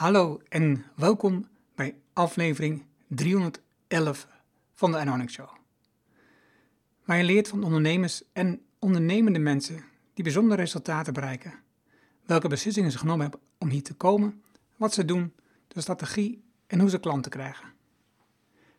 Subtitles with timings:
[0.00, 4.26] Hallo en welkom bij aflevering 311
[4.74, 5.48] van de Anonic Show.
[7.04, 9.84] Waar je leert van ondernemers en ondernemende mensen
[10.14, 11.54] die bijzondere resultaten bereiken.
[12.26, 14.42] Welke beslissingen ze genomen hebben om hier te komen,
[14.76, 15.32] wat ze doen,
[15.68, 17.72] de strategie en hoe ze klanten krijgen.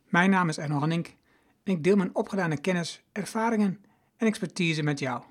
[0.09, 0.91] Mijn naam is Erno en
[1.63, 3.85] ik deel mijn opgedane kennis, ervaringen
[4.17, 5.23] en expertise met jou.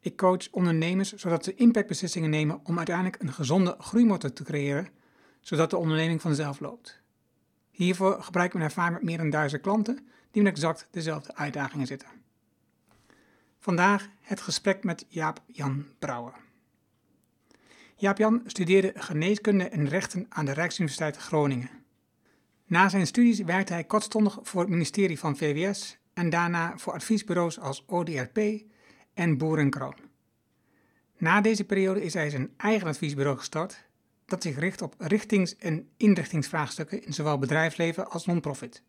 [0.00, 4.88] Ik coach ondernemers zodat ze impactbeslissingen nemen om uiteindelijk een gezonde groeimotor te creëren,
[5.40, 7.00] zodat de onderneming vanzelf loopt.
[7.70, 11.86] Hiervoor gebruik ik mijn ervaring met meer dan duizend klanten die met exact dezelfde uitdagingen
[11.86, 12.08] zitten.
[13.58, 16.34] Vandaag het gesprek met Jaap-Jan Brouwer.
[17.96, 21.70] Jaap-Jan studeerde geneeskunde en rechten aan de Rijksuniversiteit Groningen.
[22.66, 27.60] Na zijn studies werkte hij kortstondig voor het ministerie van VWS en daarna voor adviesbureaus
[27.60, 28.38] als ODRP
[29.18, 29.94] en Boerenkroon.
[31.16, 33.86] Na deze periode is hij zijn eigen adviesbureau gestart,
[34.26, 38.82] dat zich richt op richtings- en inrichtingsvraagstukken in zowel bedrijfsleven als non-profit.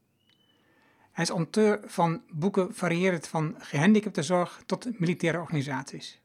[1.11, 6.21] Hij is auteur van boeken variërend van gehandicaptenzorg tot militaire organisaties.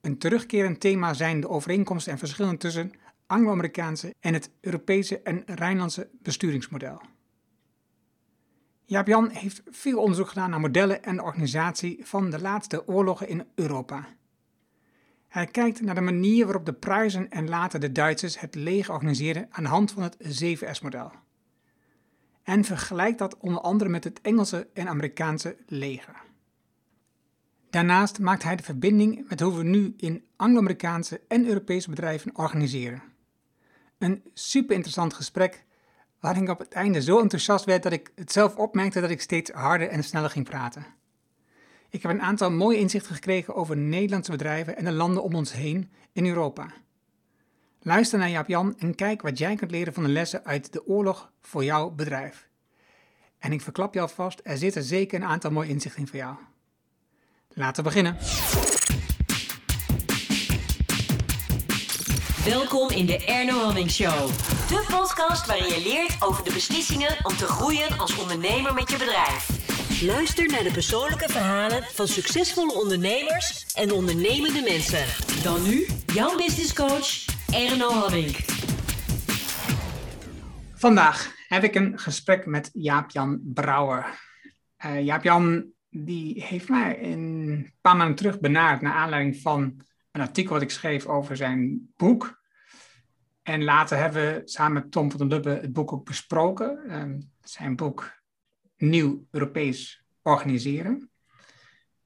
[0.00, 2.92] Een terugkerend thema zijn de overeenkomsten en verschillen tussen
[3.26, 7.00] Anglo-Amerikaanse en het Europese en Rijnlandse besturingsmodel.
[8.90, 13.44] Jaap-Jan heeft veel onderzoek gedaan naar modellen en de organisatie van de laatste oorlogen in
[13.54, 14.08] Europa.
[15.28, 19.46] Hij kijkt naar de manier waarop de Pruisen en later de Duitsers het leger organiseerden
[19.50, 21.12] aan de hand van het 7S-model.
[22.42, 26.22] En vergelijkt dat onder andere met het Engelse en Amerikaanse leger.
[27.70, 33.02] Daarnaast maakt hij de verbinding met hoe we nu in Anglo-Amerikaanse en Europese bedrijven organiseren.
[33.98, 35.64] Een super interessant gesprek
[36.20, 39.20] waarin ik op het einde zo enthousiast werd dat ik het zelf opmerkte dat ik
[39.20, 40.86] steeds harder en sneller ging praten.
[41.90, 45.52] Ik heb een aantal mooie inzichten gekregen over Nederlandse bedrijven en de landen om ons
[45.52, 46.66] heen in Europa.
[47.82, 50.86] Luister naar Jaap Jan en kijk wat jij kunt leren van de lessen uit de
[50.86, 52.48] oorlog voor jouw bedrijf.
[53.38, 56.36] En ik verklap je alvast, er zitten zeker een aantal mooie inzichten in voor jou.
[57.48, 58.16] Laten we beginnen.
[62.44, 64.30] Welkom in de Erno Hamming Show.
[64.70, 68.96] De podcast waarin je leert over de beslissingen om te groeien als ondernemer met je
[68.98, 69.48] bedrijf.
[70.02, 75.04] Luister naar de persoonlijke verhalen van succesvolle ondernemers en ondernemende mensen.
[75.42, 78.36] Dan nu jouw business coach Erno Hamming.
[80.74, 84.06] Vandaag heb ik een gesprek met Jaap-Jan Brouwer.
[84.86, 89.82] Uh, Jaap-Jan die heeft mij een paar maanden terug benaderd naar aanleiding van
[90.12, 92.39] een artikel wat ik schreef over zijn boek.
[93.50, 97.00] En later hebben we samen met Tom van der Lubbe het boek ook besproken.
[97.00, 98.12] Um, zijn boek
[98.76, 101.10] Nieuw Europees Organiseren.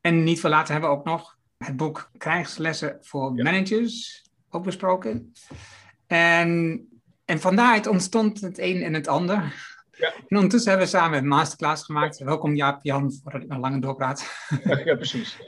[0.00, 5.32] En niet veel later hebben we ook nog het boek Krijgslessen voor Managers ook besproken.
[6.06, 6.80] En,
[7.24, 9.36] en vandaar ontstond het een en het ander.
[9.90, 10.12] Ja.
[10.28, 12.18] En ondertussen hebben we samen een masterclass gemaakt.
[12.18, 14.46] Welkom Jaap Jan, voordat ik nog langer doorpraat.
[14.84, 15.38] Ja, precies.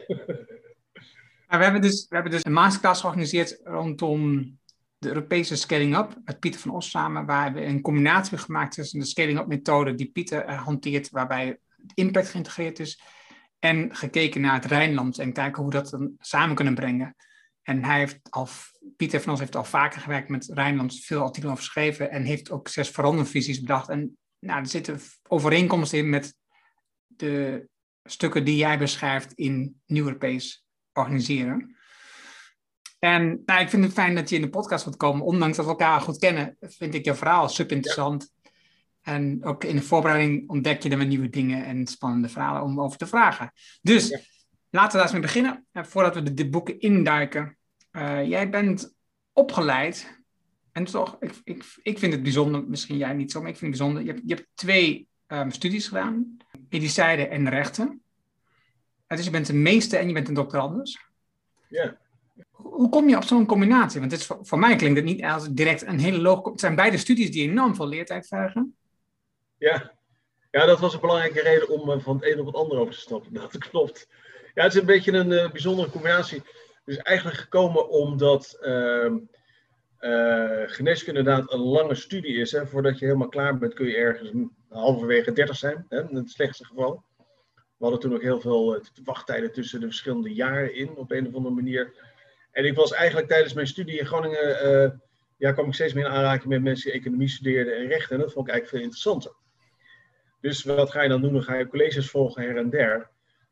[1.46, 4.54] we, hebben dus, we hebben dus een masterclass georganiseerd rondom
[4.98, 8.74] de Europese Scaling Up met Pieter van Os samen, waar we een combinatie hebben gemaakt
[8.74, 11.58] tussen de Scaling Up methode die Pieter uh, hanteert, waarbij
[11.94, 13.00] impact geïntegreerd is,
[13.58, 17.16] en gekeken naar het Rijnland en kijken hoe dat dan samen kunnen brengen.
[17.62, 18.48] En hij heeft al,
[18.96, 22.50] Pieter van Os heeft al vaker gewerkt met Rijnland, veel artikelen over geschreven en heeft
[22.50, 23.88] ook zes verandervisies bedacht.
[23.88, 26.34] En nou, er zitten overeenkomsten in met
[27.06, 27.68] de
[28.04, 31.76] stukken die jij beschrijft in Nieuw Europees organiseren.
[32.98, 35.24] En nou, ik vind het fijn dat je in de podcast wilt komen.
[35.24, 38.34] Ondanks dat we elkaar goed kennen, vind ik je verhaal super interessant.
[39.02, 42.80] En ook in de voorbereiding ontdek je er weer nieuwe dingen en spannende verhalen om
[42.80, 43.52] over te vragen.
[43.82, 44.10] Dus
[44.70, 45.66] laten we daar eens mee beginnen.
[45.72, 47.56] Eh, voordat we de, de boeken induiken.
[47.92, 48.94] Uh, jij bent
[49.32, 50.20] opgeleid.
[50.72, 53.70] En toch, ik, ik, ik vind het bijzonder, misschien jij niet zo, maar ik vind
[53.70, 54.04] het bijzonder.
[54.04, 56.36] Je hebt, je hebt twee um, studies gedaan:
[56.68, 58.02] medicijnen en rechten.
[59.06, 61.00] Dus je bent een meester en je bent een doctorandus.
[61.68, 61.96] Ja.
[62.50, 64.00] Hoe kom je op zo'n combinatie?
[64.00, 66.50] Want het is, voor mij klinkt het niet als direct een hele logische...
[66.50, 68.76] Het zijn beide studies die enorm veel leertijd vragen.
[69.58, 69.92] Ja.
[70.50, 72.94] ja, dat was een belangrijke reden om eh, van het een op het ander over
[72.94, 73.32] te stappen.
[73.40, 74.08] Dat klopt.
[74.54, 76.38] Ja, het is een beetje een uh, bijzondere combinatie.
[76.84, 79.12] Het is eigenlijk gekomen omdat uh,
[80.00, 82.52] uh, geneeskunde inderdaad een lange studie is.
[82.52, 82.66] Hè.
[82.66, 84.30] Voordat je helemaal klaar bent kun je ergens
[84.68, 87.04] halverwege 30 zijn, hè, in het slechtste geval.
[87.54, 91.34] We hadden toen ook heel veel wachttijden tussen de verschillende jaren in, op een of
[91.34, 92.05] andere manier.
[92.56, 94.90] En ik was eigenlijk tijdens mijn studie in Groningen, uh,
[95.36, 98.14] ja, kwam ik steeds meer in aanraking met mensen die economie studeerden en rechten.
[98.16, 99.32] En dat vond ik eigenlijk veel interessanter.
[100.40, 101.32] Dus wat ga je dan doen?
[101.32, 102.88] Dan ga je colleges volgen her en der.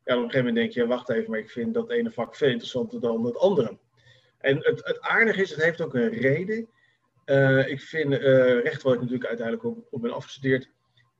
[0.05, 2.37] Ja, op een gegeven moment denk je, wacht even, maar ik vind dat ene vak
[2.37, 3.79] veel interessanter dan het andere.
[4.39, 6.69] En het, het aardige is, het heeft ook een reden.
[7.27, 8.19] Uh, ik vind uh,
[8.63, 10.71] recht, wat ik natuurlijk uiteindelijk ook op ben afgestudeerd,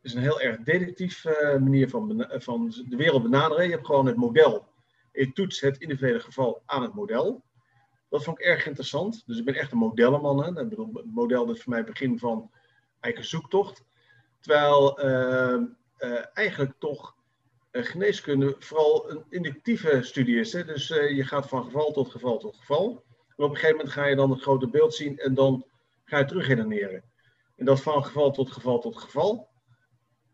[0.03, 3.65] is een heel erg detectief uh, manier van, van de wereld benaderen.
[3.65, 4.69] Je hebt gewoon het model.
[5.13, 7.43] Je toetst het individuele geval aan het model.
[8.15, 9.23] Dat vond ik erg interessant.
[9.27, 10.45] Dus ik ben echt een modellenman.
[10.45, 10.61] Hè.
[10.61, 12.51] Ik bedoel, het model is voor mij het begin van
[13.01, 13.85] eigen zoektocht.
[14.41, 14.99] Terwijl
[16.33, 17.15] eigenlijk toch
[17.73, 20.53] geneeskunde vooral een inductieve studie is.
[20.53, 20.65] Hè.
[20.65, 23.05] Dus je gaat van geval tot geval tot geval.
[23.37, 25.67] En op een gegeven moment ga je dan het grote beeld zien en dan
[26.05, 27.03] ga je terug redeneren.
[27.57, 29.49] En dat van geval tot geval tot geval,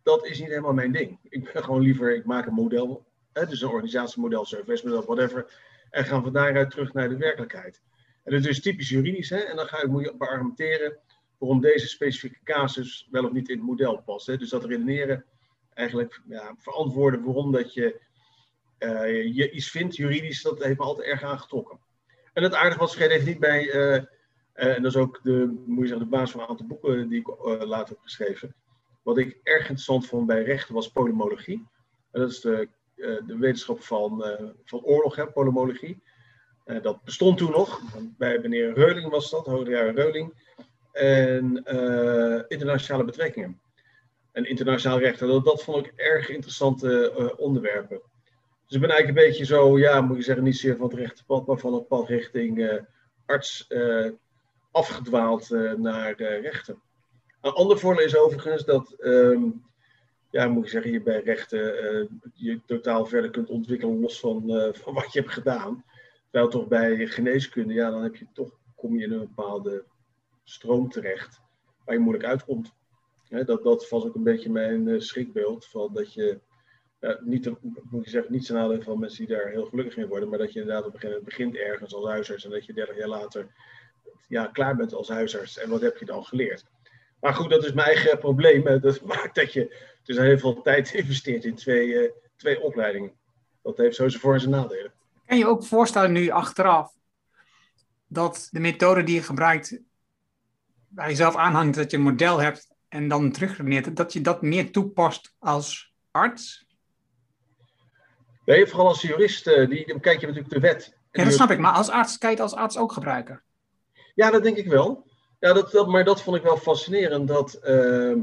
[0.02, 1.18] dat is niet helemaal mijn ding.
[1.28, 6.04] Ik ben gewoon liever, ik maak een model, hè, dus een organisatiemodel, servicemodel, whatever, en
[6.04, 7.82] gaan van daaruit terug naar de werkelijkheid.
[8.24, 10.98] En dat is typisch juridisch, hè, en dan ga ik moet je beargumenteren
[11.38, 14.26] waarom deze specifieke casus wel of niet in het model past.
[14.26, 14.36] Hè.
[14.36, 15.24] Dus dat redeneren,
[15.74, 18.00] eigenlijk ja, verantwoorden waarom dat je,
[19.32, 21.78] je iets vindt juridisch, dat heeft me altijd erg aangetrokken.
[22.32, 23.74] En het aardige was, vergeet even niet bij...
[23.74, 24.04] Uh, uh,
[24.54, 27.20] en dat is ook de, moet je zeggen, de basis van een aantal boeken die
[27.20, 27.28] ik
[27.64, 28.54] later heb geschreven.
[29.02, 31.68] Wat ik erg interessant vond bij rechten was polymologie.
[32.10, 32.68] En dat is de,
[33.26, 34.24] de wetenschap van,
[34.64, 36.02] van oorlog, hè, polymologie.
[36.82, 37.80] dat bestond toen nog.
[38.18, 40.32] Bij meneer Reuling was dat, hoogleraar Reuling.
[40.92, 41.64] En
[42.48, 43.60] internationale betrekkingen.
[44.32, 45.18] En internationaal recht.
[45.18, 48.00] Dat, dat vond ik erg interessante onderwerpen.
[48.66, 50.98] Dus ik ben eigenlijk een beetje zo, ja, moet je zeggen, niet zeer van het
[50.98, 52.80] rechte pad, maar van het pad richting
[53.26, 53.68] arts
[54.70, 56.82] afgedwaald naar de rechten.
[57.40, 59.64] Een ander voordeel is overigens dat, um,
[60.30, 64.50] ja, moet ik zeggen, je bij rechten uh, je totaal verder kunt ontwikkelen los van,
[64.50, 65.84] uh, van wat je hebt gedaan.
[66.30, 69.84] Terwijl toch bij geneeskunde, ja, dan heb je toch, kom je in een bepaalde
[70.44, 71.40] stroom terecht
[71.84, 72.74] waar je moeilijk uitkomt.
[73.28, 76.40] dat, dat was ook een beetje mijn schrikbeeld, van dat je,
[77.20, 77.50] niet,
[77.90, 78.46] moet je zeggen, niet
[78.84, 81.22] van mensen die daar heel gelukkig in worden, maar dat je inderdaad op een gegeven
[81.22, 83.46] moment begint ergens als huisarts en dat je 30 jaar later
[84.28, 85.58] ja, klaar bent als huisarts.
[85.58, 86.64] En wat heb je dan geleerd?
[87.20, 88.80] Maar goed, dat is mijn eigen probleem.
[88.80, 89.76] Dat maakt dat je
[90.16, 93.12] dus heel veel tijd investeert in twee, uh, twee opleidingen.
[93.62, 94.92] Dat heeft zo zijn voor- en zijn nadelen.
[95.26, 96.92] Kan je ook voorstellen nu achteraf
[98.06, 99.80] dat de methode die je gebruikt,
[100.88, 104.42] waar je zelf aanhangt dat je een model hebt en dan terugredeneert, dat je dat
[104.42, 106.66] meer toepast als arts?
[108.44, 110.96] Nee, vooral als jurist, uh, die, dan kijk je natuurlijk de wet.
[111.12, 111.58] Ja, dat snap ik.
[111.58, 113.42] Maar als arts kan je het als arts ook gebruiken.
[114.14, 115.06] Ja, dat denk ik wel.
[115.40, 117.28] Ja, dat, dat, maar dat vond ik wel fascinerend.
[117.28, 118.16] Dat, uh,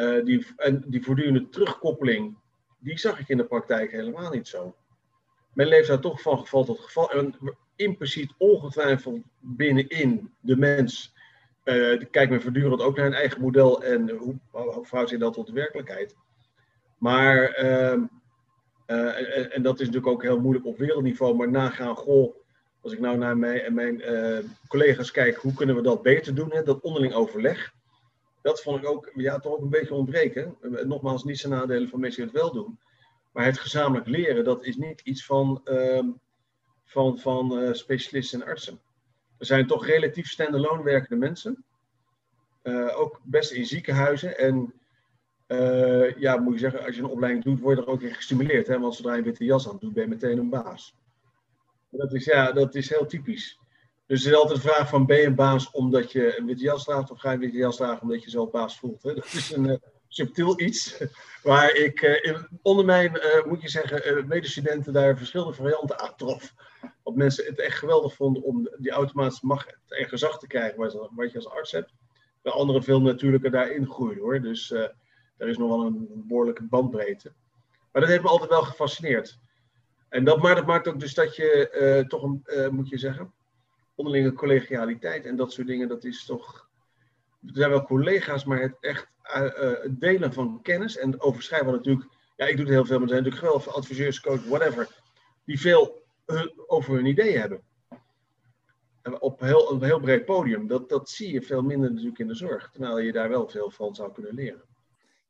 [0.00, 0.46] uh, die,
[0.86, 2.36] die voortdurende terugkoppeling,
[2.78, 4.74] die zag ik in de praktijk helemaal niet zo.
[5.54, 7.10] Men leeft daar toch van geval tot geval.
[7.10, 7.34] En
[7.76, 11.14] impliciet ongetwijfeld binnenin de mens
[11.64, 15.32] uh, kijkt men voortdurend ook naar een eigen model en hoe, hoe verhoudt zich dat
[15.32, 16.16] tot de werkelijkheid.
[16.98, 18.02] Maar, ehm,
[18.86, 22.36] en, en, dat is natuurlijk ook heel moeilijk op wereldniveau, maar nagaan, goh,
[22.80, 24.02] als ik nou naar mijn, en mijn
[24.68, 26.52] collega's kijk, hoe kunnen we dat beter doen?
[26.52, 26.62] Hè?
[26.62, 27.72] Dat onderling overleg.
[28.42, 30.56] Dat vond ik ook, ja, toch ook een beetje ontbreken.
[30.84, 32.78] Nogmaals, niet zijn nadelen van mensen die het wel doen.
[33.32, 36.08] Maar het gezamenlijk leren, dat is niet iets van, uh,
[36.84, 38.80] van, van uh, specialisten en artsen.
[39.38, 41.64] Er zijn toch relatief stand-alone werkende mensen.
[42.62, 44.38] Uh, ook best in ziekenhuizen.
[44.38, 44.74] En
[46.16, 48.66] ja, moet je zeggen, als je een opleiding doet, word je er ook in gestimuleerd.
[48.66, 48.78] Hè?
[48.78, 50.94] Want zodra je witte jas aan doet, ben je meteen een baas.
[51.90, 53.59] Dat is, ja, dat is heel typisch.
[54.10, 56.62] Dus het is altijd de vraag van ben je een baas omdat je een witte
[56.62, 59.02] jas draagt of ga je een witte jas dragen omdat je zelf baas voelt.
[59.02, 59.14] Hè?
[59.14, 59.76] Dat is een uh,
[60.08, 61.02] subtiel iets
[61.42, 66.54] waar ik in, onder mijn, uh, moet je zeggen, medestudenten daar verschillende varianten aantrof.
[67.04, 70.78] Dat mensen het echt geweldig vonden om die automatische macht en gezag te krijgen
[71.14, 71.92] wat, je als arts hebt.
[72.42, 74.40] De anderen veel natuurlijker daarin groeien hoor.
[74.40, 77.32] Dus er is nog wel een behoorlijke bandbreedte.
[77.92, 79.38] Maar dat heeft me altijd wel gefascineerd.
[80.08, 82.44] En dat, dat maakt ook dus dat je toch, een,
[82.74, 83.32] moet je zeggen,
[84.00, 86.68] onderlinge collegialiteit en dat soort dingen, dat is toch.
[87.46, 92.08] Er zijn wel collega's, maar het echt uh, delen van kennis en overschrijven natuurlijk.
[92.36, 94.88] Ja, ik doe het heel veel, maar er zijn natuurlijk wel adviseurs, coach, whatever,
[95.44, 96.02] die veel
[96.66, 97.62] over hun ideeën hebben.
[99.18, 100.66] Op heel, een heel breed podium.
[100.66, 103.70] Dat, dat zie je veel minder natuurlijk in de zorg, terwijl je daar wel veel
[103.70, 104.62] van zou kunnen leren.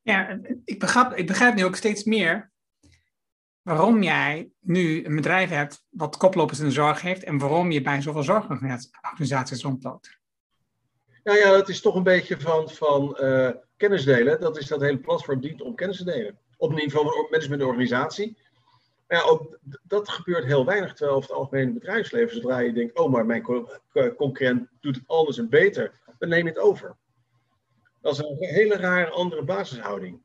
[0.02, 2.50] Ja, ik begrijp, ik begrijp nu ook steeds meer
[3.62, 7.82] waarom jij nu een bedrijf hebt wat koplopers in de zorg heeft en waarom je
[7.82, 10.18] bij zoveel zorgorganisaties rondloopt.
[11.24, 14.40] Nou ja, dat is toch een beetje van, van uh, kennis delen.
[14.40, 16.38] Dat is dat hele platform dient om kennis te delen.
[16.56, 18.38] Op niveau van organisatie.
[19.06, 20.92] Maar ja, ook dat gebeurt heel weinig.
[20.92, 23.42] Terwijl over het algemene bedrijfsleven, zodra je denkt, oh maar mijn
[24.16, 26.96] concurrent doet het anders en beter, dan neem je het over.
[28.00, 30.22] Dat is een hele rare andere basishouding.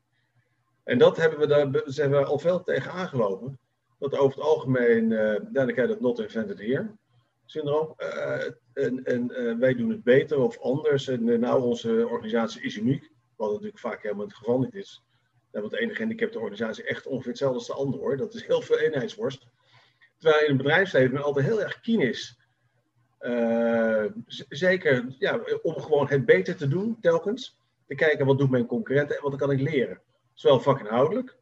[0.86, 3.58] En dat hebben we daar zijn we al veel tegen aangelopen.
[3.98, 6.90] Dat over het algemeen, uh, dan krijg je dat not invented here.
[7.44, 7.94] syndroom.
[8.72, 11.08] en, en wij doen het beter of anders.
[11.08, 13.10] En nou, onze organisatie is uniek.
[13.36, 15.02] Wat natuurlijk vaak helemaal het geval niet is.
[15.50, 18.16] want de enige gehandicapte organisatie echt ongeveer hetzelfde als de andere hoor.
[18.16, 19.46] Dat is heel veel eenheidsworst.
[20.18, 22.38] Terwijl in het bedrijfsleven men altijd heel erg keen is.
[24.48, 27.58] Zeker ja, om gewoon het beter te doen, telkens.
[27.86, 30.00] Te kijken wat doet mijn concurrenten en wat kan ik leren.
[30.36, 31.36] Zowel vakinhoudelijk,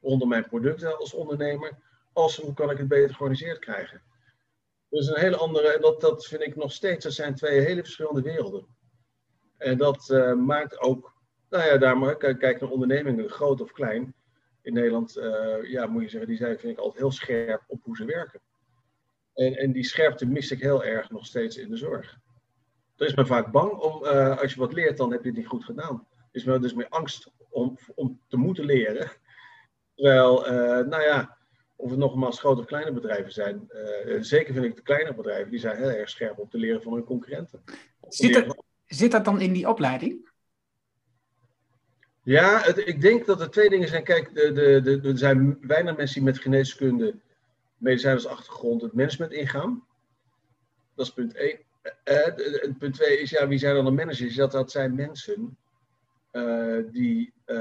[0.00, 1.78] onder mijn producten als ondernemer,
[2.12, 4.02] als hoe kan ik het beter georganiseerd krijgen.
[4.88, 7.80] Dus een hele andere, en dat, dat vind ik nog steeds, dat zijn twee hele
[7.80, 8.66] verschillende werelden.
[9.56, 11.14] En dat uh, maakt ook,
[11.50, 14.14] nou ja, daar maar kijk naar ondernemingen, groot of klein.
[14.62, 17.82] In Nederland, uh, ja, moet je zeggen, die zijn, vind ik altijd heel scherp op
[17.82, 18.40] hoe ze werken.
[19.34, 22.18] En, en die scherpte mis ik heel erg nog steeds in de zorg.
[22.96, 25.46] Er is men vaak bang om, als je wat leert, dan heb je het niet
[25.46, 26.06] goed gedaan.
[26.16, 29.10] Er is men dus meer angst om, om te moeten leren.
[29.94, 30.40] Terwijl,
[30.84, 31.36] nou ja,
[31.76, 33.70] of het nogmaals grote of kleine bedrijven zijn.
[34.20, 36.92] zeker vind ik de kleine bedrijven, die zijn heel erg scherp op te leren van
[36.92, 37.62] hun concurrenten.
[38.08, 38.54] Zit er,
[38.94, 40.30] Zit dat dan in die opleiding?
[42.22, 44.04] Ja, het, ik denk dat er twee dingen zijn.
[44.04, 47.14] Kijk, de, de, de, er zijn weinig mensen die met geneeskunde,
[47.76, 49.86] medicijnsachtergrond het management ingaan.
[50.94, 51.58] Dat is punt één.
[52.04, 54.34] Uh, punt twee is, ja, wie zijn dan de managers?
[54.34, 55.58] Dat, dat zijn mensen
[56.90, 57.56] die, uh,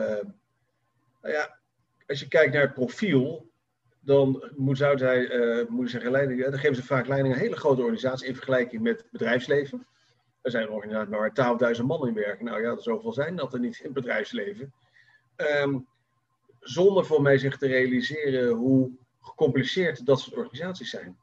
[1.21, 1.59] nou ja,
[2.07, 3.49] als je kijkt naar het profiel,
[3.99, 7.81] dan moet, zou zij, moet zeggen, leiding, dan geven ze vaak leiding aan hele grote
[7.81, 9.87] organisatie in vergelijking met bedrijfsleven.
[10.41, 12.45] Er zijn organisaties waar 12.000 man in werken.
[12.45, 14.73] Nou ja, zoveel zijn dat er niet in het bedrijfsleven.
[15.37, 15.87] Um,
[16.59, 21.17] zonder voor mij zich te realiseren hoe gecompliceerd dat soort organisaties zijn.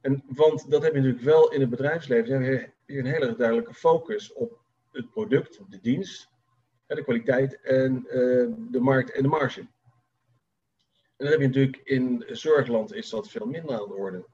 [0.00, 2.30] En, want dat heb je natuurlijk wel in het bedrijfsleven.
[2.30, 4.60] Dan heb je een hele duidelijke focus op
[4.92, 6.30] het product, de dienst,
[6.86, 9.60] de kwaliteit en uh, de markt en de marge.
[9.60, 14.24] En dat heb je natuurlijk in zorgland is dat veel minder aan de orde.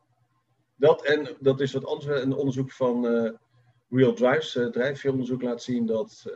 [0.76, 3.32] Dat en dat is wat anders een onderzoek van uh,
[3.88, 6.32] Real Drives, uh, drijfveeronderzoek laat zien dat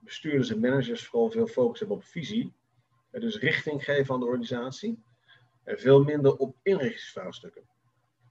[0.00, 2.54] bestuurders en managers vooral veel focus hebben op visie.
[3.10, 5.02] Dus richting geven aan de organisatie.
[5.64, 7.62] En veel minder op inrichtingsvraagstukken.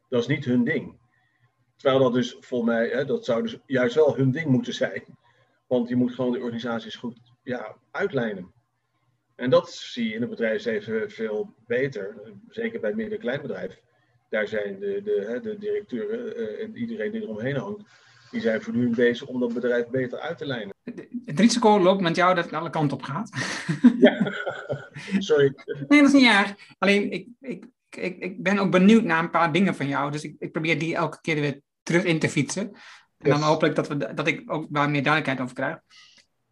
[0.10, 1.00] Dat is niet hun ding.
[1.80, 5.04] Terwijl dat dus volgens mij, hè, dat zou dus juist wel hun ding moeten zijn.
[5.68, 8.54] Want je moet gewoon de organisaties goed ja, uitlijnen.
[9.36, 12.16] En dat zie je in het bedrijfsleven veel beter.
[12.50, 13.82] Zeker bij het midden- en kleinbedrijf.
[14.30, 17.84] Daar zijn de, de, de directeuren uh, en iedereen die eromheen hangt
[18.32, 20.76] die zijn voortdurend bezig om dat bedrijf beter uit te lijnen.
[21.26, 23.30] Het risico loopt met jou dat het alle kanten op gaat.
[24.00, 24.34] Ja,
[25.18, 25.54] sorry.
[25.88, 26.56] Nee, dat is niet erg.
[26.78, 30.12] Alleen, ik, ik, ik, ik ben ook benieuwd naar een paar dingen van jou.
[30.12, 32.72] Dus ik, ik probeer die elke keer weer terug in te fietsen.
[33.18, 35.78] En dan hopelijk dat, we, dat ik ook waar meer duidelijkheid over krijg.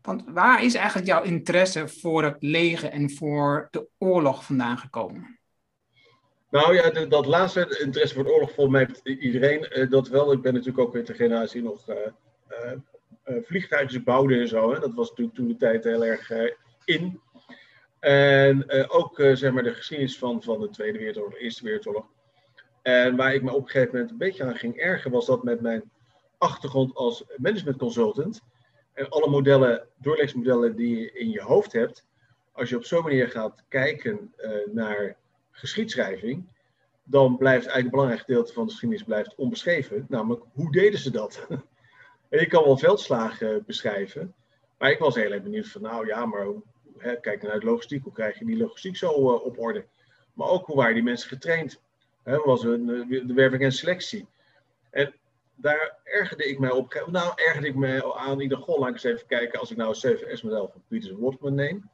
[0.02, 5.40] Want waar is eigenlijk jouw interesse voor het leger en voor de oorlog vandaan gekomen?
[6.50, 10.32] Nou ja, dat laatste, interesse voor de oorlog, volgens mij heeft iedereen uh, dat wel.
[10.32, 11.96] Ik ben natuurlijk ook uit de generatie nog uh,
[13.26, 14.74] uh, vliegtuigjes bouwde en zo.
[14.74, 14.80] Hè.
[14.80, 16.32] Dat was natuurlijk toen de tijd heel erg
[16.86, 17.22] in.
[18.00, 22.06] En ook zeg maar de geschiedenis van, van de Tweede Wereldoorlog, Eerste Wereldoorlog.
[22.88, 25.44] En waar ik me op een gegeven moment een beetje aan ging ergen, was dat
[25.44, 25.92] met mijn
[26.38, 28.42] achtergrond als management consultant
[28.94, 32.06] en alle modellen, doorlegsmodellen die je in je hoofd hebt,
[32.52, 34.34] als je op zo'n manier gaat kijken
[34.72, 35.16] naar
[35.52, 36.48] geschiedschrijving,
[37.04, 40.06] dan blijft eigenlijk een belangrijk gedeelte van de geschiedenis blijft onbeschreven.
[40.10, 41.48] Namelijk, hoe deden ze dat?
[42.30, 44.34] en je kan wel veldslagen beschrijven,
[44.78, 46.48] maar ik was heel erg benieuwd van, nou ja, maar
[46.98, 49.86] hè, kijk naar de logistiek, hoe krijg je die logistiek zo uh, op orde?
[50.34, 51.80] Maar ook, hoe waren die mensen getraind?
[52.28, 52.86] Hè, was een,
[53.28, 54.28] de werving en selectie?
[54.90, 55.14] En
[55.56, 57.08] daar ergerde ik mij op.
[57.12, 58.80] Nou, ergerde ik me aan ieder geval.
[58.80, 59.60] Laat ik eens even kijken.
[59.60, 61.90] Als ik nou het 7S-model van Peters Wortman neem.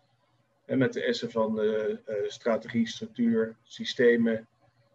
[0.66, 1.96] Met de S'en van uh,
[2.28, 4.48] strategie, structuur, systemen,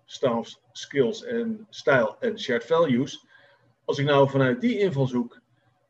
[0.04, 3.26] staff, skills en style en shared values.
[3.84, 5.40] Als ik nou vanuit die invalshoek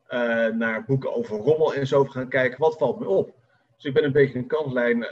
[0.08, 3.34] uh, naar boeken over rommel en zo ga kijken, wat valt me op?
[3.74, 5.02] Dus ik ben een beetje een kantlijn,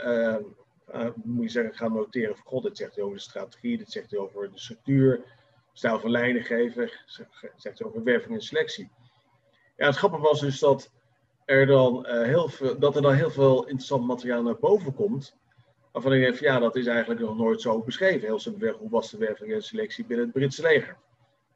[1.23, 4.11] moet je zeggen, gaan noteren van god, dit zegt hij over de strategie, dit zegt
[4.11, 5.23] hij over de structuur,
[5.73, 6.91] stijl van lijnen geven,
[7.55, 8.91] zegt over werving en selectie.
[9.77, 10.91] Ja, het grappige was dus dat
[11.45, 15.35] er dan, uh, heel veel, dat er dan heel veel interessant materiaal naar boven komt.
[15.91, 18.27] Waarvan ik denk ja, dat is eigenlijk nog nooit zo beschreven.
[18.27, 20.97] Heel simpelweg, hoe was de werving en selectie binnen het Britse leger?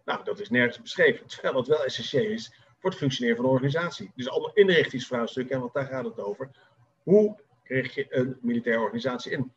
[0.06, 1.28] Nou, dat is nergens beschreven.
[1.28, 4.12] Terwijl dat wel essentieel is voor het functioneren van de organisatie.
[4.16, 6.52] Dus allemaal inrichtingsvraagstukken, want daar gaat het over.
[7.04, 7.40] Hoe
[7.72, 9.52] richt je een militaire organisatie in?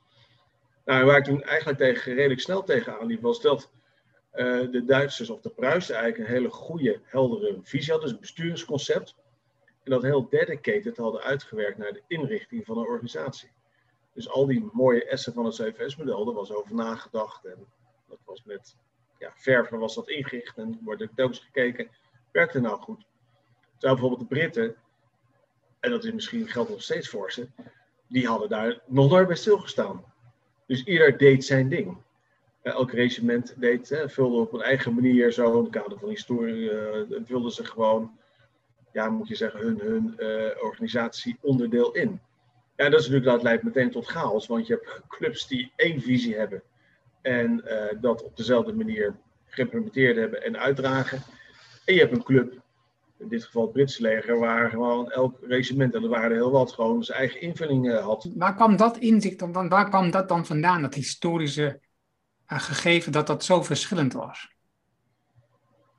[0.84, 3.70] Nou, waar ik toen eigenlijk tegen, redelijk snel tegenaan liep, was dat
[4.34, 8.08] uh, de Duitsers of de Pruisen eigenlijk een hele goede, heldere visie hadden.
[8.08, 9.14] Dus een besturingsconcept.
[9.82, 13.50] En dat heel dedicated hadden uitgewerkt naar de inrichting van een organisatie.
[14.14, 17.44] Dus al die mooie essen van het CVS-model, daar was over nagedacht.
[17.44, 17.66] En
[18.08, 18.76] dat was met
[19.18, 21.88] ja, verven was dat ingericht en wordt er telkens gekeken,
[22.32, 23.06] werkt het nou goed?
[23.78, 24.76] Terwijl bijvoorbeeld de Britten,
[25.80, 27.48] en dat is misschien geldt nog steeds voor ze,
[28.14, 30.04] die hadden daar nog nooit bij stilgestaan.
[30.66, 31.96] Dus ieder deed zijn ding.
[32.62, 37.20] elk regiment deed, vulde op een eigen manier zo, in het kader van historie, uh,
[37.24, 38.18] vulden ze gewoon,
[38.92, 42.20] ja, moet je zeggen, hun, hun uh, organisatie onderdeel in.
[42.76, 46.00] Ja, dat is natuurlijk, dat leidt meteen tot chaos, want je hebt clubs die één
[46.00, 46.62] visie hebben
[47.22, 49.16] en uh, dat op dezelfde manier
[49.46, 51.22] geïmplementeerd hebben en uitdragen.
[51.84, 52.62] En je hebt een club,
[53.18, 56.72] in dit geval het Britse leger, waar gewoon elk regiment, en er waren heel wat,
[56.72, 58.30] gewoon zijn eigen invulling uh, had.
[58.34, 61.80] Waar kwam dat inzicht dan, waar kwam dat dan vandaan, dat historische
[62.52, 64.52] uh, gegeven, dat dat zo verschillend was?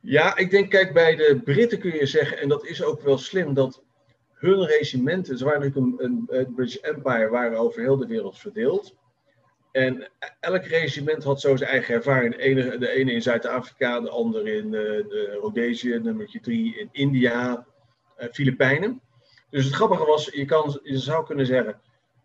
[0.02, 3.18] Ja, ik denk, kijk, bij de Britten kun je zeggen, en dat is ook wel
[3.18, 3.84] slim, dat
[4.34, 8.38] hun regimenten, ze waren natuurlijk een, een, het British Empire, waren over heel de wereld
[8.38, 8.96] verdeeld.
[9.76, 10.08] En
[10.40, 12.36] elk regiment had zo zijn eigen ervaring.
[12.36, 17.66] De ene, de ene in Zuid-Afrika, de andere in de Rhodesië, nummer drie in India,
[18.20, 19.02] uh, Filipijnen.
[19.50, 21.82] Dus het grappige was, je, kan, zou kunnen zeggen,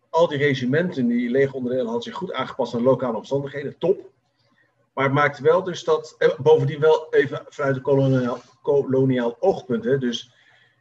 [0.09, 3.75] al die regimenten, die legeronderdelen, hadden zich goed aangepast aan lokale omstandigheden.
[3.77, 4.09] Top.
[4.93, 9.83] Maar het maakte wel dus dat, eh, bovendien wel even vanuit een koloniaal, koloniaal oogpunt.
[9.83, 10.31] Hè, dus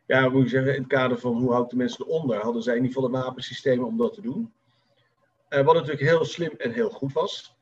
[0.07, 2.77] ja, moet je zeggen, in het kader van hoe houdt de mensen eronder, hadden zij
[2.77, 4.53] in ieder geval de wapensystemen om dat te doen.
[5.50, 7.57] Uh, wat natuurlijk heel slim en heel goed was.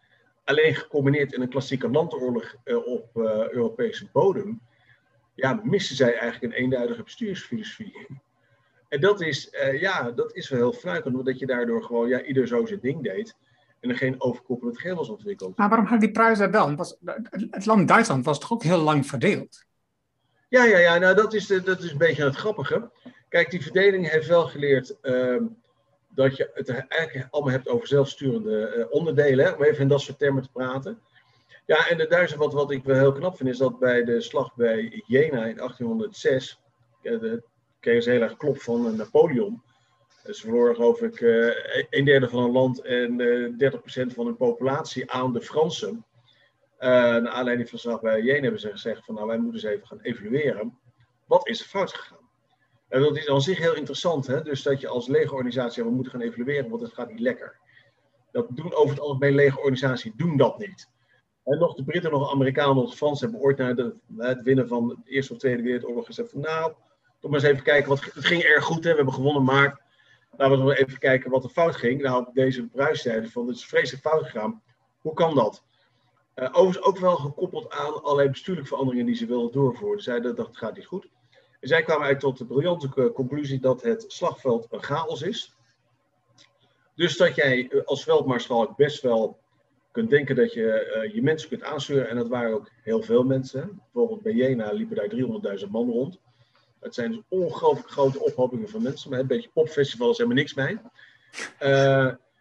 [0.45, 4.61] Alleen gecombineerd in een klassieke landoorlog uh, op uh, Europese bodem,
[5.35, 8.21] ja, misten zij eigenlijk een eenduidige bestuursfilosofie.
[8.89, 12.47] En dat is, ja, dat is wel heel fruikend, omdat je daardoor gewoon ja, ieder
[12.47, 13.37] zo zijn ding deed
[13.81, 15.57] en er geen overkoepelend geheel was ontwikkeld.
[15.57, 16.75] Maar waarom had die Pruisen wel?
[16.75, 16.97] Was,
[17.51, 19.67] het land Duitsland was toch ook heel lang verdeeld?
[20.49, 22.91] Ja, ja, ja nou, dat, is de, dat is een beetje het grappige.
[23.29, 25.43] Kijk, die verdeling heeft wel geleerd uh,
[26.19, 30.19] dat je het eigenlijk allemaal hebt over zelfsturende uh, onderdelen, om even in dat soort
[30.19, 31.01] termen te praten.
[31.67, 34.21] Ja, en de Duitsers, wat, wat ik wel heel knap vind, is dat bij de
[34.21, 36.61] slag bij Jena in 1806,
[37.03, 37.43] uh, de,
[37.81, 39.63] kreeg ze heel erg klop van Napoleon.
[40.25, 41.55] Ze verloren geloof ik uh,
[41.91, 46.05] een derde van een land en uh, 30% van hun populatie aan de Fransen.
[46.81, 49.75] Uh, naar aanleiding van slag bij Jena hebben ze gezegd van nou wij moeten eens
[49.75, 50.79] even gaan evalueren.
[51.27, 52.18] Wat is er fout gegaan?
[52.89, 54.27] Dat is aan zich heel interessant.
[54.27, 54.43] Hè?
[54.43, 57.59] Dus dat je als legerorganisatie, we moeten gaan evalueren, want het gaat niet lekker.
[58.31, 60.89] Dat doen over het algemeen legerorganisaties doen dat niet.
[61.45, 64.43] En nog de Britten, nog de Amerikanen, nog de Fransen hebben ooit na de, het
[64.43, 66.73] winnen van de Eerste of Tweede Wereldoorlog gezegd van nou,
[67.21, 67.89] toch maar eens even kijken.
[67.89, 68.91] Wat, het ging erg goed, hè?
[68.91, 69.81] we hebben gewonnen, maar
[70.37, 72.03] laten we even kijken wat er fout ging.
[72.03, 74.63] Nou, deze Pruis zeiden van het is vreselijk fout gegaan.
[75.01, 75.63] Hoe kan dat?
[76.35, 80.03] Uh, overigens ook wel gekoppeld aan allerlei bestuurlijke veranderingen die ze wilden doorvoeren.
[80.03, 81.09] Zeiden dat gaat niet goed.
[81.61, 85.55] Zij kwamen tot de briljante conclusie dat het slagveld een chaos is.
[86.95, 89.39] Dus dat jij eh, als veldmaarschalk best wel
[89.93, 92.09] kunt denken dat je uh, je mensen kunt aansturen.
[92.09, 93.83] En dat waren ook heel veel mensen.
[93.93, 96.19] Bijvoorbeeld bij Jena liepen daar 300.000 man rond.
[96.81, 99.11] Het zijn dus ongelooflijk grote ophopingen van mensen.
[99.11, 100.79] Maar een beetje popfestival is helemaal niks mee.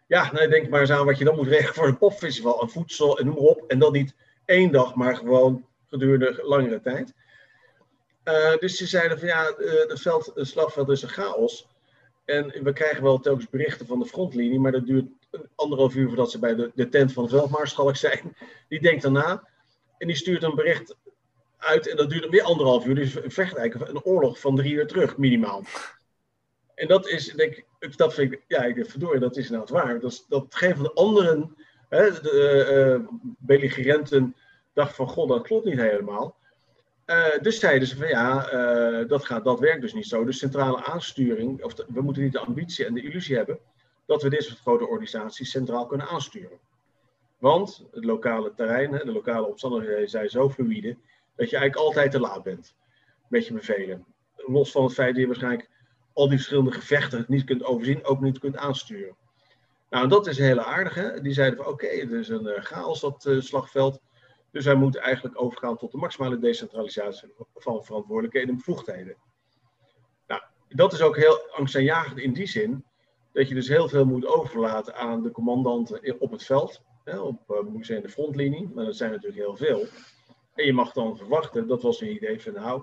[0.08, 2.60] Ja, nou, denk maar eens aan wat je dan moet regelen voor een popfestival.
[2.60, 3.64] En voedsel en noem maar op.
[3.66, 7.14] En dan niet één dag, maar gewoon gedurende langere tijd.
[8.28, 9.54] Uh, dus ze zeiden van ja,
[9.88, 11.66] het veld, slagveld is een chaos.
[12.24, 15.06] En we krijgen wel telkens berichten van de frontlinie, maar dat duurt
[15.54, 18.36] anderhalf uur voordat ze bij de, de tent van de veldmaarschalk zijn.
[18.68, 19.48] Die denkt daarna
[19.98, 20.96] en die stuurt een bericht
[21.56, 22.94] uit en dat duurt weer anderhalf uur.
[22.94, 25.64] Dus een een oorlog van drie uur terug, minimaal.
[26.74, 29.70] En dat is, denk ik, dat vind ik, ja, ik denk, dat is nou het
[29.70, 30.00] waar.
[30.00, 31.56] Dat, dat geen van de anderen,
[31.88, 34.36] hè, de uh, belligerenten,
[34.72, 36.36] dacht van, god, dat klopt niet helemaal.
[37.10, 40.24] Uh, dus zeiden ze van ja, uh, dat, gaat, dat werkt dus niet zo.
[40.24, 43.58] Dus centrale aansturing, of we moeten niet de ambitie en de illusie hebben
[44.06, 46.58] dat we dit soort grote organisaties centraal kunnen aansturen.
[47.38, 50.96] Want het lokale terrein, de lokale omstandigheden zijn zo fluïde
[51.36, 52.74] dat je eigenlijk altijd te laat bent
[53.28, 54.04] met je bevelen.
[54.36, 55.68] Los van het feit dat je waarschijnlijk
[56.12, 59.16] al die verschillende gevechten niet kunt overzien, ook niet kunt aansturen.
[59.90, 60.94] Nou, dat is heel aardig.
[60.94, 61.20] Hè?
[61.20, 64.00] Die zeiden van oké, okay, het is een uh, chaos dat slagveld.
[64.58, 69.16] Dus wij moeten eigenlijk overgaan tot de maximale decentralisatie van verantwoordelijkheden en bevoegdheden.
[70.26, 72.84] Nou, dat is ook heel angstaanjagend in die zin
[73.32, 77.50] dat je dus heel veel moet overlaten aan de commandanten op het veld, hè, op
[77.50, 79.86] uh, moet de frontlinie, maar dat zijn natuurlijk heel veel.
[80.54, 82.82] En je mag dan verwachten, dat was een idee van nou,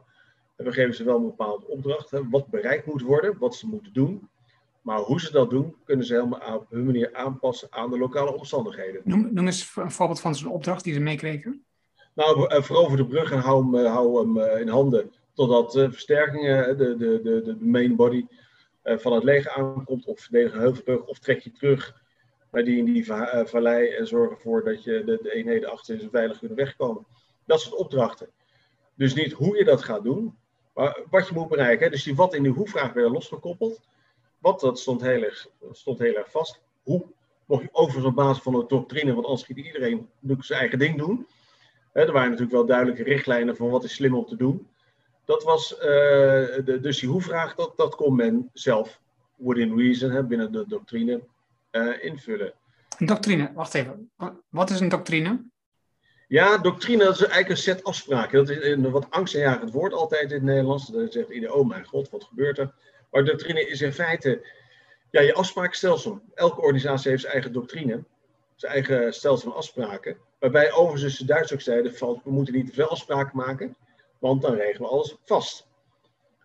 [0.55, 3.93] we geven ze wel een bepaalde opdracht, hè, wat bereikt moet worden, wat ze moeten
[3.93, 4.29] doen.
[4.85, 8.33] Maar hoe ze dat doen, kunnen ze helemaal op hun manier aanpassen aan de lokale
[8.33, 9.01] omstandigheden.
[9.03, 11.63] Noem, noem eens een voorbeeld van zo'n opdracht die ze meekregen.
[12.13, 17.21] Nou, verover de brug en hou hem, hou hem in handen totdat versterkingen, de, de,
[17.23, 18.25] de, de main body
[18.83, 22.01] van het leger aankomt, of verdedig een heuvelbrug, of trek je terug
[22.51, 25.99] naar die in die va vallei en zorg ervoor dat je de, de eenheden achter
[25.99, 27.05] ze veilig kunnen wegkomen.
[27.45, 28.27] Dat soort opdrachten.
[28.95, 30.37] Dus niet hoe je dat gaat doen,
[30.73, 31.91] maar wat je moet bereiken.
[31.91, 33.81] Dus die wat in die hoe-vraag werden losgekoppeld.
[34.53, 36.61] Dat stond heel, erg, stond heel erg vast.
[36.83, 37.05] Hoe
[37.45, 40.97] mocht je overigens op basis van de doctrine, want anders schiet iedereen zijn eigen ding
[40.97, 41.27] doen.
[41.91, 44.67] er waren natuurlijk wel duidelijke richtlijnen van wat is slim om te doen.
[45.25, 48.99] Dat was, uh, de, dus die hoe-vraag, dat, dat kon men zelf,
[49.35, 51.23] within reason, hè, binnen de doctrine,
[51.71, 52.53] uh, invullen.
[52.97, 54.11] Een doctrine, wacht even.
[54.49, 55.43] Wat is een doctrine?
[56.27, 58.45] Ja, doctrine dat is eigenlijk een set afspraken.
[58.45, 60.87] Dat is een wat angstaanjagend woord altijd in het Nederlands.
[60.87, 62.73] Dan zegt iedereen, oh mijn god, wat gebeurt er?
[63.15, 64.45] Maar doctrine is in feite
[65.11, 66.21] ja, je afsprakenstelsel.
[66.33, 68.03] Elke organisatie heeft zijn eigen doctrine,
[68.55, 70.17] zijn eigen stelsel van afspraken.
[70.39, 73.75] Waarbij overigens de Duitsers ook zeiden, van, we moeten niet te veel afspraken maken,
[74.19, 75.67] want dan regelen we alles vast.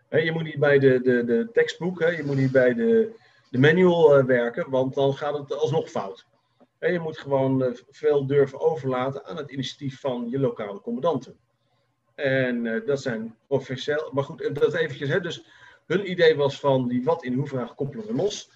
[0.08, 3.14] je moet niet bij de, de, de tekstboek, je moet niet bij de,
[3.50, 6.26] de manual eh, werken, want dan gaat het alsnog fout.
[6.78, 11.38] je moet gewoon eh, veel durven overlaten aan het initiatief van je lokale commandanten.
[12.14, 14.10] En uh, dat zijn professioneel.
[14.12, 15.22] Maar goed, dat eventjes.
[15.22, 15.44] Dus
[15.90, 18.50] hun idee was van die wat in hoevraag koppelen we los.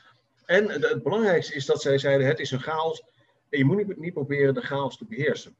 [0.44, 3.04] En het belangrijkste is dat zij zeiden: het is een chaos.
[3.48, 5.56] En je moet niet, proberen de chaos te beheersen.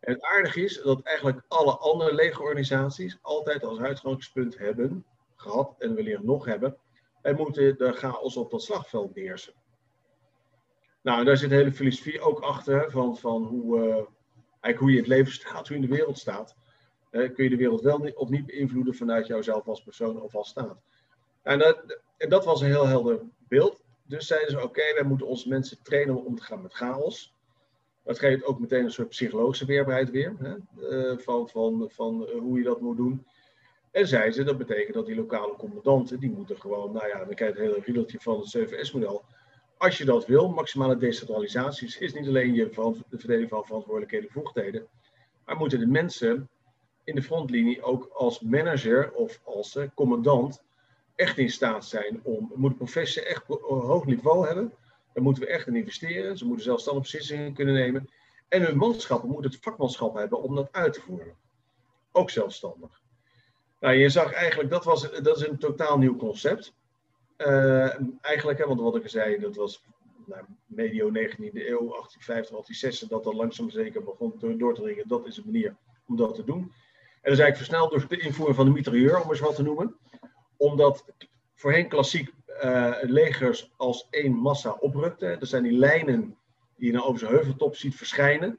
[0.00, 5.04] En het aardige is dat eigenlijk alle andere legerorganisaties altijd als uitgangspunt hebben
[5.34, 6.76] gehad en willen nog hebben.
[7.22, 9.52] Wij moeten de chaos op dat slagveld beheersen.
[11.02, 13.84] Nou, daar zit een hele filosofie ook achter van, van hoe, uh,
[14.60, 16.56] eigenlijk hoe je het leven staat, hoe je in de wereld staat.
[17.16, 20.78] Kun je de wereld wel of niet beïnvloeden vanuit jouzelf als persoon of als staat.
[21.42, 23.82] En dat, dat was een heel helder beeld.
[24.02, 27.34] Dus zeiden ze: oké, wij moeten onze mensen trainen om te gaan met chaos.
[28.04, 30.34] Dat geeft ook meteen een soort psychologische weerbaarheid weer.
[30.38, 30.54] Hè?
[30.90, 33.26] Uh, van van, van hoe je dat moet doen.
[33.90, 37.34] En zeiden ze, dat betekent dat die lokale commandanten, die moeten gewoon, nou ja, dan
[37.34, 39.24] krijg je het hele riedeltje van het CVS-model.
[39.76, 42.68] Als je dat wil, maximale decentralisatie is niet alleen je
[43.08, 44.86] de verdeling van verantwoordelijkheden en bevoegdheden,
[45.44, 46.48] maar moeten de mensen
[47.06, 50.62] in de frontlinie ook als manager of als uh, commandant
[51.14, 54.72] echt in staat zijn om, moeten professie echt hoog niveau hebben.
[55.12, 56.38] Daar moeten we echt in investeren.
[56.38, 58.10] Ze moeten zelfstandig beslissingen kunnen nemen.
[58.48, 61.34] En hun manschappen moeten het vakmanschap hebben om dat uit te voeren.
[62.12, 63.00] Ook zelfstandig.
[63.80, 66.74] Nou, je zag eigenlijk, dat, was, dat is een totaal nieuw concept.
[67.38, 69.82] Uh, eigenlijk, hè, want wat ik zei, dat was
[70.26, 75.08] nou, medio 19e eeuw, 1850, 1860, dat dat langzaam zeker begon door te dringen.
[75.08, 76.72] Dat is de manier om dat te doen.
[77.20, 79.62] En dat is eigenlijk versneld door de invoering van de mitrailleur, om eens wat te
[79.62, 79.96] noemen
[80.56, 81.04] omdat
[81.54, 85.40] voorheen klassiek uh, legers als één massa oprukten.
[85.40, 86.36] Er zijn die lijnen
[86.76, 88.58] die je nou over zijn heuveltop ziet verschijnen.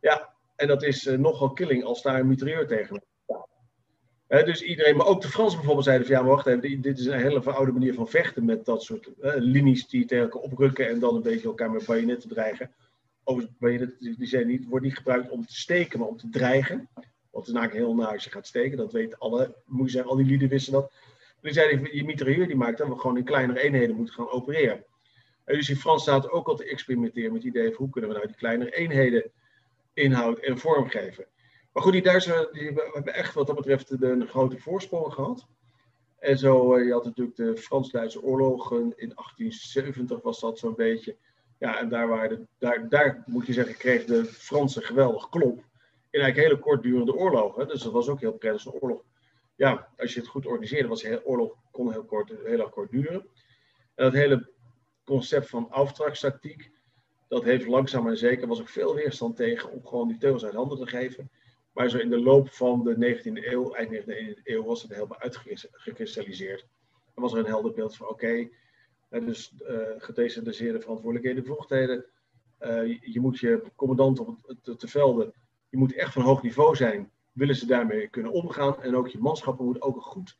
[0.00, 4.46] Ja, en dat is uh, nogal killing als daar een mitrailleur tegen staat.
[4.46, 7.06] dus iedereen, maar ook de Fransen bijvoorbeeld zeiden van ja, maar wacht even, dit is
[7.06, 10.88] een hele veroude manier van vechten met dat soort uh, linies die tegen elkaar oprukken
[10.88, 12.70] en dan een beetje elkaar met bajonetten dreigen.
[13.24, 16.88] Overigens, bajonetten die zijn niet, wordt niet gebruikt om te steken, maar om te dreigen.
[17.32, 18.76] Het is namelijk heel naar als je gaat steken.
[18.76, 20.92] Dat weten alle, moet je zeggen, al die lieden wisten dat.
[21.40, 24.84] Die zeiden, je mitrailleur die maakt dat we gewoon in kleinere eenheden moeten gaan opereren.
[25.44, 28.10] En dus in Frans staat ook al te experimenteren met het idee van hoe kunnen
[28.10, 29.30] we nou die kleinere eenheden
[29.92, 31.26] inhoud en vorm geven.
[31.72, 35.46] Maar goed, die Duitsers die hebben echt wat dat betreft een grote voorsprong gehad.
[36.18, 41.16] En zo, eh, je had natuurlijk de Frans-Duitse oorlogen in 1870 was dat zo'n beetje.
[41.58, 45.64] Ja, en daar, waren de, daar, daar moet je zeggen, kreeg de Fransen geweldig klop
[46.20, 47.68] eigenlijk hele kortdurende oorlogen.
[47.68, 48.64] Dus dat was ook heel prettig.
[48.64, 49.02] Een oorlog,
[49.54, 52.90] ja, als je het goed organiseerde, was een oorlog kon heel kort, heel erg kort
[52.90, 53.26] duren.
[53.94, 54.50] En dat hele
[55.04, 56.70] concept van auftragstactiek,
[57.28, 60.54] dat heeft langzaam en zeker, was ook veel weerstand tegen om gewoon die teugels uit
[60.54, 61.30] handen te geven.
[61.72, 65.18] Maar zo in de loop van de 19e eeuw, eind 19e eeuw, was het helemaal
[65.18, 66.66] uitgekristalliseerd.
[67.14, 68.48] En was er een helder beeld van, oké,
[69.10, 72.04] dus uh, gedecentraliseerde verantwoordelijkheden en bevoegdheden.
[72.60, 75.32] Uh, je moet je commandant op het, te velden
[75.72, 78.82] je moet echt van hoog niveau zijn, willen ze daarmee kunnen omgaan.
[78.82, 80.38] En ook je manschappen moeten ook een goed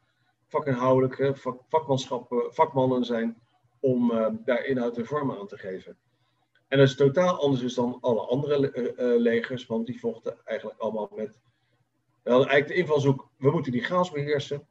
[0.49, 3.39] vakinhoudelijke vak, vakmanschappen, vakmannen zijn
[3.81, 5.97] om uh, daar inhoud en vorm aan te geven.
[6.69, 11.11] En dat is totaal anders dan alle andere uh, legers, want die vochten eigenlijk allemaal
[11.15, 11.41] met.
[12.23, 14.67] We hadden eigenlijk de invalshoek, we moeten die chaos beheersen.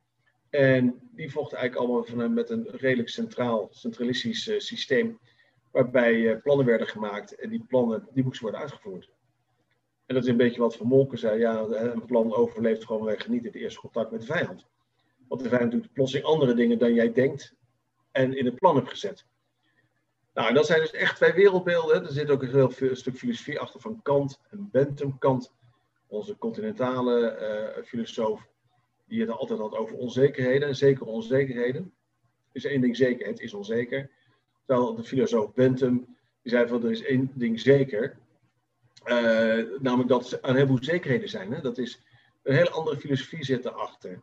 [0.50, 5.20] En die vochten eigenlijk allemaal van, met een redelijk centraal, centralistisch systeem.
[5.72, 9.12] Waarbij plannen werden gemaakt en die plannen die moesten worden uitgevoerd.
[10.12, 11.40] En dat is een beetje wat Van Molken zei.
[11.40, 14.66] Ja, een plan overleeft gewoon wij niet het eerste contact met de vijand.
[15.28, 17.56] Want de vijand doet plotseling andere dingen dan jij denkt
[18.12, 19.26] en in het plan hebt gezet.
[20.34, 22.06] Nou, dat zijn dus echt twee wereldbeelden.
[22.06, 25.18] Er zit ook een heel stuk filosofie achter van Kant en Bentham.
[25.18, 25.54] Kant,
[26.08, 27.38] onze continentale
[27.78, 28.48] uh, filosoof,
[29.06, 31.94] die het altijd had over onzekerheden en zekere onzekerheden.
[32.52, 34.10] Er is één ding zeker, het is onzeker.
[34.66, 35.98] Terwijl de filosoof Bentham,
[36.42, 38.18] die zei van er is één ding zeker,
[39.80, 41.52] namelijk dat er een heleboel zekerheden zijn.
[41.52, 41.62] Hè?
[41.62, 42.02] Dat is
[42.44, 44.22] een hele andere filosofie zit erachter.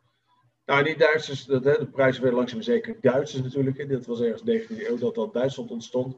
[0.64, 3.76] Nou, die Duitsers, dat, hè, de prijzen werden langzaam zeker Duitsers natuurlijk.
[3.76, 6.14] Hè, dat was ergens 19e eeuw dat dat Duitsland ontstond.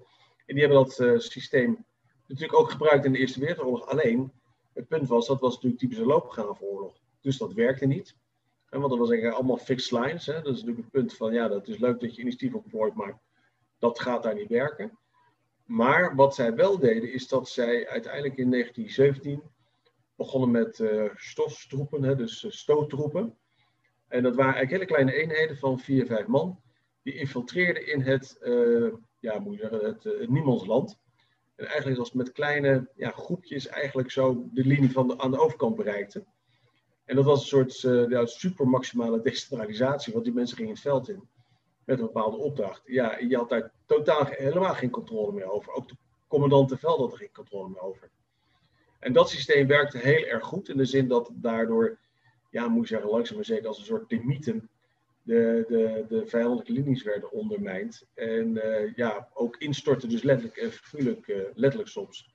[0.47, 1.85] En die hebben dat uh, systeem
[2.27, 3.87] natuurlijk ook gebruikt in de Eerste Wereldoorlog.
[3.87, 4.33] Alleen,
[4.73, 6.97] het punt was, dat was natuurlijk typische loopgravenoorlog.
[7.21, 8.17] Dus dat werkte niet.
[8.69, 10.27] En want dat was eigenlijk allemaal fixed lines.
[10.27, 10.33] Hè.
[10.33, 13.21] Dat is natuurlijk het punt van, ja, dat is leuk dat je initiatief opgooit, maar
[13.79, 14.99] dat gaat daar niet werken.
[15.71, 19.43] Maar wat zij wel deden, is dat zij uiteindelijk in 1917
[20.17, 23.37] begonnen met uh, stoftroepen, hè, dus uh, stoottroepen.
[24.09, 26.61] En dat waren eigenlijk hele kleine eenheden van vier, vijf man.
[27.03, 30.99] Die infiltreerden in het, uh, ja, moet je zeggen, het, het niemandsland.
[31.57, 35.77] En eigenlijk was met kleine ja, groepjes eigenlijk zo de linie van aan de overkant
[35.77, 36.27] bereikten.
[37.05, 37.81] En dat was een soort
[38.11, 41.29] ja, super maximale decentralisatie, want die mensen gingen het veld in
[41.91, 42.83] met een bepaalde opdracht.
[42.85, 45.73] Ja, je had daar totaal helemaal geen controle meer over.
[45.73, 45.97] Ook de
[46.29, 48.11] commandant te veld had er geen controle meer over.
[48.99, 51.99] En dat systeem werkte heel erg goed in de zin dat daardoor,
[52.51, 54.71] ja, moet je zeggen, langzaam maar zeker als een soort temieten
[55.23, 58.07] de, de, de vijandelijke linies werden ondermijnd.
[58.15, 62.35] En uh, ja, ook instorten, dus letterlijk en figuurlijk, uh, letterlijk soms.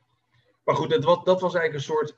[0.64, 2.16] Maar goed, dat, dat was eigenlijk een soort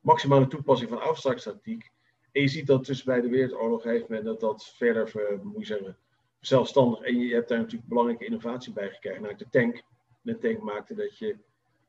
[0.00, 1.90] maximale toepassing van afstrakstatiek.
[2.32, 5.66] En je ziet dat tussen bij de Wereldoorlog heeft men dat dat verder, uh, moet
[5.66, 5.98] je zeggen,
[6.46, 7.00] zelfstandig.
[7.00, 9.38] En je hebt daar natuurlijk belangrijke innovatie bij gekregen.
[9.38, 9.82] De tank.
[10.22, 11.36] De tank maakte dat je,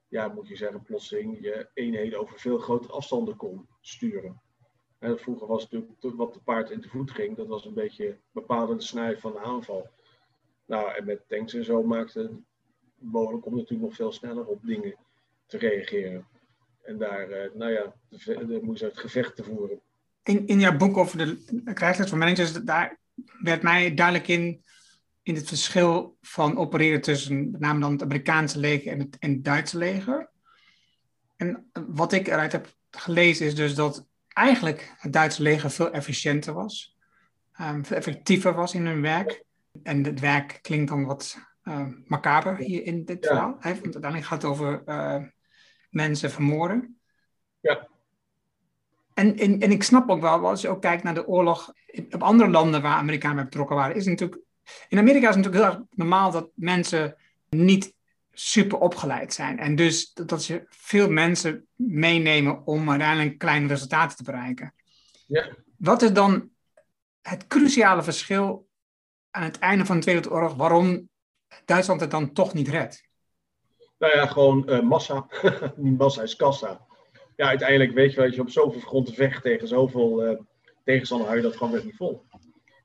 [0.07, 4.41] ja, moet je zeggen, plotseling je eenheden over veel grotere afstanden kon sturen.
[4.99, 8.17] En vroeger was natuurlijk wat de paard in de voet ging, dat was een beetje
[8.31, 9.89] bepalende snij van de aanval.
[10.65, 12.31] Nou, en met tanks en zo maakte het
[12.97, 14.95] mogelijk om natuurlijk nog veel sneller op dingen
[15.45, 16.27] te reageren.
[16.81, 19.79] En daar, uh, nou ja, de, de, moest het gevecht te voeren.
[20.23, 22.97] In, in jouw boek over de krijgsles van managers, daar
[23.39, 24.63] werd mij duidelijk in,
[25.23, 29.31] in het verschil van opereren tussen met name dan het Amerikaanse leger en het, en
[29.31, 30.29] het Duitse leger.
[31.35, 36.53] En wat ik eruit heb gelezen is dus dat eigenlijk het Duitse leger veel efficiënter
[36.53, 36.97] was,
[37.61, 39.45] um, veel effectiever was in hun werk.
[39.83, 43.29] En het werk klinkt dan wat uh, macaber hier in dit ja.
[43.29, 43.71] verhaal, hè?
[43.71, 45.23] want uiteindelijk gaat het over uh,
[45.89, 46.99] mensen vermoorden.
[47.59, 47.87] Ja.
[49.17, 51.73] En, en, en ik snap ook wel, als je ook kijkt naar de oorlog
[52.09, 54.41] op andere landen waar Amerikanen bij betrokken waren, is natuurlijk.
[54.87, 57.15] In Amerika is het natuurlijk heel erg normaal dat mensen
[57.49, 57.93] niet
[58.31, 59.59] super opgeleid zijn.
[59.59, 64.73] En dus dat ze veel mensen meenemen om uiteindelijk kleine resultaten te bereiken.
[65.27, 65.55] Ja.
[65.77, 66.49] Wat is dan
[67.21, 68.67] het cruciale verschil
[69.31, 71.09] aan het einde van de Tweede Wereldoorlog waarom
[71.65, 73.03] Duitsland het dan toch niet redt?
[73.97, 75.27] Nou ja, gewoon uh, massa.
[75.97, 76.86] massa is kassa.
[77.37, 80.39] Ja, uiteindelijk weet je, weet je op zoveel grond te vechten tegen zoveel uh,
[80.83, 82.23] tegenstander, hou je dat gewoon weer niet vol.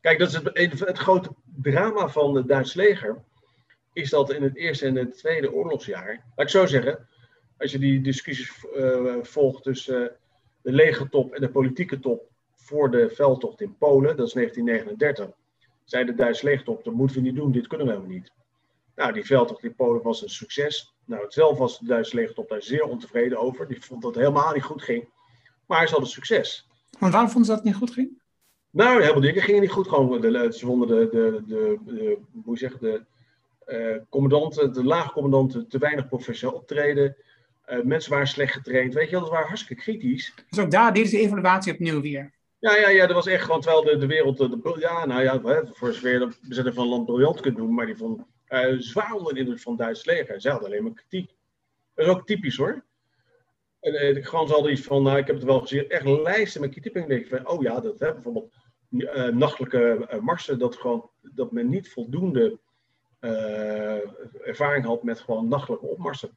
[0.01, 3.23] Kijk, dat is het, het grote drama van het Duits leger
[3.93, 7.09] is dat in het eerste en het tweede oorlogsjaar, laat ik zo zeggen,
[7.59, 10.17] als je die discussies uh, volgt tussen
[10.63, 15.37] de legertop en de politieke top voor de veldtocht in Polen, dat is 1939,
[15.85, 18.33] zei de Duitse legertop, dat moeten we niet doen, dit kunnen we helemaal niet.
[18.97, 20.92] Nou, die veldtocht in Polen was een succes.
[21.05, 23.69] Nou, zelf was de Duitse legertop daar zeer ontevreden over.
[23.69, 25.09] Die vond dat het helemaal niet goed ging.
[25.67, 26.69] Maar ze hadden succes.
[26.99, 28.21] Maar waarom vonden ze dat het niet goed ging?
[28.71, 29.89] Nou, veel dingen gingen niet goed.
[29.89, 33.05] Gewoon de, ze vonden de, de, de, de, hoe zeg de,
[33.67, 37.17] uh, commandanten, de laagcommandanten te weinig professioneel optreden.
[37.67, 38.95] Uh, mensen waren slecht getraind.
[38.95, 40.35] Weet je, dat waren hartstikke kritisch.
[40.49, 42.33] Dus ook daar deden ze de evaluatie opnieuw weer.
[42.59, 45.41] Ja, ja, ja, dat was echt gewoon, terwijl de, de wereld, de, ja, nou ja,
[45.73, 49.13] voor zover de bezetting van een land briljant kunt doen, maar die vond uh, zwaar
[49.13, 50.41] onder de indruk van het Duits leger.
[50.41, 51.35] Zij hadden alleen maar kritiek.
[51.95, 52.85] Dat is ook typisch hoor.
[53.81, 56.71] En uh, gewoon zal iets van, nou, ik heb het wel gezien, echt lijsten met
[56.71, 56.95] kritiek.
[56.95, 58.53] En denk van, oh ja, dat hè, bijvoorbeeld
[58.91, 62.59] uh, nachtelijke marsen, dat, gewoon, dat men niet voldoende
[64.45, 66.37] ervaring had met gewoon nachtelijke opmarsen.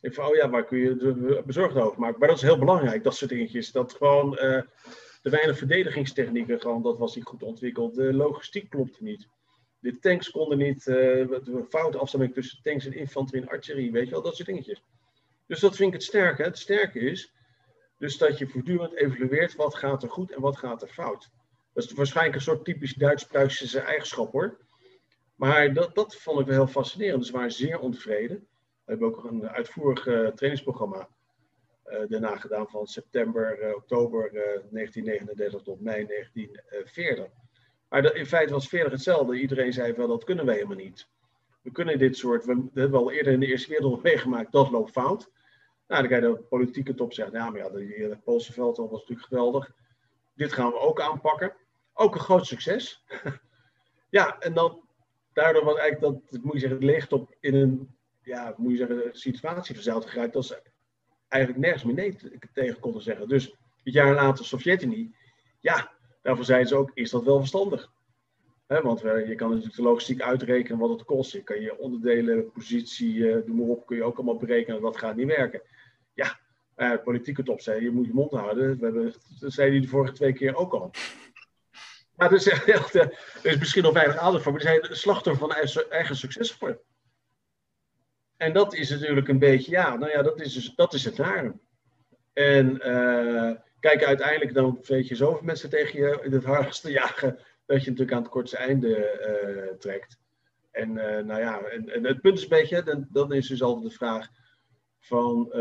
[0.00, 2.18] Ik van, oh ja, waar kun je bezorgd over maken?
[2.18, 3.72] Maar dat is heel belangrijk, dat soort dingetjes.
[3.72, 7.94] Dat gewoon de weinig verdedigingstechnieken, gewoon, dat was niet goed ontwikkeld.
[7.94, 9.28] De logistiek klopte niet.
[9.80, 11.38] De tanks konden niet, uh,
[11.68, 14.82] foute afstemming tussen tanks en infanterie en artillerie, weet je wel, dat soort dingetjes.
[15.46, 16.42] Dus dat vind ik het sterke.
[16.42, 17.32] Het sterke is
[17.98, 21.30] dus dat je voortdurend evalueert wat gaat er goed en wat gaat er fout.
[21.72, 24.58] Dat is waarschijnlijk een soort typisch Duits-Pruisische eigenschap hoor.
[25.34, 27.26] Maar dat, dat vond ik wel heel fascinerend.
[27.26, 28.36] Ze waren zeer ontevreden.
[28.84, 31.08] We hebben ook een uitvoerig uh, trainingsprogramma
[31.86, 37.26] uh, daarna gedaan van september, oktober 1939 tot mei 1940.
[37.88, 39.40] Maar in feite was verder hetzelfde.
[39.40, 41.08] Iedereen zei wel, dat kunnen wij helemaal niet.
[41.62, 44.70] We kunnen dit soort, we, we hebben al eerder in de Eerste Wereldoorlog meegemaakt, dat
[44.70, 45.30] loopt fout.
[45.86, 48.90] Nou, dan kan je de politieke top zeggen, ja, maar ja, de, de Poolse veldtocht
[48.90, 49.70] was natuurlijk geweldig.
[50.34, 51.52] Dit gaan we ook aanpakken.
[51.94, 53.04] Ook een groot succes.
[54.10, 54.88] ja, en dan,
[55.32, 59.02] daardoor was eigenlijk dat, moet je zeggen, het leegtop in een, ja, moet je zeggen,
[59.12, 60.32] situatie verzeild geraakt.
[60.32, 60.62] Dat ze
[61.28, 62.16] eigenlijk nergens meer nee
[62.52, 63.28] tegen konden zeggen.
[63.28, 65.14] Dus het jaar later Sovjet-Unie,
[65.60, 65.92] ja,
[66.28, 67.90] daarvoor zeiden ze ook, is dat wel verstandig?
[68.66, 71.32] want je kan natuurlijk de logistiek uitrekenen wat het kost.
[71.32, 74.80] Je kan je onderdelen, positie, uh, noem maar op, kun je ook allemaal berekenen.
[74.80, 75.62] Dat gaat niet werken.
[76.14, 76.38] Ja,
[76.76, 78.78] uh, politieke top zei, je moet je mond houden.
[78.78, 80.90] We hebben, dat zei hij de vorige twee keer ook al.
[82.16, 83.12] Maar dus, er
[83.42, 86.80] is misschien nog weinig aandacht voor, maar die zijn slachtoffer van eigen, succes geworden.
[88.36, 91.16] En dat is natuurlijk een beetje, ja, nou ja, dat is, dus, dat is het
[91.16, 91.54] nare.
[92.32, 92.80] En
[93.80, 97.90] kijk, uiteindelijk dan weet je zoveel mensen tegen je in het hardste jagen, dat je
[97.90, 98.88] natuurlijk aan het kortste einde
[99.68, 100.18] uh, trekt.
[100.70, 103.84] En uh, nou ja, en, het punt is een beetje, dan, dan is dus altijd
[103.84, 104.28] de vraag
[104.98, 105.52] van,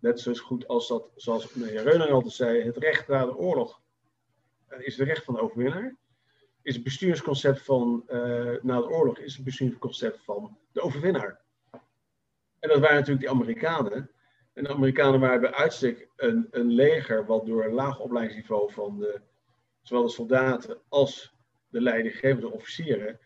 [0.00, 3.82] net zo goed als dat, zoals meneer Reuning altijd zei, het recht na de oorlog
[4.78, 5.96] is het recht van de overwinnaar.
[6.62, 8.04] Is het bestuursconcept van
[8.62, 11.40] na de oorlog, is het bestuursconcept van de overwinnaar.
[12.58, 14.10] En dat waren natuurlijk die Amerikanen.
[14.54, 18.98] En de Amerikanen waren bij uitstek een, een leger wat door een laag opleidingsniveau van
[18.98, 19.20] de,
[19.82, 21.34] zowel de soldaten als
[21.68, 23.18] de leidinggevende officieren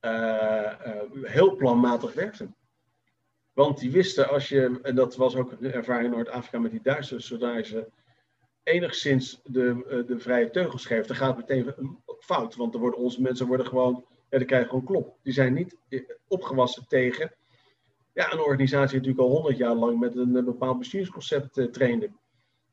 [0.00, 2.48] uh, uh, heel planmatig werkte.
[3.52, 6.82] Want die wisten als je, en dat was ook een ervaring in Noord-Afrika met die
[6.82, 7.90] Duitsers, zodra ze
[8.62, 11.74] enigszins de, uh, de vrije teugels geven, dan gaat meteen
[12.18, 12.54] fout.
[12.54, 15.16] Want dan worden onze mensen worden gewoon, ja, die krijgen gewoon klop.
[15.22, 15.76] Die zijn niet
[16.28, 17.32] opgewassen tegen
[18.14, 22.10] ja, een organisatie natuurlijk al honderd jaar lang met een, bepaald bestuursconcept uh, trainde.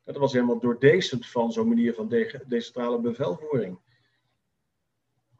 [0.04, 3.78] Dat was helemaal doordecent van zo'n manier van de, decentrale bevelvoering.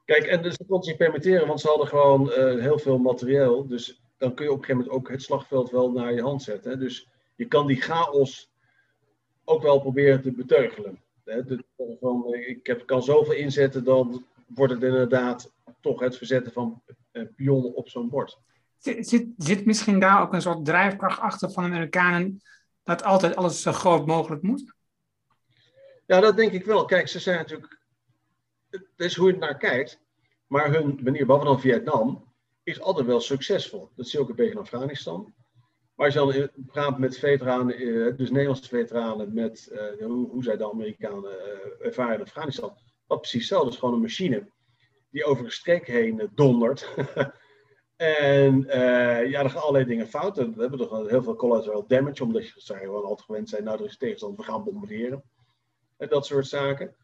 [0.04, 3.66] Kijk, en dus dat kon ze permitteren, want ze hadden gewoon uh, heel veel materieel.
[3.66, 6.42] Dus dan kun je op een gegeven moment ook het slagveld wel naar je hand
[6.42, 6.70] zetten.
[6.70, 6.76] Hè?
[6.76, 8.50] Dus je kan die chaos
[9.44, 11.02] ook wel proberen te beteugelen.
[11.24, 11.40] Hè?
[12.46, 17.74] Ik heb, kan zoveel inzetten, dan wordt het inderdaad toch het verzetten van uh, pionnen
[17.74, 18.38] op zo'n bord.
[18.82, 22.42] Zit, zit misschien daar ook een soort drijfkracht achter van de Amerikanen
[22.82, 24.74] dat altijd alles zo groot mogelijk moet?
[26.06, 26.84] Ja, dat denk ik wel.
[26.84, 27.78] Kijk, ze zijn natuurlijk.
[28.70, 30.00] Het is hoe je naar kijkt.
[30.46, 33.90] Maar hun manier, behalve dan Vietnam, is altijd wel succesvol.
[33.96, 35.34] Dat zie je ook in Afghanistan.
[35.94, 40.42] Maar als je dan praat met veteranen, eh, dus Nederlandse veteranen, met uh, hoe, hoe
[40.42, 42.76] zij de Amerikanen uh, ervaren in Afghanistan.
[43.06, 44.50] Wat precies hetzelfde is, gewoon een machine
[45.10, 46.88] die over een streek heen dondert.
[48.02, 50.36] En uh, ja, er gaan allerlei dingen fout.
[50.36, 53.84] We hebben toch heel veel collateral damage, omdat je gewoon altijd gewend zijn, nou er
[53.84, 55.22] is tegenstand, we gaan bombarderen.
[55.96, 56.94] En dat soort zaken.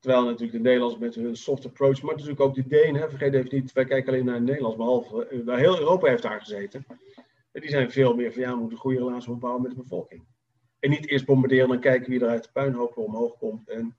[0.00, 3.54] Terwijl natuurlijk de Nederlanders met hun soft approach, maar natuurlijk ook de Denen, vergeet even
[3.54, 6.86] niet, wij kijken alleen naar het Nederlands, behalve, uh, heel Europa heeft daar gezeten.
[7.52, 10.24] En die zijn veel meer van ja, we moeten goede relatie opbouwen met de bevolking.
[10.78, 13.68] En niet eerst bombarderen, dan kijken wie er uit de puinhopen omhoog komt.
[13.68, 13.96] En,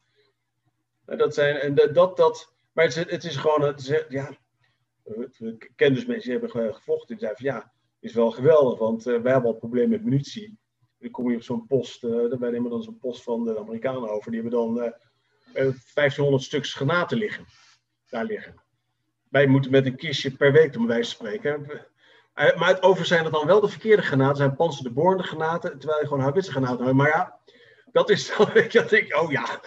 [1.06, 4.30] en dat zijn, en dat, dat, maar het het is gewoon, het is, ja,
[5.38, 7.08] ik ken dus mensen die hebben gevochten.
[7.08, 10.58] Die zeiden van ja, is wel geweldig, want uh, wij hebben al problemen met munitie.
[11.00, 14.10] Dan kom je op zo'n post, uh, wij nemen dan zo'n post van de Amerikanen
[14.10, 14.32] over.
[14.32, 14.86] Die hebben dan uh,
[15.54, 17.46] eh, 1500 stuks granaten liggen.
[18.10, 18.62] Daar liggen.
[19.30, 21.82] Wij moeten met een kistje per week, om wijze van spreken.
[22.34, 25.80] maar het over zijn er dan wel de verkeerde granaten, zijn panzer de boorende granaten,
[25.80, 26.98] terwijl je gewoon houwitse granaten hebt.
[26.98, 27.39] Maar ja,
[27.92, 29.60] dat is dan, dat ik, oh ja,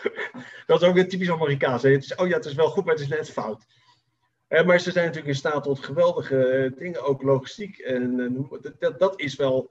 [0.67, 1.83] dat is ook een typisch Amerikaans.
[1.83, 3.67] Het is, oh ja, het is wel goed, maar het is net fout.
[4.49, 7.79] Uh, maar ze zijn natuurlijk in staat tot geweldige eh, dingen, ook logistiek.
[7.79, 9.71] En uh, dat, dat, is wel,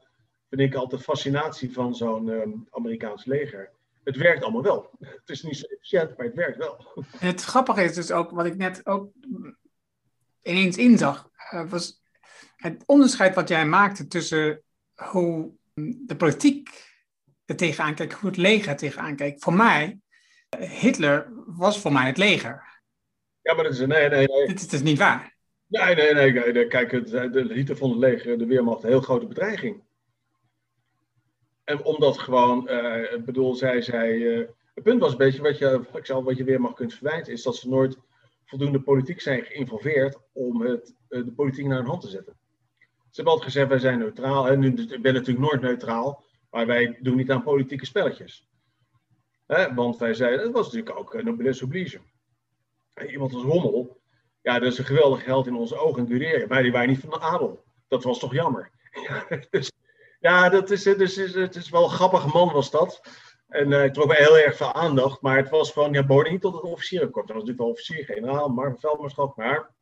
[0.50, 3.72] vind ik, altijd fascinatie van zo'n uh, Amerikaans leger.
[4.04, 4.92] Het werkt allemaal wel.
[5.00, 6.88] Het is niet zo efficiënt, maar het werkt wel.
[7.18, 9.12] Het grappige is dus ook, wat ik net ook
[10.42, 11.30] ineens inzag,
[11.70, 12.02] was
[12.56, 14.62] het onderscheid wat jij maakte tussen
[14.94, 15.52] hoe
[16.06, 16.94] de politiek
[17.46, 19.44] er tegenaan kijkt, hoe het leger er tegenaan kijkt.
[19.44, 20.00] Voor mij,
[20.58, 22.75] Hitler was voor mij het leger.
[23.46, 24.48] Ja, maar dat is, nee, nee, nee.
[24.48, 25.36] Dit is dus niet waar.
[25.68, 26.52] Nee, nee, nee.
[26.52, 26.68] nee.
[26.68, 29.84] Kijk, het, de Hitler vond het leger, de Weermacht, een heel grote bedreiging.
[31.64, 34.40] En omdat gewoon, uh, ik bedoel, zij zei.
[34.40, 37.34] Uh, het punt was een beetje, wat je, ik zal, wat je Weermacht kunt verwijten,
[37.34, 37.98] is dat ze nooit
[38.46, 42.38] voldoende politiek zijn geïnvolveerd om het, uh, de politiek naar hun hand te zetten.
[42.80, 44.48] Ze hebben altijd gezegd, wij zijn neutraal.
[44.48, 48.48] En nu ik ben natuurlijk nooit neutraal, maar wij doen niet aan politieke spelletjes.
[49.76, 52.00] want wij zeiden, dat was natuurlijk ook noblesse oblige
[53.04, 54.02] iemand als Rommel,
[54.42, 56.06] ja, dat is een geweldig held in onze ogen.
[56.06, 56.48] Dureer.
[56.48, 57.64] Maar die waren niet van de adel.
[57.88, 58.72] Dat was toch jammer.
[59.08, 59.72] Ja, dus,
[60.20, 63.02] ja dat is, dus, het is wel een grappige man was dat.
[63.48, 65.22] En uh, het trok mij heel erg veel aandacht.
[65.22, 67.28] Maar het was gewoon, ja, behoorde niet tot het officierenkort.
[67.28, 68.78] Dat was natuurlijk wel officier-generaal, maar.
[69.36, 69.74] Maar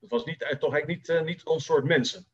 [0.00, 2.26] het was niet, toch eigenlijk niet, uh, niet ons soort mensen.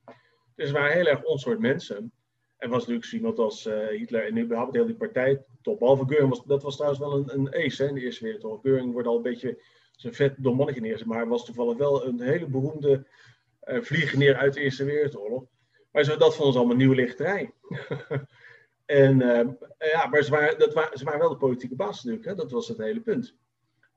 [0.55, 2.13] Dus waren heel erg ons soort mensen.
[2.57, 5.79] En was natuurlijk iemand als Hitler en überhaupt heel die partij top.
[5.79, 8.61] Behalve Geuring, dat was trouwens wel een, een ace hè, in de Eerste Wereldoorlog.
[8.61, 9.63] Geuring wordt al een beetje
[10.05, 11.07] een vet mannetje neerzet.
[11.07, 13.07] Maar was toevallig wel een hele beroemde
[13.65, 15.45] uh, vliegeneer uit de Eerste Wereldoorlog.
[15.93, 17.51] Maar zo, dat vond ons allemaal nieuwe lichterij.
[18.87, 19.19] En,
[19.79, 22.35] ja, maar ze waren, dat waren, ze waren wel de politieke baas natuurlijk, hè?
[22.35, 23.37] dat was het hele punt.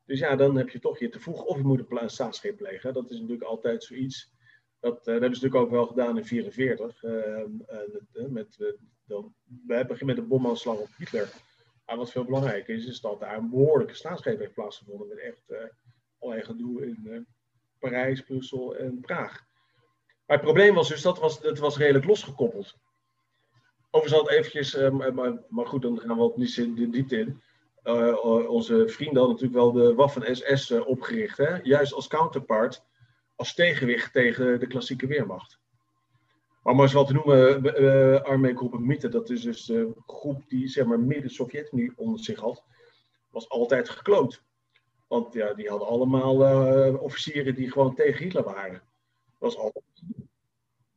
[0.05, 2.93] Dus ja, dan heb je toch je te vroeg of je moet een staatsgreep plegen.
[2.93, 4.33] Dat is natuurlijk altijd zoiets.
[4.79, 7.03] Dat, dat hebben ze natuurlijk ook wel gedaan in 1944.
[7.03, 8.57] Uh, met,
[9.67, 11.33] we hebben met de bomaanslag op Hitler.
[11.85, 15.07] Maar wat veel belangrijker is, is dat daar een behoorlijke staatsgreep heeft plaatsgevonden.
[15.07, 15.43] Met echt
[16.25, 17.19] allerlei gedoe in uh,
[17.79, 19.43] Parijs, Brussel en Praag.
[20.25, 22.77] Maar het probleem was dus, dat was, dat was redelijk losgekoppeld.
[23.91, 27.17] Overigens had eventjes, uh, maar, maar, goed, dan gaan we wat niet in de diepte
[27.17, 27.41] in.
[28.47, 31.37] onze vrienden hadden natuurlijk wel de Waffen-SS opgericht.
[31.37, 31.57] Hè?
[31.63, 32.85] Juist als counterpart,
[33.35, 35.59] als tegenwicht tegen de klassieke weermacht.
[36.65, 40.67] Maar om eens wat te noemen, uh, armeegroepen Mythe, dat is dus de groep die
[40.67, 42.63] zeg maar midden Sovjet-Unie onder zich had,
[43.29, 44.43] was altijd gekloot.
[45.07, 48.81] Want ja, die hadden allemaal uh, officieren die gewoon tegen Hitler waren.
[49.39, 49.83] Dat was altijd.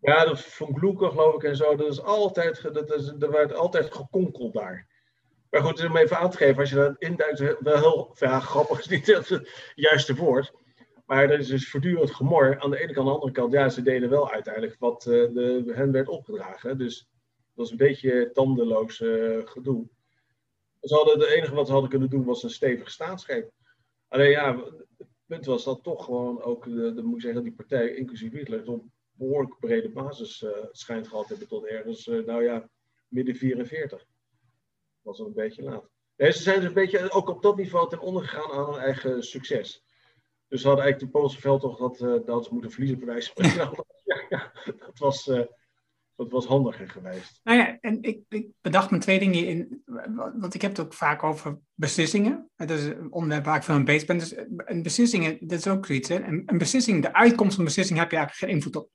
[0.00, 3.54] Ja, dat van Gloeken geloof ik en zo, dat is altijd, dat is, er werd
[3.54, 4.86] altijd gekonkeld daar.
[5.50, 8.78] Maar goed, om even aan te geven, als je dat induikt, wel heel ja, grappig
[8.78, 10.52] is niet het juiste woord.
[11.06, 12.60] Maar er is dus voortdurend gemor.
[12.60, 15.34] Aan de ene kant, aan de andere kant, ja, ze deden wel uiteindelijk wat uh,
[15.34, 16.78] de, hen werd opgedragen.
[16.78, 19.86] Dus dat was een beetje tandeloos uh, gedoe.
[20.80, 23.50] Ze hadden, het enige wat ze hadden kunnen doen was een stevige staatsgreep.
[24.08, 24.56] Alleen ja,
[24.96, 28.64] het punt was dat toch gewoon ook, de, moet ik zeggen, die partij, inclusief Hitler,
[28.64, 28.80] toch
[29.10, 32.68] behoorlijk brede basis uh, schijnt gehad hebben tot ergens, nou ja,
[33.08, 33.98] midden 44.
[33.98, 34.06] Dat
[35.02, 35.88] was een beetje laat.
[36.16, 38.82] Nee, ze zijn dus een beetje ook op dat niveau ten onder gegaan aan hun
[38.82, 39.84] eigen succes.
[40.48, 43.30] Dus we hadden eigenlijk de Poolse veldtocht dat, uh, dat ze moeten verliezen, bij wijze
[43.34, 43.72] van
[44.04, 45.30] ja, ja, dat was,
[46.18, 47.40] dat was handiger geweest.
[47.42, 49.82] Nou ja, en ik, ik bedacht me twee dingen in.
[50.38, 52.50] Want ik heb het ook vaak over beslissingen.
[52.56, 54.18] Dat is een onderwerp waar ik veel aan bezig ben.
[54.18, 56.08] Dus een beslissingen, dat is ook zoiets.
[56.08, 56.14] Hè?
[56.14, 58.90] Een, een beslissing, de uitkomst van een beslissing heb je eigenlijk geen invloed op.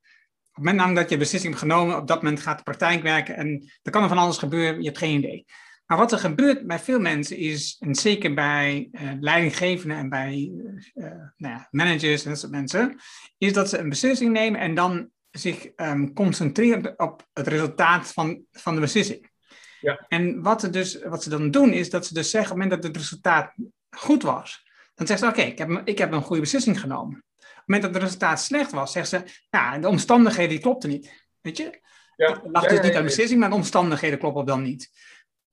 [0.53, 3.35] Op het moment dat je beslissing hebt genomen, op dat moment gaat de praktijk werken
[3.35, 5.45] en er kan er van alles gebeuren, je hebt geen idee.
[5.85, 10.51] Maar wat er gebeurt bij veel mensen is, en zeker bij uh, leidinggevenden en bij
[11.37, 12.99] nou ja, managers en dat soort mensen,
[13.37, 18.45] is dat ze een beslissing nemen en dan zich um, concentreren op het resultaat van,
[18.51, 19.31] van de beslissing.
[19.79, 20.05] Ja.
[20.07, 22.83] En wat, dus, wat ze dan doen is dat ze dus zeggen, op het moment
[22.83, 23.53] dat het resultaat
[23.89, 24.63] goed was,
[24.95, 27.17] dan zeggen ze, oké, ik, heb, ik heb een goede beslissing genomen.
[27.17, 31.27] Op het moment dat het resultaat slecht was, zeggen ze, ja, de omstandigheden klopten niet.
[31.41, 31.81] Weet je?
[32.15, 32.31] Ja.
[32.33, 34.89] Het lag dus niet aan de beslissing, maar de omstandigheden kloppen dan niet.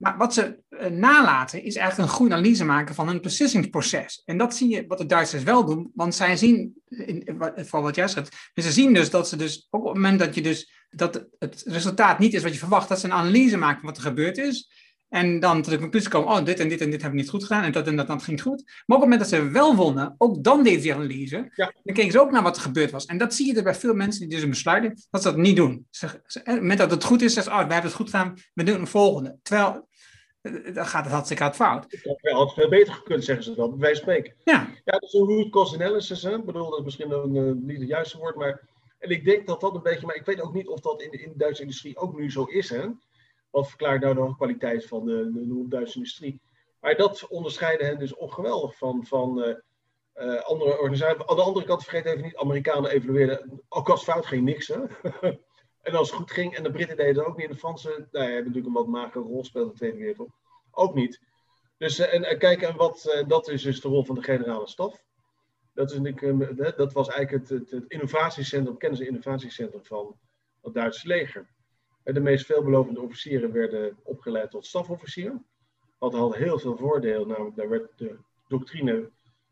[0.00, 4.22] Maar wat ze uh, nalaten is eigenlijk een goede analyse maken van hun beslissingsproces.
[4.24, 7.94] En dat zie je wat de Duitsers wel doen, want zij zien, in, voor wat
[7.94, 10.86] jij zegt, ze zien dus dat ze dus, ook op het moment dat je dus,
[10.90, 13.96] dat het resultaat niet is wat je verwacht, dat ze een analyse maken van wat
[13.96, 14.68] er gebeurd is.
[15.08, 17.30] En dan tot de conclusie komen, oh, dit en dit en dit hebben we niet
[17.30, 18.62] goed gedaan en dat en dat, dat ging goed.
[18.64, 21.50] Maar op het moment dat ze wel wonnen, ook dan deed die analyse.
[21.54, 21.72] Ja.
[21.82, 23.06] Dan keken ze ook naar wat er gebeurd was.
[23.06, 25.36] En dat zie je er bij veel mensen die dus een besluiten, dat ze dat
[25.36, 25.86] niet doen.
[25.90, 28.10] Ze, op het moment dat het goed is, zeggen ze, oh, we hebben het goed
[28.10, 29.38] gedaan, we doen een volgende.
[29.42, 29.88] Terwijl
[30.74, 31.86] dan gaat het hartstikke uit fout.
[31.88, 34.34] Het had wel veel beter gekund, zeggen ze dan, bij wijze van spreken.
[34.44, 34.68] Ja.
[34.84, 36.36] Ja, dat is een root cause analysis, hè.
[36.36, 38.68] Ik bedoel, dat is misschien een, uh, niet het juiste woord, maar...
[38.98, 41.12] En ik denk dat dat een beetje, maar ik weet ook niet of dat in,
[41.12, 42.86] in de Duitse industrie ook nu zo is, hè.
[43.50, 46.40] Wat verklaart nou de kwaliteit van de, de, de Duitse industrie?
[46.80, 49.54] Maar dat onderscheiden hen dus ongeweldig van, van uh,
[50.16, 51.26] uh, andere organisaties.
[51.26, 54.78] Aan de andere kant, vergeet even niet, Amerikanen evalueerden, ook als fout ging niks, hè.
[55.82, 58.08] En als het goed ging, en de Britten deden het ook niet, en de Fransen,
[58.10, 60.34] nou, hebben natuurlijk een wat magere rol in de Tweede Wereldoorlog,
[60.70, 61.20] ook niet.
[61.78, 64.68] Dus uh, en, kijk, en wat, uh, dat is dus de rol van de generale
[64.68, 65.04] staf.
[65.74, 66.16] Dat, is,
[66.76, 70.18] dat was eigenlijk het, het, innovatiecentrum, kennis- en innovatiecentrum van
[70.62, 71.48] het Duitse leger.
[72.02, 75.42] De meest veelbelovende officieren werden opgeleid tot stafofficier.
[75.98, 78.18] Dat had heel veel voordeel, namelijk daar werd de
[78.48, 79.10] doctrine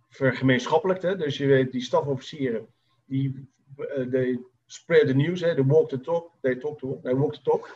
[0.08, 1.02] vergemeenschappelijkt.
[1.02, 2.66] Dus je weet, die stafofficieren,
[3.04, 7.34] die, de, spread the news, hè, de walk the talk, they talk to, they walk
[7.34, 7.74] the talk.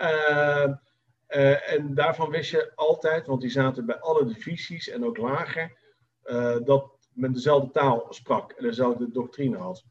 [0.00, 0.68] Uh,
[1.36, 5.78] uh, en daarvan wist je altijd, want die zaten bij alle divisies en ook lager,
[6.24, 9.84] uh, dat men dezelfde taal sprak en dezelfde doctrine had.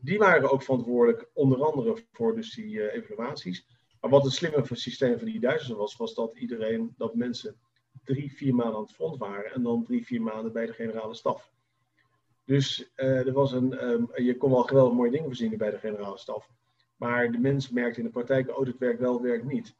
[0.00, 3.66] die waren ook verantwoordelijk, onder andere voor dus die evaluaties.
[4.00, 7.56] Maar wat het slimme systeem van die Duitsers was, was dat iedereen, dat mensen
[8.04, 11.14] drie, vier maanden aan het front waren en dan drie, vier maanden bij de generale
[11.14, 11.53] staf.
[12.44, 15.78] Dus uh, er was een, um, je kon wel geweldig mooie dingen voorzien bij de
[15.78, 16.50] generale staf.
[16.96, 19.74] Maar de mens merkt in de praktijk, oh, dit werkt wel, werkt niet.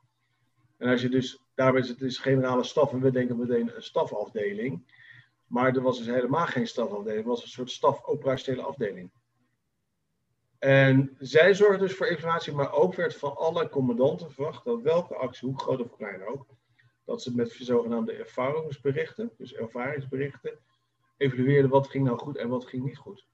[0.76, 3.82] En als je dus, daarbij is het dus generale staf en we denken meteen een
[3.82, 4.92] stafafdeling.
[5.46, 9.10] Maar er was dus helemaal geen stafafdeling, het was een soort staf-operationele afdeling.
[10.58, 15.14] En zij zorgden dus voor evaluatie, maar ook werd van alle commandanten verwacht dat welke
[15.14, 16.46] actie, hoe groot of klein ook,
[17.04, 20.58] dat ze met zogenaamde ervaringsberichten, dus ervaringsberichten,
[21.16, 23.26] evalueerde wat ging nou goed en wat ging niet goed.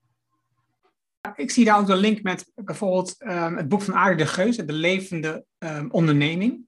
[1.35, 4.57] Ik zie daar ook een link met bijvoorbeeld um, het boek van Arie de Geus,
[4.57, 6.65] De Levende um, Onderneming.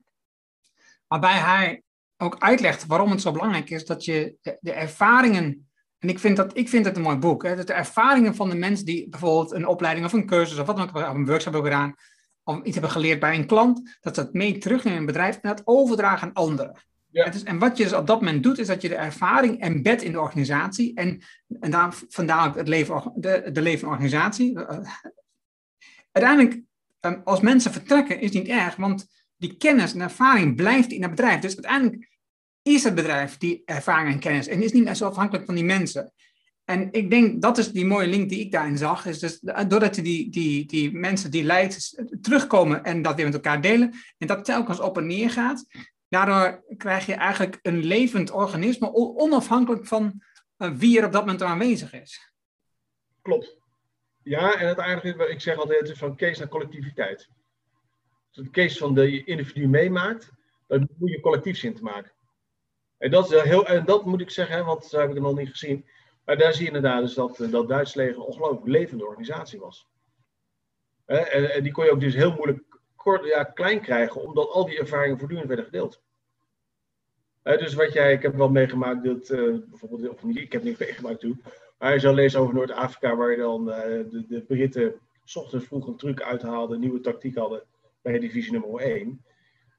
[1.07, 1.83] Waarbij hij
[2.17, 5.71] ook uitlegt waarom het zo belangrijk is dat je de, de ervaringen.
[5.99, 7.43] En ik vind, dat, ik vind het een mooi boek.
[7.43, 10.67] Hè, dat de ervaringen van de mensen die bijvoorbeeld een opleiding of een cursus of
[10.67, 11.95] wat dan ook, een workshop hebben gedaan,
[12.45, 15.37] of iets hebben geleerd bij een klant, dat ze dat mee terugnemen in een bedrijf
[15.37, 16.77] en dat overdragen aan anderen.
[17.13, 17.33] Ja.
[17.45, 20.13] En wat je dus op dat moment doet, is dat je de ervaring embed in
[20.13, 20.95] de organisatie.
[20.95, 21.23] En,
[21.61, 24.59] en daar, vandaar ook het leven, de, de leven organisatie.
[26.13, 26.63] Uiteindelijk,
[27.01, 29.07] ehm, als mensen vertrekken, is niet erg, want
[29.37, 31.41] die kennis en ervaring blijft in het bedrijf.
[31.41, 32.11] Dus uiteindelijk
[32.63, 36.13] is het bedrijf die ervaring en kennis en is niet zo afhankelijk van die mensen.
[36.65, 39.07] En ik denk dat is die mooie link die ik daarin zag.
[39.07, 43.35] Is dus doordat je die, die, die mensen die leidt terugkomen en dat weer met
[43.35, 43.95] elkaar delen.
[44.19, 45.65] En dat telkens op en neer gaat.
[46.13, 50.23] Daardoor krijg je eigenlijk een levend organisme, onafhankelijk van
[50.59, 52.33] uh, wie er op dat moment aanwezig is.
[53.23, 53.57] Klopt.
[54.23, 57.29] Ja, en het is, ik zeg altijd, het is van case naar collectiviteit.
[58.31, 60.31] Dus de case van de individu meemaakt,
[60.67, 62.13] dan moet je collectief zin te maken.
[62.99, 65.51] En dat, is heel, en dat moet ik zeggen, want dat heb ik nog niet
[65.51, 65.87] gezien.
[66.25, 69.89] Maar daar zie je inderdaad dus dat dat Duits leger een ongelooflijk levende organisatie was.
[71.05, 72.72] En, die kon je ook dus heel moeilijk
[73.03, 76.03] kort, ja, klein krijgen, omdat al die ervaringen voortdurend werden gedeeld.
[77.43, 80.79] dus wat jij, ik heb wel meegemaakt dat uh, bijvoorbeeld, of niet, ik heb niet
[80.79, 81.43] meegemaakt toen,
[81.79, 85.67] maar je zal lezen over Noord-Afrika, waar je dan uh, de, de Britten s ochtends
[85.67, 87.63] vroeg een truc uithaalden, nieuwe tactiek hadden
[88.03, 89.25] bij divisie nummer 1.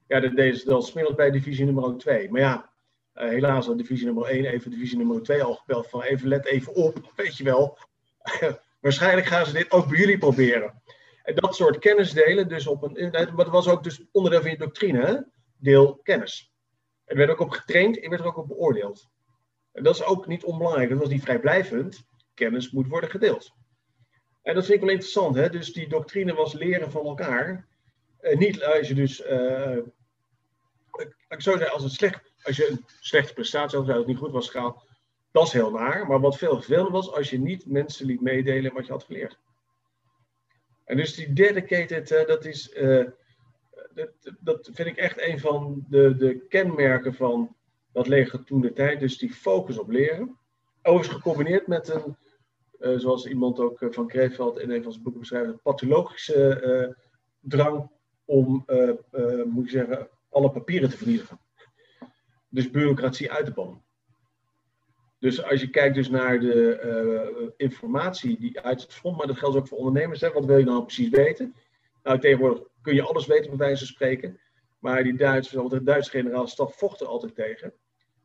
[0.06, 2.30] Ja, dat deden ze dan smiddags bij divisie nummer 2.
[2.30, 2.70] Maar ja,
[3.14, 6.46] uh, helaas had divisie nummer 1 even divisie nummer 2 al gebeld van even let
[6.46, 7.78] even op, weet je wel.
[8.80, 10.82] Waarschijnlijk gaan ze dit ook bij jullie proberen.
[11.24, 14.50] En dat soort kennis delen, dus op een, maar dat was ook dus onderdeel van
[14.50, 15.16] je doctrine, hè?
[15.56, 16.52] deel kennis.
[17.04, 19.08] Er werd ook op getraind en werd er ook op beoordeeld.
[19.72, 22.06] En dat is ook niet onbelangrijk, dat was niet vrijblijvend.
[22.34, 23.52] Kennis moet worden gedeeld.
[24.42, 25.50] En dat vind ik wel interessant, hè?
[25.50, 27.68] dus die doctrine was leren van elkaar.
[28.20, 29.76] Niet als je dus, uh,
[31.28, 34.16] ik zou zeggen, als, het slecht, als je een slechte prestatie had, dat het niet
[34.16, 34.82] goed was gegaan,
[35.30, 36.06] dat is heel naar.
[36.06, 39.38] Maar wat veel vervelender was, als je niet mensen liet meedelen wat je had geleerd.
[40.84, 43.04] En dus die dedicated, uh, dat is, uh,
[43.94, 44.10] dat,
[44.40, 47.56] dat vind ik echt een van de, de kenmerken van
[47.92, 49.00] dat leger toen de tijd.
[49.00, 50.38] Dus die focus op leren.
[50.82, 52.16] Overigens gecombineerd met een,
[52.80, 56.96] uh, zoals iemand ook van Kreeveld in een van zijn boeken beschrijft, een pathologische
[57.40, 57.90] drang
[58.24, 58.64] om,
[59.44, 61.40] moet ik zeggen, alle papieren te vernietigen.
[62.48, 63.83] Dus bureaucratie uit te bannen.
[65.24, 66.80] Dus als je kijkt dus naar de
[67.40, 70.20] uh, informatie die uit het front, maar dat geldt ook voor ondernemers.
[70.20, 71.54] Hè, wat wil je nou precies weten?
[72.02, 74.40] Nou, tegenwoordig kun je alles weten, bij wijze spreken.
[74.78, 77.72] Maar die Duitsers, de Duitse generaal staf vochten altijd tegen.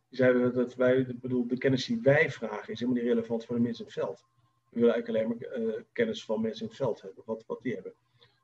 [0.09, 3.55] Die zeiden dat wij, bedoel, de kennis die wij vragen is helemaal niet relevant voor
[3.55, 4.25] de mensen in het veld.
[4.69, 7.61] We willen eigenlijk alleen maar uh, kennis van mensen in het veld hebben, wat, wat
[7.61, 7.93] die hebben.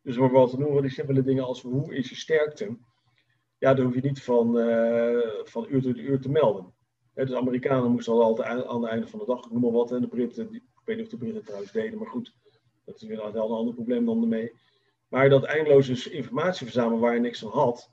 [0.01, 2.78] Dus om wat te noemen, die simpele dingen als hoe is je sterkte?
[3.58, 6.74] Ja, dan hoef je niet van, uh, van uur tot uur te melden
[7.16, 9.91] de Amerikanen moesten al altijd aan het einde van de dag, noem maar wat.
[9.91, 12.34] En de Britten, ik weet niet of de Britten trouwens deden, maar goed,
[12.86, 14.53] dat is weer een ander probleem dan ermee.
[15.07, 17.89] Maar dat eindeloze informatie verzamelen waar je niks van had.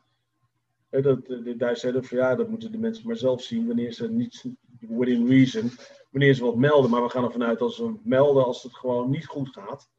[0.90, 4.10] dat, de Duitsers zeiden van ja, dat moeten de mensen maar zelf zien wanneer ze
[4.10, 4.44] niet,
[4.78, 5.70] within reason,
[6.10, 6.90] wanneer ze wat melden.
[6.90, 9.90] Maar we gaan ervan uit dat ze melden als het gewoon niet goed gaat.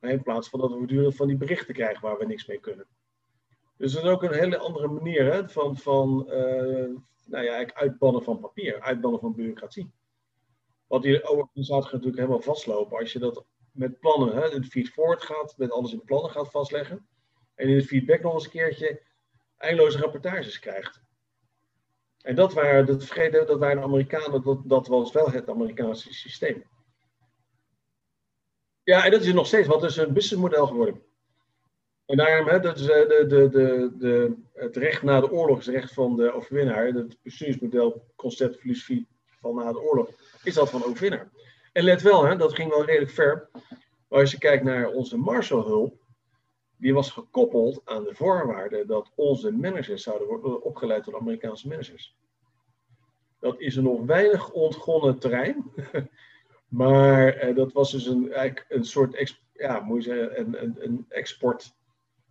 [0.00, 2.86] In plaats van dat we voortdurend van die berichten krijgen waar we niks mee kunnen.
[3.76, 6.96] Dus dat is ook een hele andere manier hè, van, van, uh,
[7.30, 9.92] nou ja, uitbannen van papier, uitbannen van bureaucratie.
[10.86, 14.88] Want die organisatie gaat natuurlijk helemaal vastlopen als je dat met plannen, hè, het feed
[14.88, 17.06] forward gaat, met alles in plannen gaat vastleggen.
[17.54, 19.02] En in het feedback nog eens een keertje
[19.56, 21.02] eindeloze rapportages krijgt.
[22.20, 26.14] En dat waren, dat vergeten dat waren de Amerikanen, dat, dat was wel het Amerikaanse
[26.14, 26.64] systeem.
[28.82, 31.02] Ja, en dat is nog steeds, wat is een businessmodel geworden.
[32.10, 35.58] En daarom, hè, dat is eh, de, de, de, de, het recht na de oorlog
[35.58, 36.86] is het recht van de overwinnaar.
[36.86, 39.08] Het bestuursmodel, concept, filosofie
[39.40, 40.10] van na de oorlog,
[40.42, 41.30] is dat van overwinnaar.
[41.72, 43.48] En let wel, hè, dat ging wel redelijk ver.
[44.08, 45.94] Maar als je kijkt naar onze Marshallhulp,
[46.76, 52.16] die was gekoppeld aan de voorwaarde dat onze managers zouden worden opgeleid door Amerikaanse managers.
[53.40, 55.72] Dat is een nog weinig ontgonnen terrein.
[56.68, 61.78] maar eh, dat was dus een, eigenlijk een soort ja, moet een, een, een export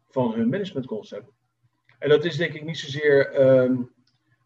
[0.10, 1.32] van hun managementconcept.
[2.00, 3.92] En dat is denk ik niet zozeer um,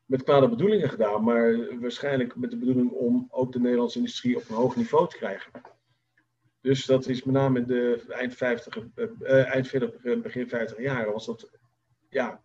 [0.05, 4.49] met kwade bedoelingen gedaan, maar waarschijnlijk met de bedoeling om ook de Nederlandse industrie op
[4.49, 5.51] een hoog niveau te krijgen.
[6.61, 10.79] Dus dat is met name in de eind 50, uh, eh, eind 40, begin 50
[10.79, 11.49] jaren was dat,
[12.09, 12.41] ja,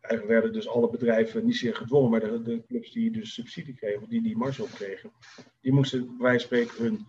[0.00, 3.74] eigenlijk werden dus alle bedrijven niet zeer gedwongen, maar de, de clubs die dus subsidie
[3.74, 5.12] kregen, die die marge op kregen,
[5.60, 7.06] die moesten bij wijze van spreken hun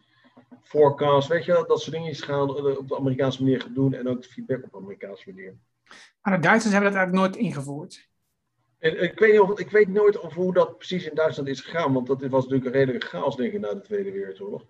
[0.61, 4.29] forecast, weet je, dat soort dingen gaan op de Amerikaanse manier doen en ook de
[4.29, 5.57] feedback op de Amerikaanse manier.
[6.21, 8.09] Maar de Duitsers hebben dat eigenlijk nooit ingevoerd.
[8.81, 11.61] En ik weet, niet of, ik weet nooit of hoe dat precies in Duitsland is
[11.61, 14.65] gegaan, want dat was natuurlijk een redelijke chaos, denk ik, na de Tweede Wereldoorlog.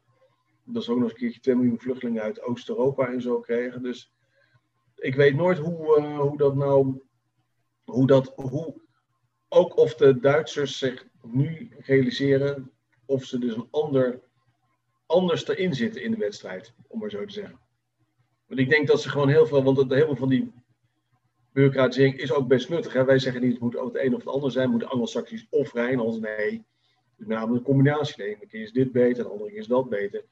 [0.64, 3.84] Dat ze ook nog eens een keertje 2 miljoen vluchtelingen uit Oost-Europa en zo kregen.
[3.84, 4.14] Dus
[4.96, 7.02] ik weet nooit hoe, uh, hoe dat nou,
[7.84, 8.82] hoe dat, hoe,
[9.50, 12.72] ook of de Duitsers zich nu realiseren
[13.06, 14.22] of ze dus een ander,
[15.12, 17.60] anders erin zitten in de wedstrijd, om maar zo te zeggen.
[18.48, 20.52] Want ik denk dat ze gewoon heel veel, want heel veel van die
[21.54, 22.94] bureaucratisering is ook best nuttig.
[22.94, 23.06] Hè?
[23.06, 26.20] Wij zeggen niet het moet het een of het ander zijn, moet anglo-saxisch of Rijnlands.
[26.20, 28.16] Nee, het is namelijk een combinatie.
[28.16, 30.24] De ene keer is dit beter, de andere keer is dat beter.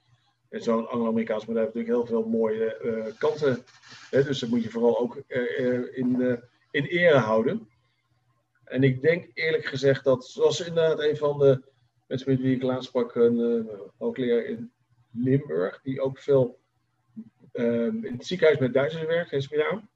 [0.50, 3.64] En zo'n Anglo-Amerikaans model heeft natuurlijk heel veel mooie uh, kanten.
[4.10, 4.24] Hè?
[4.24, 6.38] Dus dat moet je vooral ook uh, in, uh,
[6.72, 7.70] in ere houden.
[8.64, 11.64] En ik denk eerlijk gezegd dat, zoals inderdaad een van de
[12.10, 14.72] mensen met wie ik laatst sprak, een hoogleraar in
[15.12, 16.60] Limburg, die ook veel
[17.52, 19.90] in het ziekenhuis met Duitsers werkt, heeft gedaan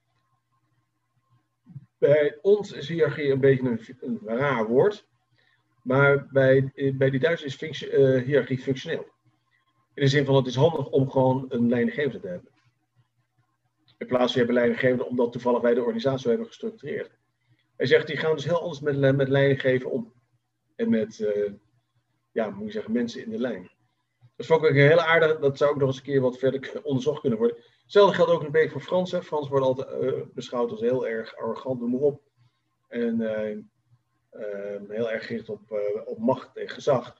[2.03, 5.07] bij ons is hiërarchie een beetje een, raar woord.
[5.83, 9.05] Maar bij, bij die Duitsers is uh, hiërarchie functioneel.
[9.93, 12.51] In de zin van het is handig om gewoon een leidinggevende te hebben.
[13.97, 17.11] In plaats van hebben leidinggevende omdat toevallig wij de organisatie hebben gestructureerd.
[17.75, 20.13] Hij zegt die gaan dus heel anders met, met leidinggeven om.
[20.75, 21.27] En met,
[22.33, 23.71] ja, moet je zeggen, mensen in de lijn.
[24.35, 26.79] Dat vond ik een hele aardige, dat zou ook nog eens een keer wat verder
[26.83, 27.57] onderzocht kunnen worden.
[27.81, 29.23] Hetzelfde geldt ook een beetje voor Fransen.
[29.23, 32.21] Frans wordt altijd uh, beschouwd als heel erg arrogant, noem maar op.
[32.87, 35.61] En uh, uh, heel erg gericht op,
[36.05, 37.17] op macht en gezag.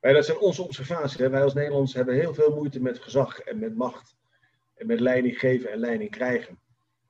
[0.00, 1.16] Maar dat zijn onze observaties.
[1.16, 4.16] Wij als Nederlanders hebben heel veel moeite met gezag en met macht.
[4.74, 6.58] En met leiding geven en leiding krijgen.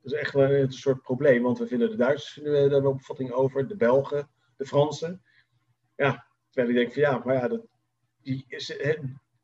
[0.03, 3.33] Dat is echt wel een soort probleem, want we vinden de Duitsers daar een opvatting
[3.33, 5.23] over, de Belgen, de Fransen.
[5.97, 7.61] Ja, terwijl ik denk van ja, maar ja, dat,
[8.23, 8.77] die is,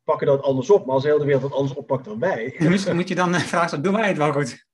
[0.03, 0.85] pakken dat anders op.
[0.85, 2.55] Maar als de hele wereld het anders oppakt dan wij.
[2.69, 4.65] Misschien moet je dan eh, vragen, doen wij het wel goed?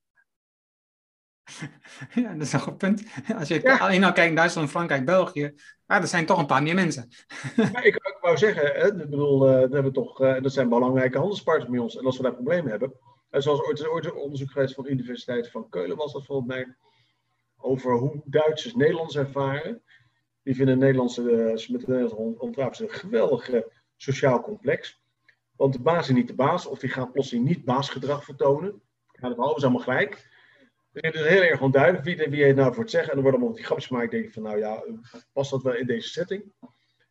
[2.24, 3.04] ja, dat is een goed punt.
[3.38, 3.78] Als je ja.
[3.78, 5.54] alleen al kijkt Duitsland, Frankrijk, België,
[5.86, 7.10] ja, er zijn toch een paar meer mensen.
[7.56, 10.70] ja, ik, ik, wou zeggen, hè, ik bedoel, uh, dat, hebben toch, uh, dat zijn
[10.70, 11.98] belangrijke handelspartners bij ons.
[11.98, 12.94] En als we daar problemen hebben,
[13.30, 16.48] en zoals ooit, ooit een onderzoek geweest van de Universiteit van Keulen was dat volgens
[16.48, 16.76] mij,
[17.58, 19.82] over hoe Duitsers Nederlands ervaren.
[20.48, 21.22] Die vinden Nederlandse,
[21.72, 25.02] met de Nederlandse een geweldige sociaal complex.
[25.56, 28.82] Want de baas is niet de baas, of die gaat plotseling niet baasgedrag vertonen.
[29.12, 30.28] Ja, dat is allemaal gelijk.
[30.92, 33.12] Dus het is heel erg onduidelijk wie, wie het nou voor het zeggen.
[33.12, 34.12] En er worden allemaal die grapjes gemaakt.
[34.12, 34.84] denk ik van, nou ja,
[35.34, 36.54] past dat wel in deze setting?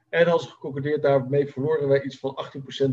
[0.09, 2.39] En als geconcludeerd, daarmee verloren wij iets van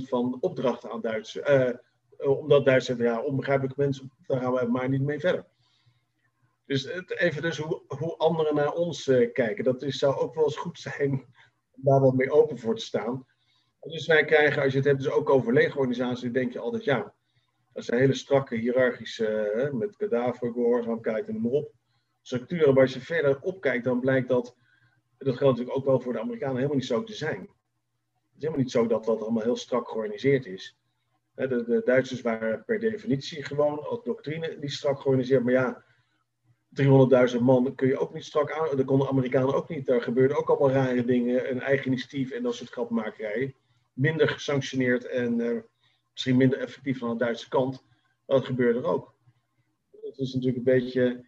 [0.04, 1.50] 18% van opdrachten aan Duitsers.
[1.50, 5.46] Uh, omdat Duitsers ja, onbegrijpelijke mensen, daar gaan we maar niet mee verder.
[6.66, 9.64] Dus even dus hoe, hoe anderen naar ons uh, kijken.
[9.64, 11.12] Dat is, zou ook wel eens goed zijn
[11.72, 13.26] om daar wat mee open voor te staan.
[13.80, 17.14] Dus wij krijgen, als je het hebt dus ook over legerorganisaties, denk je altijd, ja,
[17.74, 21.74] dat zijn hele strakke, hiërarchische, hè, met kadaver, gehoorzaamheid en noem maar op,
[22.22, 22.74] structuren.
[22.74, 24.58] Maar als je verder opkijkt, dan blijkt dat,
[25.18, 27.40] dat geldt natuurlijk ook wel voor de Amerikanen, helemaal niet zo te zijn.
[27.40, 27.50] Het
[28.36, 30.78] is helemaal niet zo dat dat allemaal heel strak georganiseerd is.
[31.36, 35.84] De, de Duitsers waren per definitie gewoon als doctrine niet strak georganiseerd, maar ja,
[37.34, 38.78] 300.000 man kun je ook niet strak aan.
[38.78, 39.86] Dat konden de Amerikanen ook niet.
[39.86, 41.52] Daar gebeurden ook allemaal rare dingen.
[41.52, 43.54] Een eigen initiatief en dat soort grapmakerijen
[43.94, 45.60] minder gesanctioneerd en uh,
[46.12, 47.84] misschien minder effectief aan de Duitse kant.
[48.26, 49.14] Dat gebeurt er ook.
[50.02, 51.26] Dat is natuurlijk een beetje,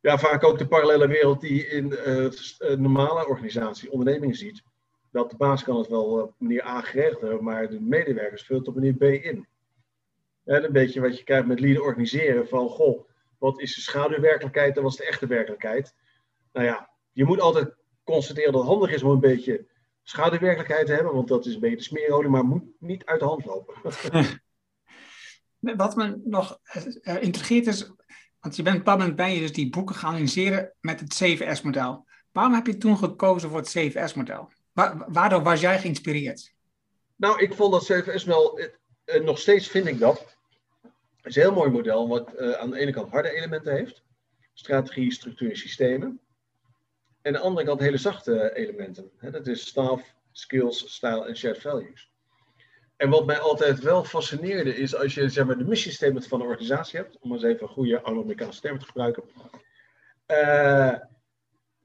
[0.00, 4.62] ja, vaak ook de parallele wereld die je in uh, normale organisatie, ondernemingen ziet.
[5.10, 8.68] Dat de baas kan het wel op manier A geregeld hebben, maar de medewerkers het
[8.68, 9.46] op manier B in.
[10.44, 13.08] En een beetje wat je krijgt met leader organiseren van, goh,
[13.44, 15.94] wat is de schaduwwerkelijkheid en wat is de echte werkelijkheid?
[16.52, 17.74] Nou ja, je moet altijd
[18.04, 19.66] constateren dat het handig is om een beetje
[20.02, 23.74] schaduwwerkelijkheid hebben, want dat is een beetje smeerolie, maar moet niet uit de hand lopen.
[25.76, 26.58] Wat me nog
[27.02, 27.92] uh, intrigeert is,
[28.40, 32.06] want je bent op moment ben je dus die boeken gaan analyseren met het CVS-model.
[32.32, 34.52] Waarom heb je toen gekozen voor het CVS-model?
[34.72, 36.54] Wa waardoor was jij geïnspireerd?
[37.16, 40.33] Nou, ik vond dat CVS wel, uh, nog steeds vind ik dat,
[41.24, 44.02] is een heel mooi model, wat uh, aan de ene kant harde elementen heeft.
[44.52, 46.20] Strategie, structuur en systemen.
[47.22, 49.10] En aan de andere kant hele zachte elementen.
[49.20, 52.12] Dat is staff, skills, style en shared values.
[52.96, 56.46] En wat mij altijd wel fascineerde is als je zeg maar, de missiestatement van een
[56.46, 59.22] organisatie hebt, om eens even een goede Anglo-Amerikaanse term te gebruiken.
[60.26, 60.88] Uh,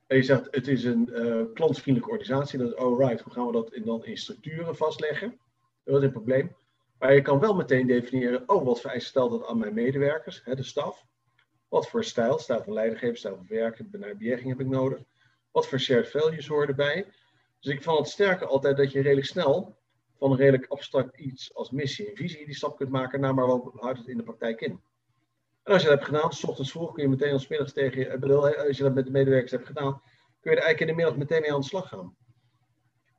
[0.08, 3.52] en je zegt het is een uh, klantvriendelijke organisatie, dat is alright, hoe gaan we
[3.52, 5.40] dat in, dan in structuren vastleggen?
[5.84, 6.56] Dat is een probleem.
[7.00, 10.56] Maar je kan wel meteen definiëren, oh wat vereist stelt dat aan mijn medewerkers, hè,
[10.56, 11.06] de staf.
[11.68, 15.00] Wat voor stijl, stijl van leidinggeven, stijl van werken, benadering heb ik nodig.
[15.52, 17.06] Wat voor shared values horen erbij?
[17.60, 19.78] Dus ik vond het sterker altijd dat je redelijk snel
[20.18, 23.48] van een redelijk abstract iets als missie en visie die stap kunt maken naar maar
[23.48, 24.82] wat houdt het in de praktijk in.
[25.64, 28.00] En als je dat hebt gedaan, s ochtends vroeg kun je meteen als middags tegen
[28.00, 30.02] je, bedoel, als je dat met de medewerkers hebt gedaan,
[30.40, 32.16] kun je er eigenlijk in de middag meteen mee aan de slag gaan.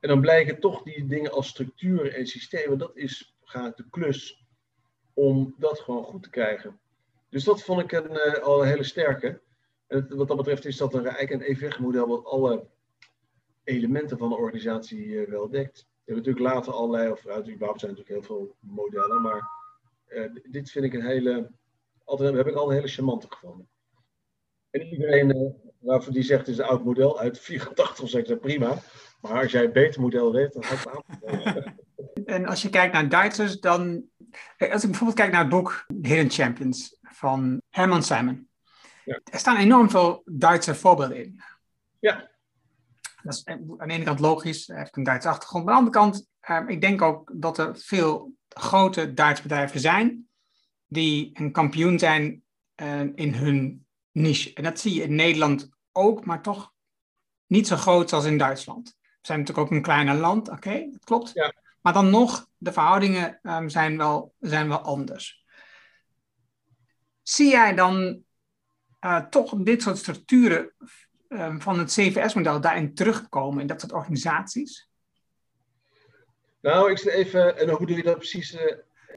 [0.00, 4.46] En dan blijken toch die dingen als structuren en systemen, dat is gaat de klus
[5.14, 6.80] om dat gewoon goed te krijgen.
[7.28, 9.40] Dus dat vond ik een, uh, al een hele sterke.
[9.86, 12.66] En wat dat betreft is dat een, eigenlijk een EVG-model wat alle
[13.64, 15.78] elementen van de organisatie uh, wel dekt.
[15.78, 19.50] We hebben natuurlijk later allerlei, of uit überhaupt zijn natuurlijk heel veel modellen, maar
[20.08, 21.50] uh, dit vind ik een hele,
[22.04, 23.68] altijd heb ik al een hele charmante gevonden.
[24.70, 28.78] En iedereen waarvoor die zegt het is een oud model uit 84, zeg ik prima.
[29.20, 31.74] Maar als jij een beter model weet, dan gaat het aan.
[32.30, 34.04] En als je kijkt naar Duitsers, dan.
[34.58, 38.48] Als ik bijvoorbeeld kijk naar het boek Hidden Champions van Herman Simon.
[39.04, 39.20] Ja.
[39.24, 41.40] Er staan enorm veel Duitse voorbeelden in.
[41.98, 42.30] Ja.
[43.22, 45.64] Dat is aan de ene kant logisch, hij heeft een Duitse achtergrond.
[45.64, 49.80] Maar aan de andere kant, eh, ik denk ook dat er veel grote Duitse bedrijven
[49.80, 50.28] zijn
[50.86, 52.42] die een kampioen zijn
[52.82, 54.54] uh, in hun niche.
[54.54, 56.72] En dat zie je in Nederland ook, maar toch
[57.46, 58.96] niet zo groot als in Duitsland.
[59.00, 61.30] We zijn natuurlijk ook een kleiner land, oké, dat klopt.
[61.34, 61.54] Ja.
[61.80, 65.44] Maar dan nog, de verhoudingen um, zijn, wel, zijn wel anders.
[67.22, 68.22] Zie jij dan
[69.00, 70.72] uh, toch dit soort structuren
[71.28, 74.88] um, van het CVS-model daarin terugkomen in dat soort organisaties?
[76.60, 78.54] Nou, ik zit even, en hoe doe je dat precies?
[78.54, 78.60] Uh...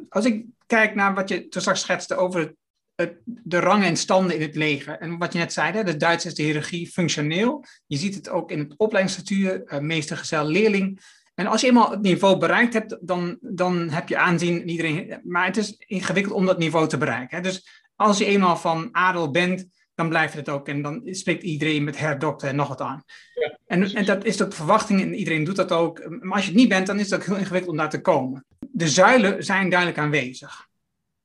[0.09, 2.55] Als ik kijk naar wat je toen straks schetste over
[2.95, 4.99] het, de rangen en standen in het leger.
[4.99, 7.65] En wat je net zei, hè, de Duits is de hiërarchie functioneel.
[7.85, 11.01] Je ziet het ook in het opleidingsstructuur, uh, meester, gezel, leerling.
[11.33, 15.19] En als je eenmaal het niveau bereikt hebt, dan, dan heb je aanzien iedereen.
[15.23, 17.37] Maar het is ingewikkeld om dat niveau te bereiken.
[17.37, 17.43] Hè.
[17.43, 20.67] Dus als je eenmaal van adel bent, dan blijft het ook.
[20.67, 23.03] En dan spreekt iedereen met herdokter en nog wat aan.
[23.33, 26.09] Ja, en, en dat is ook de verwachting en iedereen doet dat ook.
[26.09, 28.01] Maar als je het niet bent, dan is het ook heel ingewikkeld om daar te
[28.01, 28.45] komen.
[28.59, 30.67] De zuilen zijn duidelijk aanwezig.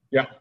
[0.09, 0.41] Ja.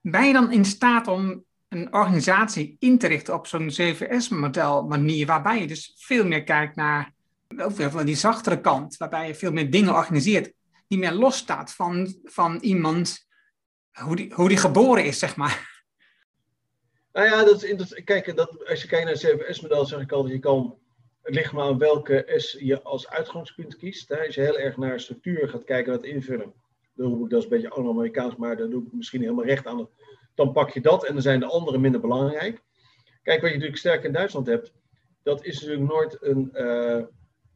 [0.00, 5.26] Ben je dan in staat om een organisatie in te richten op zo'n CVS-model manier,
[5.26, 7.12] waarbij je dus veel meer kijkt naar
[7.56, 10.52] van die zachtere kant, waarbij je veel meer dingen organiseert,
[10.88, 13.26] die meer losstaat van, van iemand,
[13.92, 15.84] hoe die, hoe die geboren is, zeg maar.
[17.12, 20.34] Nou ja, dat, dat, kijk, dat, als je kijkt naar het CVS-model, zeg ik altijd,
[20.34, 20.78] je kan,
[21.22, 24.08] het ligt maar aan welke S je als uitgangspunt kiest.
[24.08, 24.26] Hè.
[24.26, 26.52] Als je heel erg naar structuur gaat kijken, dat invullen,
[26.94, 29.88] dan dat is een beetje Anglo-Amerikaans, maar daar doe ik misschien helemaal recht aan.
[30.34, 32.62] Dan pak je dat en dan zijn de andere minder belangrijk.
[33.22, 34.72] Kijk, wat je natuurlijk sterk in Duitsland hebt,
[35.22, 36.50] dat is natuurlijk nooit een.
[36.54, 37.02] Uh,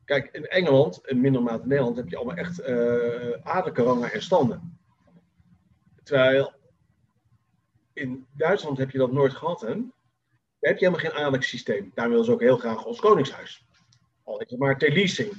[0.06, 4.22] kijk, in Engeland, in minder mate in Nederland, heb je allemaal echt uh, rangen en
[4.22, 4.78] standen.
[6.02, 6.52] Terwijl
[7.92, 9.60] in Duitsland heb je dat nooit gehad?
[9.60, 9.74] Daar
[10.60, 11.92] heb je helemaal geen adellijk systeem.
[11.94, 13.66] Daar willen ze ook heel graag ons koningshuis.
[14.24, 15.30] Al is het maar ter leasing.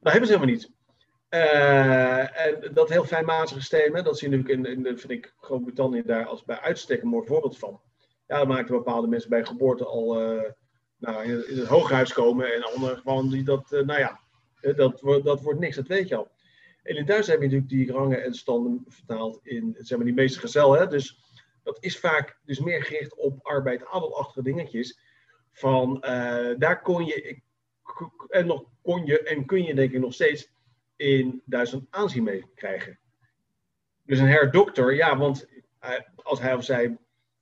[0.00, 0.74] Dat hebben ze helemaal niet.
[1.30, 6.02] Uh, en dat heel fijnmazige systeem, dat zie je natuurlijk in, in vind ik Groot-Brittannië
[6.02, 7.80] daar als bij uitstek een mooi voorbeeld van.
[8.26, 10.42] Ja, dan maken bepaalde mensen bij geboorte al uh,
[10.98, 14.20] nou, in, het hooghuis komen en anderen gewoon die dat, uh, nou ja,
[14.60, 16.30] dat, dat wordt niks, dat weet je al.
[16.82, 20.14] En in Duitsland heb je natuurlijk die rangen en standen vertaald in, zeg maar, die
[20.14, 21.20] meeste gezel, hè, dus
[21.62, 24.98] dat is vaak dus meer gericht op arbeid, adelachtige dingetjes.
[25.52, 26.00] Van
[26.58, 27.40] daar kon je,
[28.28, 30.52] en nog kon je en kun je denk ik nog steeds
[30.96, 32.98] in Duitsland aanzien mee krijgen.
[34.02, 35.48] Dus een herdokter, ja, want
[36.16, 36.98] als hij of zij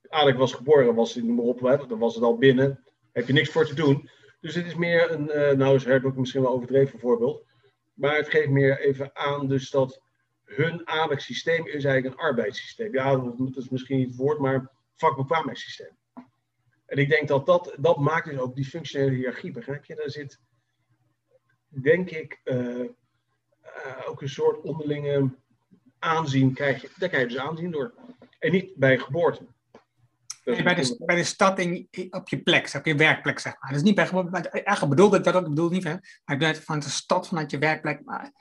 [0.09, 2.84] aardig was geboren, was hij noem maar op, dan was het al binnen,
[3.15, 4.09] heb je niks voor te doen.
[4.39, 7.45] Dus het is meer een, uh, nou is herdokter misschien wel overdreven voorbeeld,
[7.93, 10.01] maar het geeft meer even aan dus dat
[10.43, 12.93] hun adellijk systeem is eigenlijk een arbeidssysteem.
[12.93, 15.97] Ja, dat is misschien niet het woord, maar vakbekwaamheidssysteem.
[16.85, 19.95] En ik denk dat dat, dat maakt dus ook die functionele hiërarchie, begrijp je?
[19.95, 20.39] Daar zit,
[21.67, 22.89] denk ik, uh, uh,
[24.07, 25.35] ook een soort onderlinge
[25.99, 26.89] aanzien krijg je.
[26.97, 27.93] Daar krijg je dus aanzien door.
[28.39, 29.45] En niet bij geboorte.
[30.45, 33.73] Nee, bij, de, bij de stad in, op je plek, op je werkplek, zeg maar.
[33.73, 35.89] Dus niet bij geboorte, maar eigenlijk bedoelde ik dat ook, bedoel niet, hè?
[35.89, 38.03] maar ik bedoel van de stad vanuit je werkplek.
[38.03, 38.31] Maar...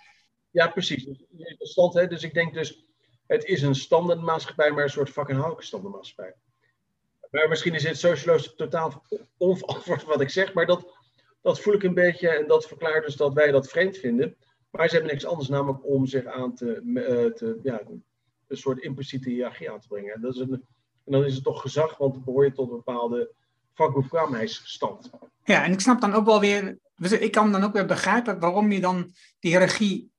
[0.51, 1.05] Ja, precies.
[1.05, 1.25] Dus,
[1.59, 2.07] stand, hè?
[2.07, 2.87] dus ik denk dus,
[3.27, 6.35] het is een standaardmaatschappij, maar een soort fucking houten standaardmaatschappij.
[7.31, 9.05] Maar misschien is het sociologisch totaal
[9.37, 10.99] onverantwoord wat ik zeg, maar dat,
[11.43, 14.37] dat voel ik een beetje en dat verklaart dus dat wij dat vreemd vinden.
[14.71, 17.81] Maar ze hebben niks anders namelijk om zich aan te, uh, te ja,
[18.49, 20.15] een soort impliciete hiërarchie aan te brengen.
[20.15, 20.65] En, dat is een,
[21.05, 23.35] en dan is het toch gezag, want dan behoor je tot een bepaalde
[23.75, 25.11] vakbekwaamheidsstand.
[25.45, 28.73] Ja, en ik snap dan ook wel weer, ik kan dan ook weer begrijpen waarom
[28.73, 30.13] je dan die hiërarchie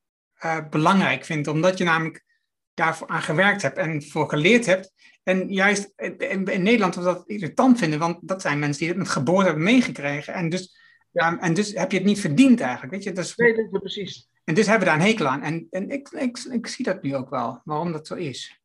[0.43, 1.47] uh, belangrijk vindt.
[1.47, 2.25] Omdat je namelijk
[2.73, 4.93] daarvoor aan gewerkt hebt en voor geleerd hebt.
[5.23, 8.97] En juist in, in Nederland we dat irritant vinden, want dat zijn mensen die het
[8.97, 10.33] met geboorte hebben meegekregen.
[10.33, 10.77] En dus,
[11.11, 11.39] ja.
[11.39, 12.91] en dus heb je het niet verdiend eigenlijk.
[12.91, 13.11] Weet je?
[13.11, 14.29] Dus, nee, dat is precies.
[14.43, 15.41] En dus hebben we daar een hekel aan.
[15.41, 18.61] En, en ik, ik, ik zie dat nu ook wel, waarom dat zo is.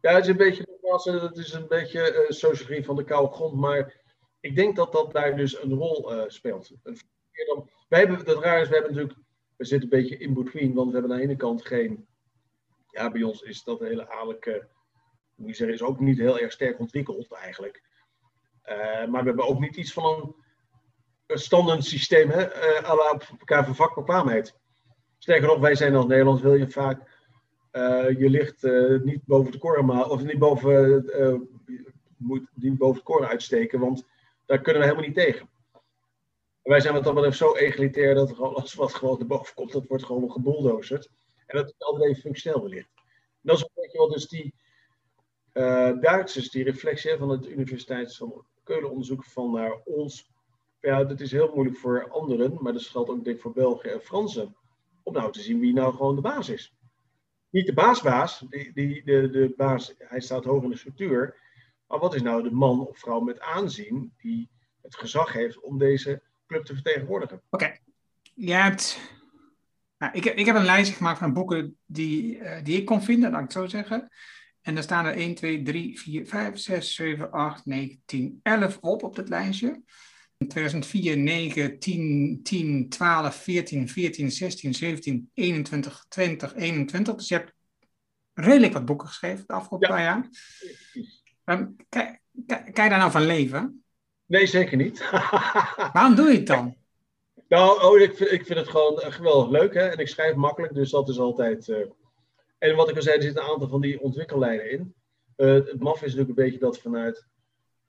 [0.00, 3.54] Ja, het is een beetje, het is een beetje uh, sociologie van de koude grond,
[3.54, 4.00] maar
[4.40, 6.70] ik denk dat dat daar dus een rol uh, speelt.
[7.88, 9.20] Wij hebben, het raar is, we hebben natuurlijk,
[9.56, 12.06] we zitten een beetje in between, want we hebben aan de ene kant geen,
[12.90, 14.68] ja, bij ons is dat hele adellijke,
[15.34, 17.82] moet ik zeggen, is ook niet heel erg sterk ontwikkeld eigenlijk.
[18.64, 20.34] Uh, maar we hebben ook niet iets van een,
[21.26, 24.58] een standaard systeem, hè, uh, à la elkaar van vakbekwaamheid.
[25.18, 27.09] Sterker nog, wij zijn als Nederlands, wil je vaak,
[28.18, 28.62] je ligt
[29.04, 31.04] niet boven de korma, of niet boven,
[32.16, 34.06] moet niet boven de koren uitsteken, want
[34.46, 35.48] daar kunnen we helemaal niet tegen.
[36.62, 39.86] Wij zijn wat dat betreft zo egalitair dat gewoon alles wat gewoon erboven komt, dat
[39.86, 41.10] wordt gewoon gebulldozerd.
[41.46, 42.90] En dat is altijd even functioneel wellicht.
[43.40, 44.54] dat is een beetje wat dus die
[46.00, 50.30] Duitsers, die reflectie van het Universiteit van Keulen onderzoeken van naar ons.
[50.80, 53.88] Ja, dat is heel moeilijk voor anderen, maar dat geldt ook denk ik voor België
[53.88, 54.56] en Fransen.
[55.02, 56.74] Om nou te zien wie nou gewoon de baas is.
[57.50, 61.36] Niet de baasbaas, die, die, de, de baas, hij staat hoog in de structuur.
[61.86, 64.50] Maar wat is nou de man of vrouw met aanzien die
[64.82, 67.42] het gezag heeft om deze club te vertegenwoordigen?
[67.50, 67.80] Oké, okay.
[68.34, 69.00] je hebt.
[69.98, 73.30] Nou, ik, ik heb een lijstje gemaakt van boeken die, uh, die ik kon vinden,
[73.30, 74.08] laat ik het zo zeggen.
[74.60, 78.78] En daar staan er 1, 2, 3, 4, 5, 6, 7, 8, 9, 10, 11
[78.80, 79.82] op op dat lijstje.
[80.48, 87.14] 2004, 9, 10, 10, 12, 14, 14, 16, 17, 21, 20, 21.
[87.14, 87.52] Dus je hebt
[88.34, 89.94] redelijk wat boeken geschreven de afgelopen ja.
[89.94, 90.28] paar jaar.
[91.58, 93.84] Um, kan, kan, kan, je daar nou van leven?
[94.26, 95.10] Nee, zeker niet.
[95.92, 96.76] Waarom doe je het dan?
[97.48, 99.74] Nou, oh, ik, vind, ik vind het gewoon geweldig leuk.
[99.74, 99.88] Hè?
[99.88, 101.68] En ik schrijf makkelijk, dus dat is altijd...
[101.68, 101.86] Uh...
[102.58, 104.94] En wat ik al zei, er zitten een aantal van die ontwikkellijnen in.
[105.36, 107.26] Uh, het maf is natuurlijk een beetje dat vanuit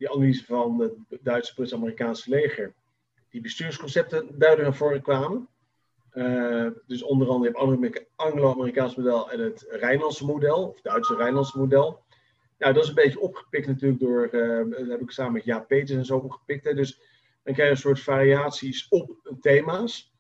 [0.02, 2.74] die analyse van het Duitse plus Amerikaanse leger
[3.30, 5.47] die bestuursconcepten duidelijk naar voren kwamen.
[6.14, 12.04] Uh, dus onder andere het Anglo-Amerikaans model en het Rijnlandse model, of Duitse Rijnlandse model.
[12.58, 15.68] Nou, dat is een beetje opgepikt natuurlijk door, uh, dat heb ik samen met Jaap
[15.68, 16.66] Peters en zo opgepikt.
[16.66, 16.74] Hè.
[16.74, 16.99] Dus
[17.43, 20.14] dan krijg je een soort variaties op thema's.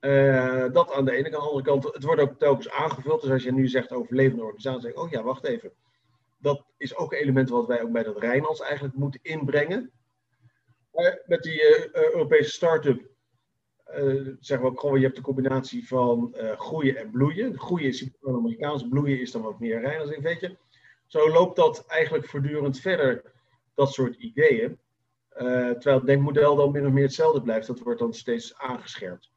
[0.00, 1.34] Uh, dat aan de ene kant.
[1.34, 3.22] Aan de andere kant, het wordt ook telkens aangevuld.
[3.22, 5.72] Dus als je nu zegt over levende organisatie, zeg ik, oh ja, wacht even.
[6.40, 9.90] Dat is ook een element wat wij ook bij dat Rijnlands eigenlijk moeten inbrengen.
[10.94, 13.08] Uh, met die Europese start-up
[14.38, 17.58] zeggen we ook gewoon, je hebt de combinatie van groeien en bloeien.
[17.58, 20.56] Groeien is Amerikaans, bloeien is dan wat meer Rijnlands, weet je
[21.06, 23.32] zo loopt dat eigenlijk voortdurend verder,
[23.74, 24.78] dat soort ideeën.
[25.28, 27.66] Terwijl het denkmodel dan min of meer hetzelfde blijft.
[27.66, 29.30] Dat wordt dan steeds aangescherpt.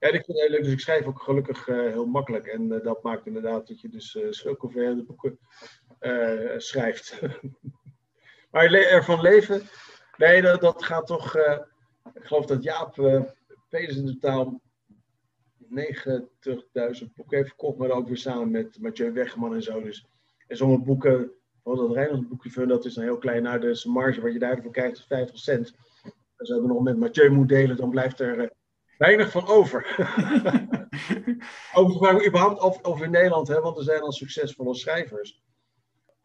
[0.00, 2.46] Ja, ik vind het heel leuk, dus ik schrijf ook gelukkig heel makkelijk.
[2.46, 5.38] En dat maakt inderdaad dat je dus zulke boeken
[6.56, 7.20] schrijft.
[8.50, 9.62] maar ervan leven,
[10.16, 11.36] nee, dat, dat gaat toch...
[12.14, 12.94] ik geloof dat Jaap
[13.68, 14.60] Peters in totaal
[15.74, 17.78] 90.000 boeken heeft verkocht.
[17.78, 19.82] Maar ook weer samen met Mathieu Wegman en zo.
[19.82, 20.06] Dus
[20.46, 23.42] en sommige boeken, bijvoorbeeld dat Rijnlands boekje, dat is dan heel klein.
[23.42, 25.74] Nou, de marge wat je daarvoor krijgt is 50 cent.
[26.36, 28.48] Als je dat nog met Mathieu moet delen, dan blijft er uh,
[28.98, 29.86] weinig van over.
[31.74, 35.42] over überhaupt of, of in Nederland, hè, want er zijn al succesvolle schrijvers.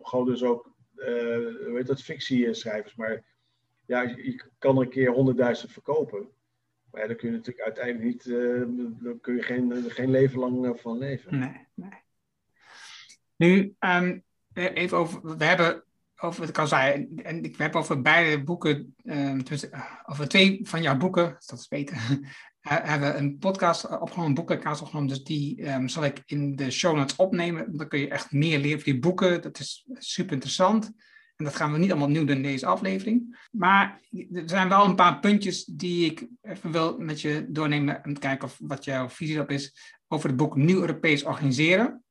[0.09, 2.95] Gewoon dus ook, uh, weet dat, fictieschrijvers.
[2.95, 3.23] Maar
[3.85, 6.27] ja, je kan er een keer honderdduizend verkopen.
[6.91, 8.63] Maar daar kun je natuurlijk uiteindelijk niet, uh,
[9.03, 11.39] daar kun je geen, geen leven lang van leven.
[11.39, 12.03] Nee, nee.
[13.35, 15.83] Nu, um, even over, we hebben
[16.17, 19.41] over, het kan zijn, en ik heb over beide boeken, um,
[20.05, 21.97] over twee van jouw boeken, dat is beter,
[22.69, 26.95] hebben een podcast opgenomen, een boekencast opgenomen, dus die um, zal ik in de show
[26.95, 27.77] notes opnemen.
[27.77, 30.91] Dan kun je echt meer leren van die boeken, dat is super interessant.
[31.35, 33.47] En dat gaan we niet allemaal nieuw doen in deze aflevering.
[33.51, 34.01] Maar
[34.31, 38.47] er zijn wel een paar puntjes die ik even wil met je doornemen en kijken
[38.47, 42.03] of wat jouw visie op is over het boek Nieuw Europees Organiseren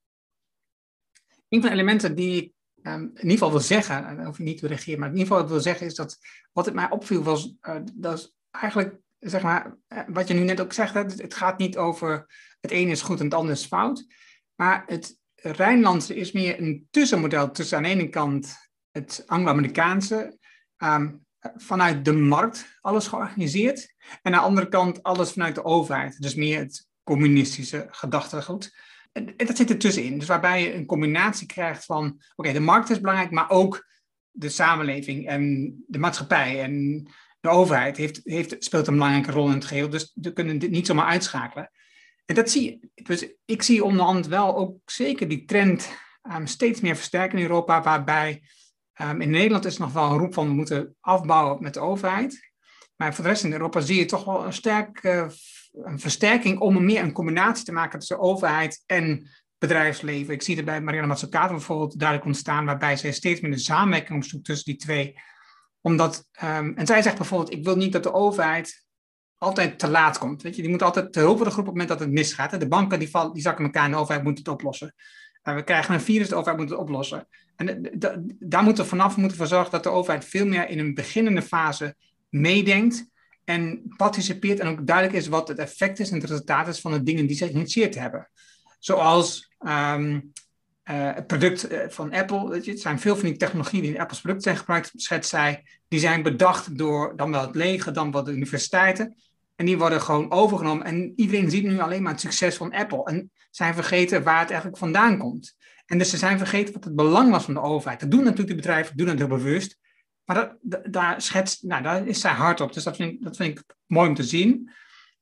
[1.48, 2.52] een van de elementen die ik
[2.82, 5.48] um, in ieder geval wil zeggen, en hoef niet te reageren, maar in ieder geval
[5.48, 6.18] wil zeggen is dat
[6.52, 10.40] wat het mij opviel was, uh, dat is eigenlijk, zeg maar, uh, wat je nu
[10.40, 12.26] net ook zegt, het gaat niet over
[12.60, 14.06] het ene is goed en het andere is fout,
[14.54, 18.56] maar het Rijnlandse is meer een tussenmodel tussen aan de ene kant
[18.90, 20.38] het Anglo-Amerikaanse,
[20.78, 26.20] um, vanuit de markt alles georganiseerd, en aan de andere kant alles vanuit de overheid,
[26.20, 28.76] dus meer het communistische gedachtegoed.
[29.12, 30.18] En dat zit er tussenin.
[30.18, 33.86] Dus waarbij je een combinatie krijgt van, oké, de markt is belangrijk, maar ook
[34.30, 37.06] de samenleving en de maatschappij en
[37.40, 39.88] de overheid heeft, heeft, speelt een belangrijke rol in het geheel.
[39.88, 41.70] Dus we kunnen dit niet zomaar uitschakelen.
[42.26, 43.02] En dat zie je.
[43.02, 45.88] Dus ik zie onderhand wel ook zeker die trend
[46.22, 48.42] um, steeds meer versterken in Europa, waarbij
[49.02, 52.50] um, in Nederland is nog wel een roep van we moeten afbouwen met de overheid.
[52.96, 55.30] Maar voor de rest in Europa zie je toch wel een sterke
[55.72, 59.28] een versterking om meer een combinatie te maken tussen overheid en
[59.58, 60.34] bedrijfsleven.
[60.34, 64.18] Ik zie het bij Marianne Mazzucato bijvoorbeeld duidelijk ontstaan, waarbij zij steeds meer de samenwerking
[64.18, 65.14] opzoekt tussen die twee.
[65.80, 68.86] Omdat, ehm, en zij zegt bijvoorbeeld, ik wil niet dat de overheid
[69.38, 70.42] altijd te laat komt.
[70.42, 72.60] Weet je, die moet altijd te hulp worden geroepen op het moment dat het misgaat.
[72.60, 74.94] De banken die, vallen, die zakken elkaar en de overheid moet het oplossen.
[75.44, 77.28] Uh, we krijgen een virus, de overheid moet het oplossen.
[77.56, 77.90] En
[78.38, 81.42] daar moeten we vanaf moeten voor zorgen dat de overheid veel meer in een beginnende
[81.42, 81.96] fase
[82.28, 83.06] meedenkt
[83.44, 86.92] en participeert en ook duidelijk is wat het effect is en het resultaat is van
[86.92, 88.30] de dingen die ze geïnitieerd hebben.
[88.78, 90.32] Zoals um,
[90.90, 93.94] uh, het product eh, van Apple, weet je, het zijn veel van die technologieën die
[93.94, 97.92] in Apple's product zijn gebruikt, schetst zij, die zijn bedacht door dan wel het leger,
[97.92, 99.16] dan wel de universiteiten.
[99.56, 100.86] En die worden gewoon overgenomen.
[100.86, 103.04] En iedereen ziet nu alleen maar het succes van Apple.
[103.04, 105.56] En zijn vergeten waar het eigenlijk vandaan komt.
[105.86, 108.00] En dus ze zijn vergeten wat het belang was van de overheid.
[108.00, 109.78] Dat doen natuurlijk de bedrijven, doen dat heel bewust.
[110.24, 110.56] Maar
[110.90, 112.72] daar, schetst, nou, daar is zij hard op.
[112.72, 114.70] Dus dat vind, ik, dat vind ik mooi om te zien.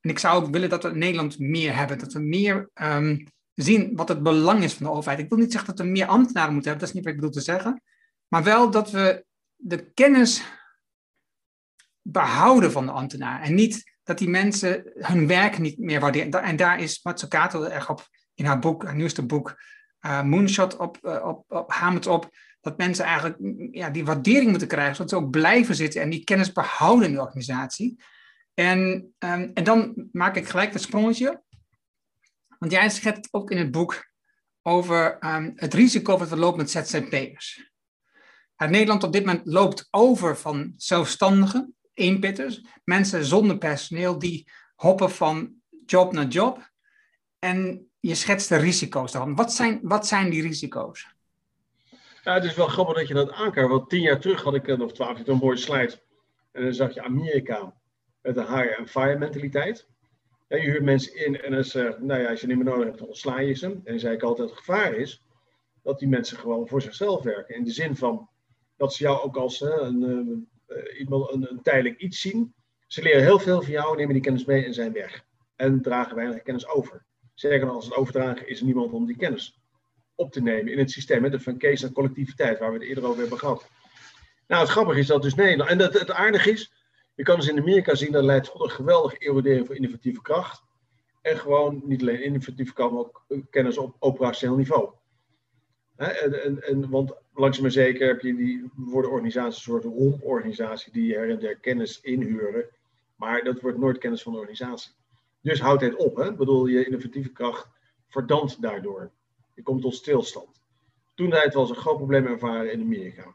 [0.00, 1.98] En ik zou ook willen dat we in Nederland meer hebben.
[1.98, 3.26] Dat we meer um,
[3.56, 5.18] zien wat het belang is van de overheid.
[5.18, 6.88] Ik wil niet zeggen dat we meer ambtenaren moeten hebben.
[6.88, 7.82] Dat is niet wat ik bedoel te zeggen.
[8.28, 10.42] Maar wel dat we de kennis
[12.02, 13.42] behouden van de ambtenaar.
[13.42, 16.42] En niet dat die mensen hun werk niet meer waarderen.
[16.42, 19.62] En daar is Matsukato erg op in haar boek, haar nieuwste boek,
[20.00, 22.30] uh, Moonshot, op, uh, op, op, hamert op.
[22.60, 26.10] Dat mensen eigenlijk mm, ja, die waardering moeten krijgen, zodat ze ook blijven zitten en
[26.10, 28.02] die kennis behouden in de organisatie.
[28.54, 28.78] En,
[29.18, 31.42] um, en dan maak ik gelijk het sprongetje.
[32.66, 34.10] Want jij schetst ook in het boek
[34.62, 37.70] over um, het risico wat we lopen met ZZP'ers.
[38.56, 45.54] Nederland op dit moment loopt over van zelfstandigen, eenpitters, mensen zonder personeel die hoppen van
[45.84, 46.70] job naar job.
[47.38, 49.34] En je schetst de risico's daarvan.
[49.34, 51.14] Wat zijn, wat zijn die risico's?
[52.22, 53.68] Ja, het is wel grappig dat je dat aankaart.
[53.68, 56.02] Want tien jaar terug had ik, of twaalf een mooie slide.
[56.52, 57.74] En dan zag je Amerika
[58.22, 59.88] met een hire and fire mentaliteit.
[60.48, 62.84] Ja, je huurt mensen in en als, uh, nou ja, als je niet meer nodig
[62.84, 63.80] hebt, dan ontsla je ze.
[63.84, 65.24] En zei ik altijd, het gevaar is
[65.82, 67.54] dat die mensen gewoon voor zichzelf werken.
[67.54, 68.28] In de zin van
[68.76, 72.54] dat ze jou ook als een, uh, iemand, een, een, tijdelijk iets zien.
[72.86, 75.24] Ze leren heel veel van jou, nemen die kennis mee en zijn weg.
[75.56, 77.04] En dragen weinig kennis over.
[77.34, 79.60] Zeker als het overdragen is er niemand om die kennis
[80.14, 81.24] op te nemen in het systeem.
[81.24, 83.68] Hè, de van case en collectiviteit, waar we het eerder over hebben gehad.
[84.46, 85.70] Nou, het grappige is dat dus Nederland.
[85.70, 86.72] En dat, het aardige is,
[87.16, 90.62] je kan dus in Amerika zien dat leidt tot een geweldige erodering van innovatieve kracht.
[91.22, 94.90] En gewoon niet alleen innovatieve kracht, maar ook kennis op operationeel niveau.
[95.96, 100.92] en, en, en, want langzaam maar zeker heb je die, worden organisaties een soort romporganisatie
[100.92, 102.64] die her en der kennis inhuren.
[103.16, 104.92] Maar dat wordt nooit kennis van de organisatie.
[105.40, 106.16] Dus houd het op.
[106.16, 106.30] Hè?
[106.30, 107.68] Ik bedoel, je innovatieve kracht
[108.08, 109.10] verdampt daardoor.
[109.54, 110.60] Je komt tot stilstand.
[111.14, 113.34] Toen hij het was een groot probleem ervaren in Amerika.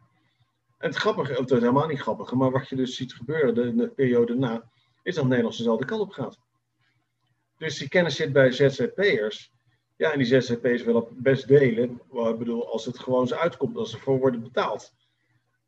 [0.81, 3.67] En het grappige, of het is helemaal niet grappig, maar wat je dus ziet gebeuren
[3.67, 4.69] in de periode na,
[5.03, 6.39] is dat Nederland dezelfde kant op gaat.
[7.57, 9.51] Dus die kennis zit bij ZZP'ers.
[9.97, 12.01] Ja, en die ZZP'ers willen best delen.
[12.11, 14.93] Ik bedoel, als het gewoon zo uitkomt, als ze voor worden betaald.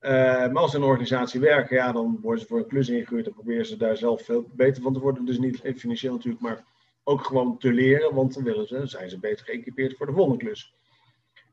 [0.02, 2.90] Uh, maar als ze in een organisatie werken, ja, dan worden ze voor een klus
[2.90, 5.26] ingehuurd en proberen ze daar zelf veel beter van te worden.
[5.26, 6.64] Dus niet financieel natuurlijk, maar
[7.04, 10.44] ook gewoon te leren, want dan willen ze, zijn ze beter geëquipeerd voor de volgende
[10.44, 10.74] klus.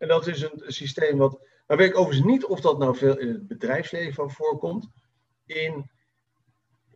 [0.00, 1.40] En dat is een, systeem wat.
[1.66, 4.88] Maar weet ik overigens niet of dat nou veel in het bedrijfsleven voorkomt.
[5.46, 5.90] In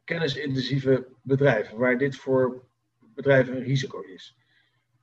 [0.04, 2.64] kennisintensieve bedrijven, waar dit voor
[2.98, 4.36] bedrijven een risico is.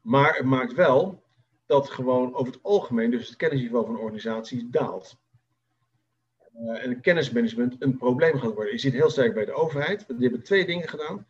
[0.01, 1.23] Maar het maakt wel
[1.65, 5.17] dat gewoon over het algemeen, dus het kennisniveau van organisaties daalt.
[6.55, 8.73] Uh, en kennismanagement een probleem gaat worden.
[8.73, 10.07] Je ziet heel sterk bij de overheid.
[10.07, 11.27] Die hebben twee dingen gedaan.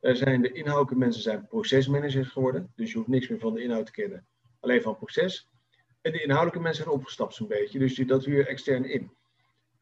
[0.00, 2.72] Er zijn de inhoudelijke mensen zijn procesmanagers geworden.
[2.76, 4.26] Dus je hoeft niks meer van de inhoud te kennen.
[4.60, 5.51] Alleen van proces.
[6.02, 7.78] En de inhoudelijke mensen zijn opgestapt zo'n beetje.
[7.78, 9.10] Dus die, dat huur extern in.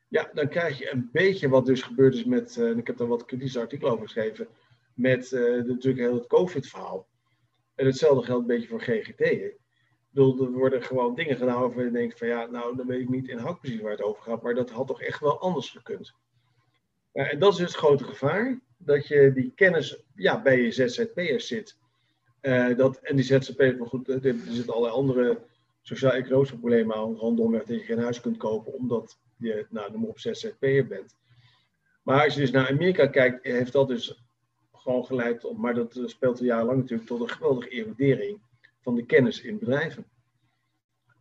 [0.09, 3.07] Ja, dan krijg je een beetje wat dus gebeurd is met, uh, ik heb daar
[3.07, 4.49] wat kritische artikelen over geschreven,
[4.95, 7.09] met uh, natuurlijk heel het COVID-verhaal.
[7.75, 9.21] En hetzelfde geldt een beetje voor GGT.
[9.21, 9.57] Ik
[10.11, 13.09] bedoel, er worden gewoon dingen gedaan waarvan je denkt van ja, nou dan weet ik
[13.09, 16.13] niet inhoud precies waar het over gaat, maar dat had toch echt wel anders gekund.
[17.13, 21.47] en dat is dus het grote gevaar, dat je die kennis ja, bij je ZZP'ers
[21.47, 21.79] zit.
[22.43, 25.43] Uh, dat, en die ZZP'ers, maar goed, er zitten allerlei andere
[25.83, 30.19] sociaal-economische problemen aan, rondomweg dat je geen huis kunt kopen omdat je, nou, noem op
[30.19, 31.17] ZZP'er bent.
[32.03, 34.25] Maar als je dus naar Amerika kijkt, heeft dat dus
[34.73, 38.41] gewoon geleid tot, maar dat speelt al jarenlang natuurlijk, tot een geweldige erodering
[38.81, 40.05] van de kennis in bedrijven.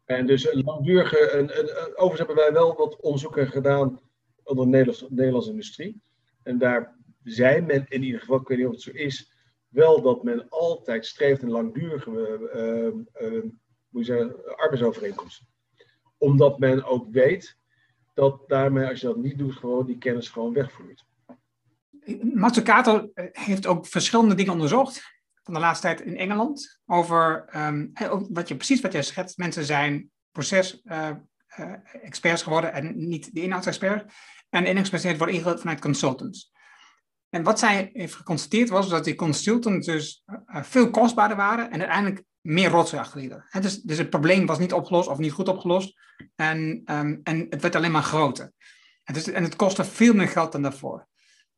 [0.05, 3.99] En dus een langdurige, een, een, overigens hebben wij wel wat onderzoeken gedaan
[4.43, 4.71] onder de
[5.09, 6.01] Nederlandse, industrie.
[6.43, 9.33] En daar zei men in ieder geval, ik weet niet of het zo is,
[9.67, 12.11] wel dat men altijd streeft een langdurige
[12.55, 13.43] uh, uh,
[13.89, 15.41] moet je zeggen, arbeidsovereenkomst.
[16.17, 17.57] Omdat men ook weet
[18.13, 21.03] dat daarmee, als je dat niet doet, gewoon die kennis gewoon wegvloeit.
[22.33, 25.01] Mazzucato heeft ook verschillende dingen onderzocht
[25.43, 27.91] van de laatste tijd in Engeland over um,
[28.29, 29.37] wat je, precies wat jij schetst.
[29.37, 31.09] Mensen zijn proces, uh,
[32.01, 34.11] experts geworden en niet de inhoudsexpert.
[34.49, 36.51] En inhoudsexperts worden vanuit consultants.
[37.29, 42.23] En wat zij heeft geconstateerd was dat die consultants dus veel kostbaarder waren en uiteindelijk
[42.41, 43.45] meer rotzooi achterlieten.
[43.61, 45.99] Dus, dus het probleem was niet opgelost of niet goed opgelost.
[46.35, 48.51] En, ehm, en het werd alleen maar groter.
[49.03, 51.07] En, dus, en het kostte veel meer geld dan daarvoor.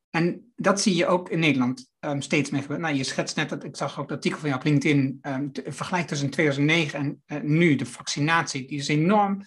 [0.09, 2.79] En dat zie je ook in Nederland um, steeds meer.
[2.79, 5.51] Nou, je schetst net, dat, ik zag ook het artikel van jou op LinkedIn, um,
[5.53, 9.41] vergelijk tussen 2009 en uh, nu, de vaccinatie, die is enorm.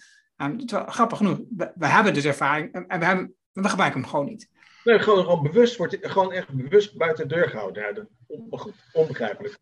[0.67, 4.49] Grappig genoeg, we, hebben dus ervaring en we, hebben, gebruiken hem gewoon niet.
[4.83, 8.07] Nee, gewoon, gewoon bewust wordt gewoon echt bewust buiten de deur gehouden.
[8.27, 9.57] Ja, onbegrijpelijk.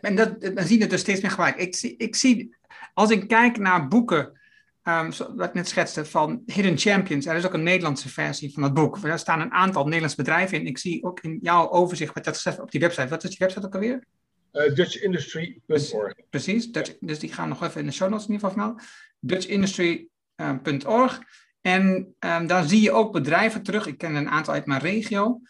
[0.00, 1.56] En dat, dan zie je het dus steeds meer gelijk.
[1.56, 2.56] Ik zie, ik zie,
[2.94, 4.40] als ik kijk naar boeken,
[4.82, 8.62] um, wat ik net schetste, van Hidden Champions, er is ook een Nederlandse versie van
[8.62, 9.00] dat boek.
[9.00, 10.66] Daar staan een aantal Nederlandse bedrijven in.
[10.66, 13.08] Ik zie ook in jouw overzicht wat dat gezegd op die website.
[13.08, 14.04] Wat is die website ook alweer?
[14.52, 16.14] Uh, DutchIndustry.org.
[16.30, 18.88] Precies, Dutch, dus die gaan nog even in de show notes in ieder geval vermelden.
[19.20, 21.20] DutchIndustry.org.
[21.60, 23.86] En um, daar zie je ook bedrijven terug.
[23.86, 25.40] Ik ken een aantal uit mijn regio.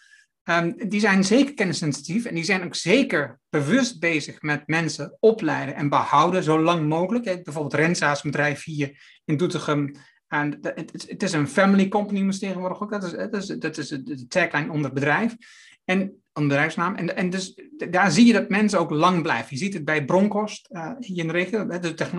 [0.51, 5.75] Um, die zijn zeker kennissensitief en die zijn ook zeker bewust bezig met mensen opleiden
[5.75, 7.25] en behouden zo lang mogelijk.
[7.25, 9.93] Bijvoorbeeld Rensa's bedrijf hier in Doetinchem.
[10.29, 12.91] En het, is een family company moest tegenwoordig ook.
[12.91, 15.37] Dat is, dat is, dat is de tagline onder bedrijf.
[15.85, 16.95] En een bedrijfsnaam.
[16.95, 19.47] En, en dus daar zie je dat mensen ook lang blijven.
[19.51, 21.67] Je ziet het bij Bronkhorst uh, hier in de regio.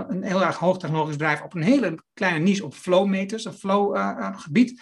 [0.07, 4.71] een heel erg hoogtechnologisch bedrijf op een hele kleine niche op flowmeters, een flowgebied.
[4.71, 4.77] Uh,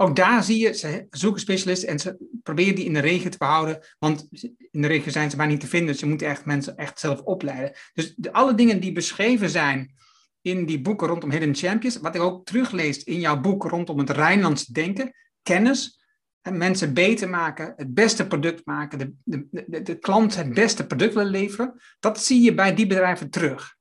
[0.00, 3.38] ook daar zie je, ze zoeken specialisten en ze proberen die in de regio te
[3.38, 3.78] behouden.
[3.98, 4.28] Want
[4.70, 5.88] in de regio zijn ze maar niet te vinden.
[5.88, 7.76] Dus ze moeten echt mensen echt zelf opleiden.
[7.92, 9.94] Dus de, alle dingen die beschreven zijn
[10.40, 11.96] in die boeken rondom Hidden Champions.
[11.96, 15.12] Wat ik ook teruglees in jouw boek rondom het Rijnlands denken.
[15.42, 16.02] Kennis.
[16.40, 20.86] En mensen beter maken, het beste product maken, de, de, de, de klant het beste
[20.86, 21.80] product willen leveren.
[22.00, 23.76] Dat zie je bij die bedrijven terug.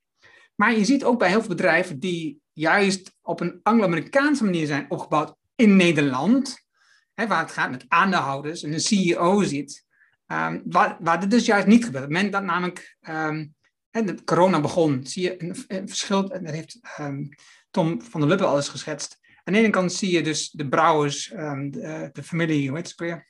[0.55, 4.86] Maar je ziet ook bij heel veel bedrijven die juist op een Anglo-Amerikaanse manier zijn
[4.89, 6.66] opgebouwd in Nederland,
[7.14, 9.86] hè, waar het gaat met aandeelhouders en een CEO zit,
[10.28, 12.03] um, waar, waar dit dus juist niet gebeurt.
[12.03, 13.55] Op het moment dat namelijk um,
[13.91, 17.30] de corona begon, zie je een, een verschil, en dat heeft um,
[17.72, 19.20] Tom van der Lubbe al eens geschetst.
[19.43, 22.99] Aan de ene kant zie je dus de brouwers, de, de, familie, hoe heet het
[22.99, 23.28] weer?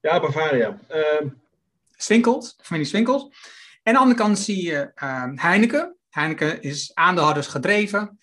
[0.00, 0.80] Ja, Bavaria.
[1.96, 3.22] Swinkels, familie Swinkels.
[3.22, 3.28] En
[3.82, 4.92] aan de andere kant zie je
[5.34, 5.96] Heineken.
[6.08, 8.18] Heineken is aandeelhouders gedreven.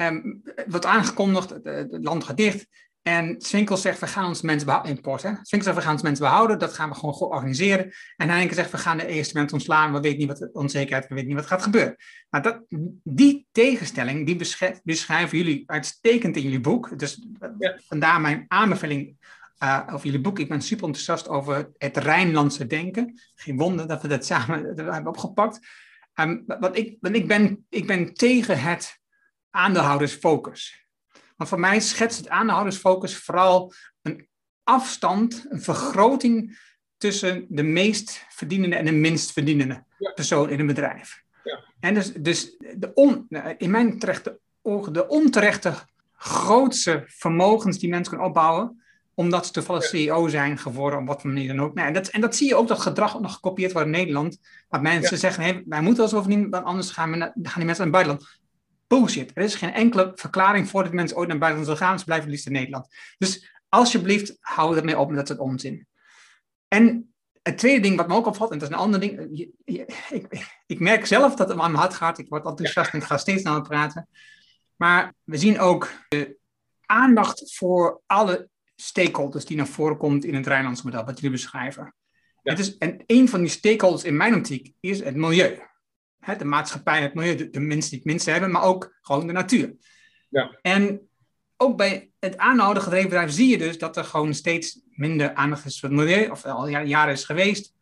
[0.00, 2.66] Um, wordt aangekondigd, het, land gaat dicht.
[3.02, 5.32] En Swinkel zegt, we gaan ons mensen behouden, import, hè?
[5.42, 7.92] Zegt, we gaan ons mensen behouden, dat gaan we gewoon goed organiseren.
[8.16, 11.08] En Heineken zegt, we gaan de eerste mensen ontslaan, we weten niet wat de onzekerheid,
[11.08, 11.96] we weten niet wat gaat gebeuren.
[12.30, 12.62] Nou, dat,
[13.02, 14.36] die tegenstelling, die
[14.84, 16.98] beschrijven jullie uitstekend in jullie boek.
[16.98, 17.26] Dus
[17.58, 17.78] ja.
[17.86, 19.16] vandaar mijn aanbeveling
[19.62, 20.38] uh, over jullie boek.
[20.38, 23.20] Ik ben super enthousiast over het Rijnlandse denken.
[23.34, 25.58] Geen wonder dat we dat samen hebben opgepakt.
[26.14, 28.99] Um, want ik, want ik, ben, ik ben tegen het
[29.50, 30.86] aandeelhoudersfocus.
[31.36, 33.72] Want voor mij schetst het aandeelhoudersfocus vooral
[34.02, 34.28] een
[34.62, 36.58] afstand, een vergroting
[36.96, 39.84] tussen de meest verdienende en de minst verdienende
[40.14, 41.22] persoon in een bedrijf.
[41.44, 41.64] Ja.
[41.80, 43.26] En dus, dus de on,
[43.58, 45.74] in mijn terechte ogen de onterechte
[46.16, 48.82] grootste vermogens die mensen kunnen opbouwen,
[49.14, 51.74] omdat ze toevallig CEO zijn geworden, op wat voor manier dan ook.
[51.74, 54.38] Nou, en, dat, en dat zie je ook dat gedrag nog gekopieerd wordt in Nederland.
[54.68, 57.64] Waar mensen zeggen, hey, wij moeten als overnemen, want anders gaan, we naar, gaan die
[57.64, 58.39] mensen naar het buitenland
[58.90, 59.30] bullshit.
[59.34, 61.98] Er is geen enkele verklaring voor dat mensen ooit naar buiten zullen gaan.
[61.98, 62.86] Ze blijven liefst in Nederland.
[63.18, 65.86] Dus alsjeblieft, hou ermee op met dat soort onzin.
[66.68, 69.38] En het tweede ding wat me ook opvalt, en dat is een ander ding.
[69.64, 72.18] ik, ik, merk zelf dat het aan mijn hart gaat.
[72.18, 74.08] Ik word enthousiast en ik ga steeds sneller praten.
[74.76, 76.36] Maar we zien ook de
[76.86, 81.94] aandacht voor alle stakeholders die naar voren komt in het Rijnlandse model, wat jullie beschrijven.
[82.42, 85.69] Het is, en een van die stakeholders in mijn optiek is het milieu
[86.20, 89.26] hè, de maatschappij, het milieu, de, de mensen die het minste hebben, maar ook gewoon
[89.26, 89.74] de natuur.
[90.28, 90.58] Ja.
[90.62, 91.08] En
[91.56, 95.64] ook bij het aanhouden gedreven bedrijf zie je dus dat er gewoon steeds minder aandacht
[95.64, 97.74] is voor het milieu, of al jaren is geweest.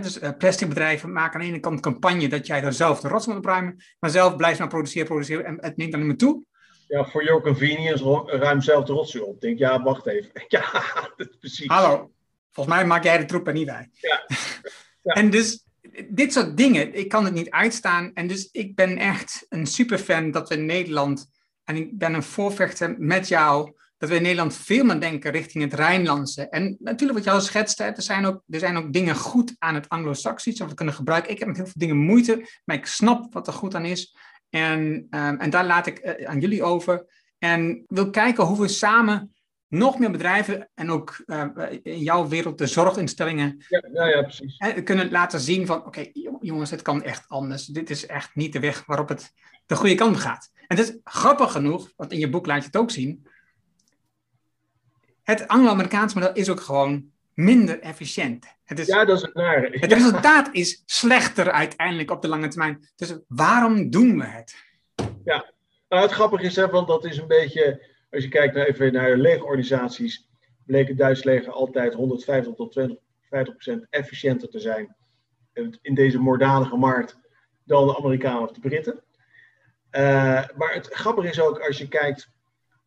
[0.00, 3.26] Dus uh, plasticbedrijven maken aan de ene kant campagne dat jij er zelf de rots
[3.26, 6.44] moet opruimen, maar zelf blijft maar produceren, produceren en het neemt dan niet meer toe.
[6.88, 9.40] Ja, voor your convenience ruim zelf de rotzooi op.
[9.40, 10.30] Denk, ja, wacht even.
[10.48, 10.70] Ja,
[11.16, 11.66] dat is precies.
[11.66, 12.10] Hallo,
[12.50, 13.90] volgens mij maak jij de troep en niet wij.
[13.92, 14.24] Ja.
[15.02, 15.12] ja.
[15.14, 15.64] en dus
[16.08, 18.10] dit soort dingen, ik kan het niet uitstaan.
[18.14, 21.26] En dus ik ben echt een superfan dat we in Nederland,
[21.64, 25.64] en ik ben een voorvechter met jou, dat we in Nederland veel meer denken richting
[25.64, 26.48] het Rijnlandse.
[26.48, 29.74] En natuurlijk wat jou schetst, hè, er, zijn ook, er zijn ook dingen goed aan
[29.74, 31.30] het Anglo-Saxisch, wat we kunnen gebruiken.
[31.30, 34.16] Ik heb met heel veel dingen moeite, maar ik snap wat er goed aan is.
[34.50, 37.06] En, um, en daar laat ik uh, aan jullie over.
[37.38, 39.34] En wil kijken hoe we samen
[39.72, 41.44] nog meer bedrijven en ook uh,
[41.82, 44.82] in jouw wereld de zorginstellingen ja, ja, ja, precies.
[44.84, 47.66] kunnen laten zien van oké jongens, het kan echt anders.
[47.66, 49.32] Dit is echt niet de weg waarop het
[49.66, 50.50] de goede kant gaat.
[50.66, 53.26] En het is grappig genoeg, want in je boek laat je het ook zien.
[55.22, 58.46] Het Anglo-Amerikaanse model is ook gewoon minder efficiënt.
[58.64, 59.80] Het is, ja, dat is het.
[59.80, 62.88] Het resultaat is slechter uiteindelijk op de lange termijn.
[62.96, 64.54] Dus waarom doen we het?
[65.24, 65.52] Ja,
[65.88, 68.92] nou, het grappige is, hè, want dat is een beetje, als je kijkt naar, even
[68.92, 70.28] naar legerorganisaties,
[70.66, 74.96] bleek het Duits leger altijd 150 tot 250 procent efficiënter te zijn
[75.82, 77.18] in deze moorddadige markt
[77.64, 79.02] dan de Amerikanen of de Britten.
[79.90, 82.30] Uh, maar het grappige is ook, als je kijkt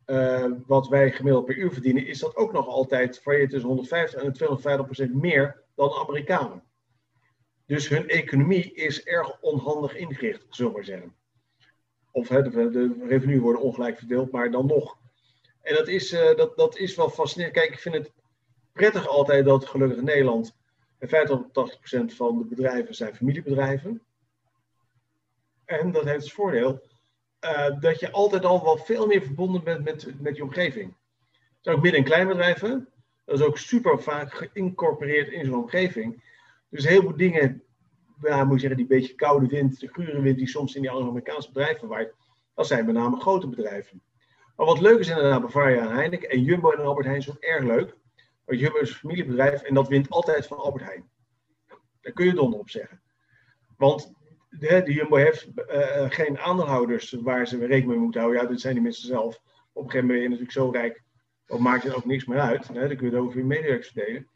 [0.06, 4.22] uh, wat wij gemiddeld per uur verdienen, is dat ook nog altijd varieert tussen 150
[4.22, 6.62] en 250 procent meer dan de Amerikanen.
[7.66, 11.14] Dus hun economie is erg onhandig ingericht, zullen we maar zeggen.
[12.10, 14.96] Of de, de revenue worden ongelijk verdeeld, maar dan nog.
[15.66, 17.56] En dat is, uh, dat, dat is wel fascinerend.
[17.56, 18.12] Kijk, ik vind het
[18.72, 20.54] prettig altijd dat gelukkig in Nederland
[21.00, 24.02] 50 tot 80 van de bedrijven zijn familiebedrijven.
[25.64, 26.82] En dat heeft het voordeel
[27.40, 30.94] uh, dat je altijd al wel veel meer verbonden bent met, met je omgeving.
[31.32, 32.88] Het zijn ook midden- en kleinbedrijven.
[33.24, 36.22] Dat is ook super vaak geïncorporeerd in zo'n omgeving.
[36.68, 37.62] Dus heel veel dingen,
[38.22, 40.90] ja, moet je zeggen, die beetje koude wind, de gure wind die soms in die
[40.90, 42.12] Amerikaanse bedrijven waait,
[42.54, 44.00] dat zijn met name grote bedrijven.
[44.56, 47.36] Maar wat leuk is inderdaad Bavaria en Heineken en Jumbo en Albert Heijn is ook
[47.36, 47.96] erg leuk.
[48.44, 51.10] Want Jumbo is een familiebedrijf en dat wint altijd van Albert Heijn.
[52.00, 53.00] Daar kun je donder op zeggen.
[53.76, 54.12] Want
[54.50, 58.42] de, de Jumbo heeft uh, geen aandeelhouders waar ze rekening mee moeten houden.
[58.42, 59.40] Ja, dit zijn die mensen zelf.
[59.72, 61.02] Op een gegeven moment ben je natuurlijk zo rijk,
[61.46, 62.68] dan maakt het ook niks meer uit.
[62.68, 62.88] Hè?
[62.88, 64.28] Dan kun je het over je medewerkers verdelen.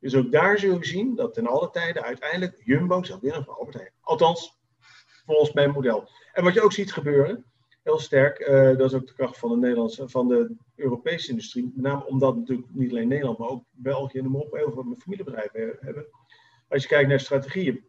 [0.00, 3.54] Dus ook daar zul je zien dat ten alle tijden uiteindelijk Jumbo zal winnen van
[3.54, 3.92] Albert Heijn.
[4.00, 4.58] Althans,
[5.26, 6.08] volgens mijn model.
[6.32, 7.44] En wat je ook ziet gebeuren,
[7.88, 11.72] heel sterk, uh, dat is ook de kracht van de Nederlandse, van de Europese industrie.
[11.74, 14.96] Met name omdat natuurlijk niet alleen Nederland, maar ook België en de op heel veel
[14.98, 16.06] familiebedrijven hebben.
[16.68, 17.84] Als je kijkt naar strategieën.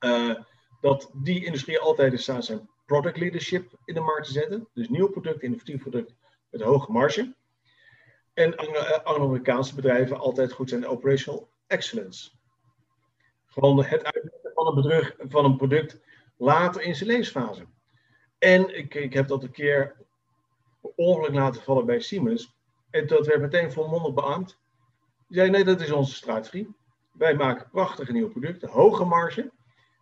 [0.00, 0.34] Uh,
[0.80, 4.68] dat die industrie altijd in staat zijn product leadership in de markt te zetten.
[4.72, 6.14] Dus nieuw product, innovatief product
[6.50, 7.34] met hoge marge.
[8.34, 8.56] En
[9.04, 12.30] Anglo-Amerikaanse bedrijven altijd goed zijn in operational excellence.
[13.46, 16.00] Gewoon het uitzetten van een, bedrug, van een product
[16.36, 17.66] later in zijn levensfase.
[18.44, 19.96] En ik, ik heb dat een keer
[20.96, 22.56] ongeluk laten vallen bij Siemens.
[22.90, 24.58] En dat werd meteen volmondig beaamd.
[25.28, 26.74] Die zei, nee, dat is onze strategie.
[27.12, 29.52] Wij maken prachtige nieuwe producten, hoge marge.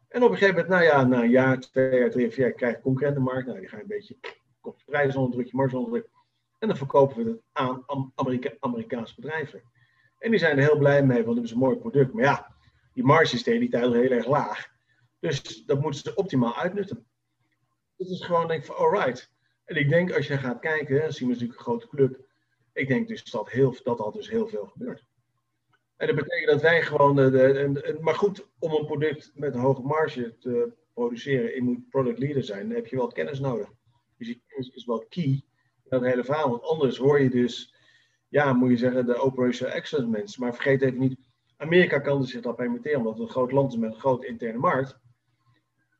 [0.09, 2.55] En op een gegeven moment, nou ja, na een jaar, twee jaar, drie, vier jaar
[2.55, 3.47] krijg je concurrentenmarkt.
[3.47, 4.17] Nou, die gaan een beetje
[4.85, 6.09] prijs onder druk, druk.
[6.59, 9.63] En dan verkopen we het aan Amerika Amerikaanse bedrijven.
[10.19, 12.13] En die zijn er heel blij mee, want het is een mooi product.
[12.13, 12.55] Maar ja,
[12.93, 14.71] die marge is de hele tijd heel erg laag.
[15.21, 17.07] Dus dat moeten ze optimaal uitnutten.
[18.03, 19.31] Dat is gewoon, denk ik van, alright.
[19.65, 22.21] En ik denk, als je gaat kijken, zien we natuurlijk een grote club.
[22.73, 25.05] Ik denk dus dat, heel, dat al dus heel veel gebeurt.
[25.97, 29.61] En dat betekent dat wij gewoon, de, de, maar goed, om een product met een
[29.61, 33.69] hoge marge te produceren, je moet product leader zijn, dan heb je wel kennis nodig.
[34.19, 35.45] Dus die kennis is wel key
[35.85, 36.51] dat hele verhaal.
[36.51, 37.75] Want anders hoor je dus,
[38.29, 40.41] ja, moet je zeggen, de operational excellence mensen.
[40.43, 41.19] Maar vergeet even niet,
[41.57, 44.59] Amerika kan zich dat permitteren, omdat het een groot land is met een grote interne
[44.59, 44.99] markt.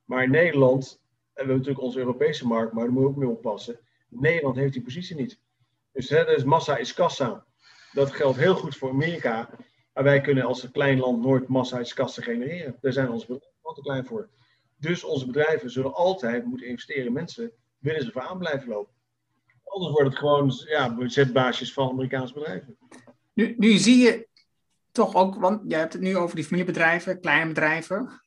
[0.05, 1.02] Maar in Nederland
[1.35, 3.79] hebben we natuurlijk onze Europese markt, maar daar moet je ook mee oppassen.
[4.09, 5.39] Nederland heeft die positie niet.
[5.93, 7.45] Dus hè, dus massa is kassa.
[7.93, 9.51] Dat geldt heel goed voor Amerika.
[9.95, 12.77] Maar wij kunnen als een klein land nooit massa is kassa genereren.
[12.81, 14.29] Daar zijn onze bedrijven al te klein voor.
[14.79, 18.95] Dus onze bedrijven zullen altijd moeten investeren in mensen, willen ze voor aan blijven lopen.
[19.65, 22.77] Anders wordt het gewoon ja, budgetbaasjes van Amerikaanse bedrijven.
[23.33, 24.29] Nu, nu zie je
[24.91, 28.22] toch ook, want je hebt het nu over die familiebedrijven, kleine bedrijven.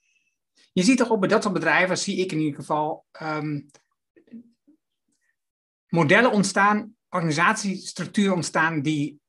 [0.75, 3.65] Je ziet toch bij dat soort bedrijven, zie ik in ieder geval, um,
[5.87, 9.19] modellen ontstaan, organisatiestructuren ontstaan die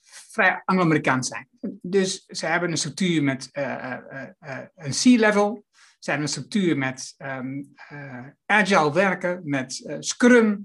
[0.00, 1.48] vrij Anglo-Amerikaans zijn.
[1.82, 5.64] Dus ze hebben een structuur met uh, uh, uh, een C-level,
[5.98, 7.72] ze hebben een structuur met um,
[8.46, 10.62] agile werken, met Scrum.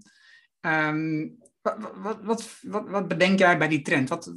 [0.61, 4.09] Um, wat, wat, wat, wat, bedenk jij bij die trend?
[4.09, 4.31] Wat,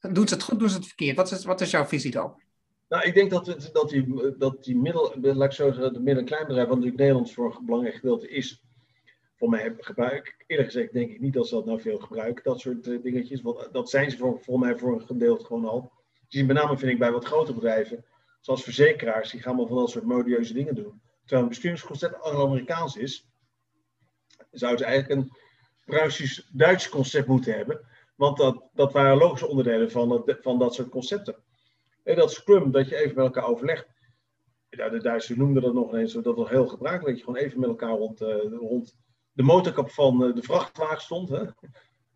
[0.00, 1.16] doen ze het goed, doen ze het verkeerd?
[1.16, 2.45] Wat is, wat is jouw visie daarop?
[2.88, 6.00] Nou, ik denk dat, het, dat, die, dat die middel, laat ik zo zeggen, de
[6.00, 8.64] midden- en kleinbedrijf, wat natuurlijk Nederlands voor een belangrijk gedeelte is,
[9.36, 10.44] voor mij gebruik.
[10.46, 13.42] Eerlijk gezegd denk ik niet dat ze dat nou veel gebruiken, dat soort uh, dingetjes.
[13.42, 15.92] Want dat zijn ze voor, mij voor een gedeelte gewoon al.
[16.28, 18.04] Dus met name vind ik bij wat grotere bedrijven,
[18.40, 21.00] zoals verzekeraars, die gaan wel van dat soort modieuze dingen doen.
[21.20, 23.28] Terwijl een bestuursconcept Anglo-Amerikaans is,
[24.50, 25.32] zouden ze eigenlijk een
[25.84, 27.80] Pruisisch-Duits concept moeten hebben.
[28.14, 31.36] Want dat, dat waren logische onderdelen van, het, van dat soort concepten.
[32.14, 33.86] Dat Scrum, dat je even met elkaar overlegt.
[34.68, 37.16] Ja, de Duitsers noemden dat nog eens, dat was heel gebruikelijk.
[37.16, 38.96] Dat je gewoon even met elkaar rond, uh, rond
[39.32, 41.28] de motorkap van uh, de vrachtwagen stond.
[41.28, 41.44] Hè?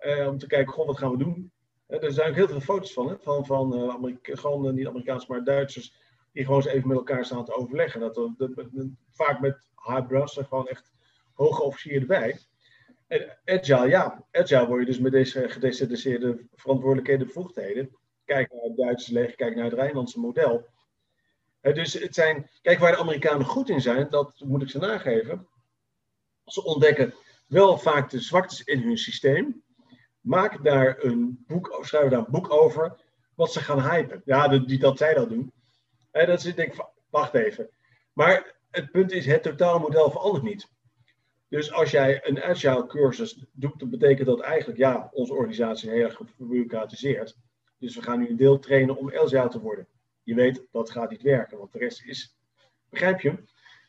[0.01, 1.53] Uh, om te kijken, wat gaan we doen?
[1.87, 3.17] er zijn ook heel veel foto's van, hè?
[3.19, 3.45] van,
[4.23, 5.95] gewoon niet Amerikaans, maar Duitsers.
[6.33, 8.01] die gewoon eens even met elkaar staan te overleggen.
[8.01, 8.31] Dat,
[9.11, 10.93] vaak met high brass gewoon echt
[11.33, 12.39] hoge officieren erbij.
[13.07, 17.97] En agile, ja, agile word je dus met deze gedecentraliseerde verantwoordelijkheden en bevoegdheden.
[18.31, 20.67] Kijk naar het Duitse leger, kijk naar het Rijnlandse model.
[21.61, 25.49] dus het zijn, kijk waar de Amerikanen goed in zijn, dat moet ik ze nageven.
[26.45, 27.15] Ze ontdekken
[27.47, 29.63] wel vaak de zwaktes in hun systeem.
[30.21, 32.97] Maak daar een boek, schrijven daar een boek over
[33.35, 34.23] wat ze gaan hypen.
[34.25, 35.53] Ja, die, dat zij dat doen.
[36.11, 37.71] En dat ze denken, wacht even.
[38.13, 40.69] Maar het punt is, het totaalmodel verandert niet.
[41.49, 45.95] Dus als jij een agile cursus doet, dan betekent dat eigenlijk, ja, onze organisatie is
[45.95, 47.37] heel erg gebureaucratiseerd.
[47.81, 49.87] Dus we gaan nu een deel trainen om agile te worden.
[50.23, 52.37] Je weet, dat gaat niet werken, want de rest is,
[52.89, 53.35] begrijp je?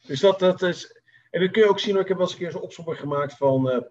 [0.05, 2.41] Dus dat, dat is, en dat kun je ook zien, ik heb wel eens een
[2.41, 3.81] keer zo'n opzomming gemaakt van, uh,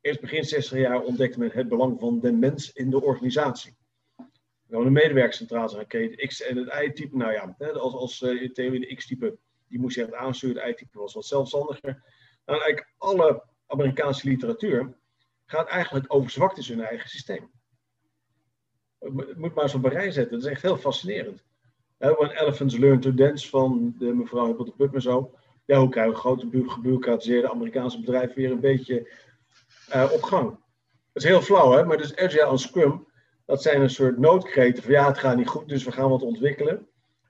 [0.00, 3.76] eerst begin 60 jaar ontdekte men het belang van de mens in de organisatie.
[4.66, 8.80] Nou, de medewerkscentraal zijn, oké, X en het Y-type, nou ja, als, als uh, in
[8.80, 9.38] de X-type,
[9.68, 12.02] die moest je echt aansturen, het Y-type was wat zelfstandiger.
[12.46, 14.94] Nou, eigenlijk alle Amerikaanse literatuur
[15.46, 17.50] gaat eigenlijk over zwaktes in hun eigen systeem.
[19.36, 21.42] Moet maar eens op een rij zetten, dat is echt heel fascinerend.
[21.98, 25.34] When Elephants Learn to Dance van de mevrouw Huppel de en zo.
[25.64, 29.12] Ja, hoe krijgen we grote gebureaucratiseerde Amerikaanse bedrijven weer een beetje
[29.94, 30.50] uh, op gang?
[31.12, 31.84] Dat is heel flauw, hè?
[31.84, 33.06] maar dus Agile en Scrum,
[33.46, 36.22] dat zijn een soort noodkreten van ja, het gaat niet goed, dus we gaan wat
[36.22, 36.86] ontwikkelen.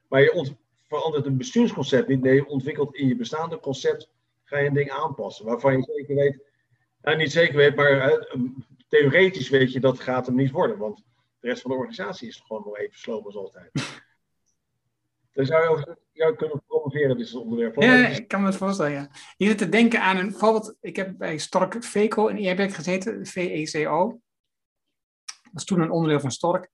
[0.08, 0.54] Maar je
[0.88, 4.10] verandert een bestuursconcept niet, nee, je ontwikkelt in je bestaande concept
[4.44, 5.44] ga je een ding aanpassen.
[5.44, 6.42] Waarvan je zeker weet,
[7.02, 8.26] nou niet zeker weet, maar
[8.88, 10.78] theoretisch weet je dat gaat hem niet worden.
[10.78, 11.04] Want
[11.40, 13.70] de rest van de organisatie is gewoon nog even sloom als altijd.
[15.32, 17.82] Dan zou je over jou kunnen promoveren, dit is onderwerp.
[17.82, 19.10] Ja, ik kan me het voorstellen, ja.
[19.36, 20.76] Je zit te denken aan een voorbeeld.
[20.80, 24.20] Ik heb bij Stork VECO in Eerbeek gezeten, VECO.
[25.24, 26.70] Dat was toen een onderdeel van Stork.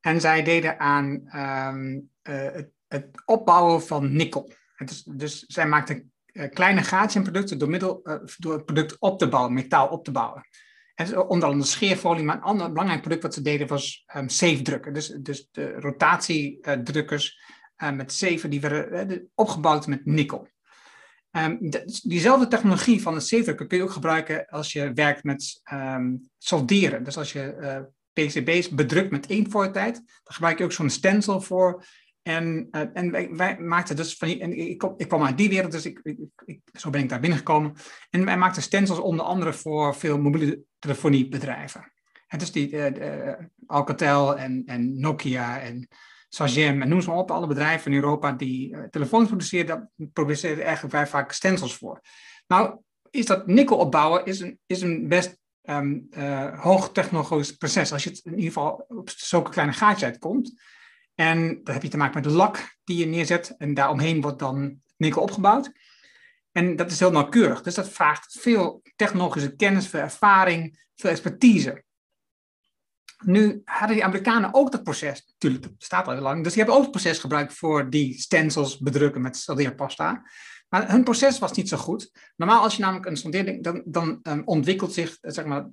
[0.00, 4.52] En zij deden aan um, uh, het, opbouwen van nikkel.
[4.76, 8.96] Dus, dus zij maakten eh, kleine gaatjes in producten door, middel, uh, door het product
[8.98, 10.46] op te bouwen, metaal op te bouwen.
[11.28, 14.92] Onder andere scheerfolie, maar een ander belangrijk product wat ze deden was um, safe drukken.
[14.92, 17.40] Dus, dus de rotatiedrukkers
[17.76, 20.48] uh, met zeven die werden opgebouwd met nikkel.
[21.30, 21.58] Um,
[22.02, 25.62] diezelfde technologie van het safe drukken kun je ook gebruiken als je werkt met
[26.38, 27.04] solderen.
[27.04, 31.40] Dus als je PCB's bedrukt met één voor tijd, dan gebruik je ook zo'n stencil
[31.40, 31.84] voor
[32.28, 35.86] en, uh, en wij, maakten dus van die, ik, ik kwam uit die wereld, dus
[35.86, 36.00] ik,
[36.44, 37.72] ik, zo ben ik daar binnengekomen.
[38.10, 41.92] En wij maakten stencils onder andere voor veel mobiele telefoniebedrijven.
[42.26, 43.32] En dus die uh,
[43.66, 45.88] Alcatel en, en Nokia en
[46.28, 49.88] Sagem en noem ze maar op, alle bedrijven in Europa die uh, telefoons produceren, daar
[50.12, 52.00] produceren eigenlijk wij vaak stencils voor.
[52.46, 52.78] Nou,
[53.10, 57.92] is dat nikkel opbouwen is een, is een best um, uh, hoogtechnologisch proces.
[57.92, 60.60] Als je het in ieder geval op zulke kleine gaatjes uitkomt.
[61.14, 63.54] En dan heb je te maken met de lak die je neerzet.
[63.58, 65.72] En daaromheen wordt dan nikkel opgebouwd.
[66.58, 67.62] En dat is heel nauwkeurig.
[67.62, 71.84] Dus dat vraagt veel technologische kennis, veel ervaring, veel expertise.
[73.24, 76.62] Nu hadden die Amerikanen ook dat proces, natuurlijk, dat staat al heel lang, dus die
[76.62, 80.22] hebben ook het proces gebruikt voor die stencils bedrukken met soldeerpasta.
[80.68, 82.10] Maar hun proces was niet zo goed.
[82.36, 85.66] Normaal als je namelijk een soldeerding, dan, dan um, ontwikkelt zich, zeg maar,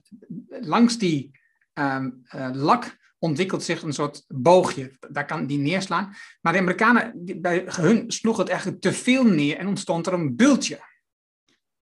[0.48, 1.40] langs die
[1.74, 4.92] um, uh, lak ontwikkelt zich een soort boogje.
[5.10, 6.16] Daar kan die neerslaan.
[6.42, 7.12] Maar de Amerikanen,
[7.42, 10.80] bij hun sloeg het eigenlijk te veel neer en ontstond er een bultje.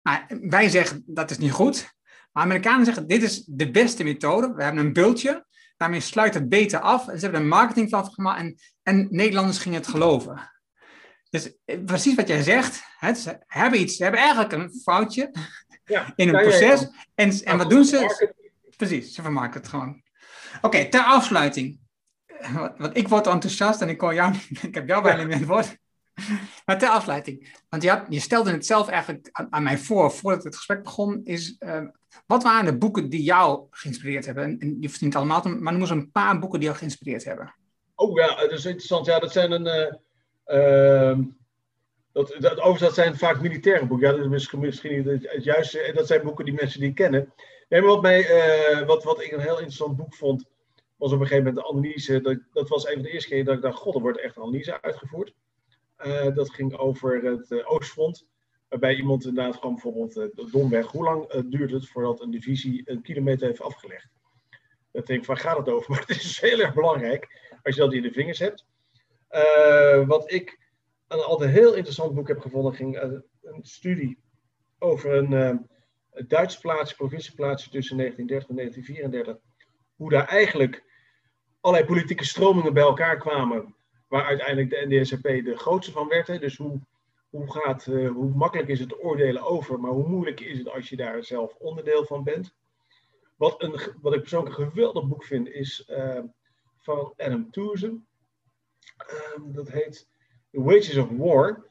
[0.01, 1.93] Nou, wij zeggen dat is niet goed.
[2.31, 4.53] Maar Amerikanen zeggen dit is de beste methode.
[4.53, 5.45] We hebben een bultje.
[5.77, 7.03] Daarmee sluit het beter af.
[7.03, 10.51] Ze hebben een marketing van gemaakt en, en Nederlanders gingen het geloven.
[11.29, 12.83] Dus eh, precies wat jij zegt.
[12.97, 15.33] Hè, ze hebben iets, ze hebben eigenlijk een foutje
[15.85, 16.87] ja, in een proces.
[17.15, 18.33] En, en wat doen ze?
[18.77, 20.01] Precies, ze vermaken het gewoon.
[20.61, 21.79] Oké, ter afsluiting.
[22.77, 24.33] Want ik word enthousiast en ik, kon jou,
[24.67, 25.77] ik heb jou bijna in het woord.
[26.65, 27.61] Maar ter afsluiting.
[27.69, 31.21] Want je, had, je stelde het zelf eigenlijk aan, mij voor, voordat het gesprek begon.
[31.23, 31.83] Is, uh,
[32.25, 34.43] wat waren de boeken die jou geïnspireerd hebben?
[34.43, 37.55] En, en je verdient allemaal, maar noem eens een paar boeken die jou geïnspireerd hebben.
[37.95, 39.05] Oh ja, dat is interessant.
[39.05, 39.97] Ja, dat zijn een...
[40.45, 41.17] Uh,
[42.11, 44.07] dat, dat, overigens, dat zijn vaak militaire boeken.
[44.07, 45.91] Ja, dat is misschien, misschien het, het juiste.
[45.95, 47.33] Dat zijn boeken die mensen die kennen.
[47.69, 50.45] Nee, maar wat, mij, uh, wat, wat ik een heel interessant boek vond,
[50.95, 52.21] was op een gegeven moment de analyse.
[52.21, 54.37] Dat, dat was een van de eerste keer dat ik dacht, god, er wordt echt
[54.37, 55.33] analyse uitgevoerd.
[56.05, 58.27] Uh, dat ging over het uh, Oostfront.
[58.69, 63.47] Waarbij iemand inderdaad gewoon bijvoorbeeld domweg, hoe lang duurt het voordat een divisie een kilometer
[63.47, 64.09] heeft afgelegd?
[64.91, 65.89] Dat denk ik, waar gaat het over?
[65.91, 68.65] Maar het is dus heel erg belangrijk als je dat in de vingers hebt.
[70.07, 70.59] wat ik
[71.07, 73.01] een altijd heel interessant boek heb gevonden, ging
[73.41, 74.19] een studie
[74.79, 75.67] over een
[76.27, 79.37] Duitse plaatsje, provincieplaatsje tussen 1930 en 1934,
[79.95, 80.83] hoe daar eigenlijk
[81.59, 83.75] allerlei politieke stromingen bij elkaar kwamen
[84.07, 86.27] waar uiteindelijk de NDSCP de grootste van werd.
[86.27, 86.39] Hè.
[86.39, 86.79] Dus hoe,
[87.29, 90.89] hoe, gaat, uh, hoe makkelijk is het oordelen over, maar hoe moeilijk is het als
[90.89, 92.55] je daar zelf onderdeel van bent.
[93.35, 96.19] Wat, een, wat ik persoonlijk een geweldig boek vind, is uh,
[96.77, 98.07] van Adam Toozen.
[99.35, 100.09] Um, dat heet
[100.51, 101.67] The Wages of War.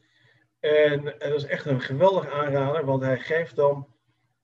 [0.61, 3.87] En, en, dat is echt een geweldig aanrader, want hij geeft dan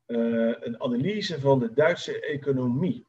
[0.07, 3.07] uh, een analyse van de Duitse economie.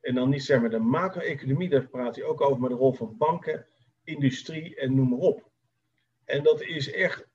[0.00, 2.92] En dan niet zeg maar de macro-economie, daar praat hij ook over, maar de rol
[2.92, 3.66] van banken,
[4.04, 5.50] industrie en noem maar op.
[6.24, 7.26] En dat is echt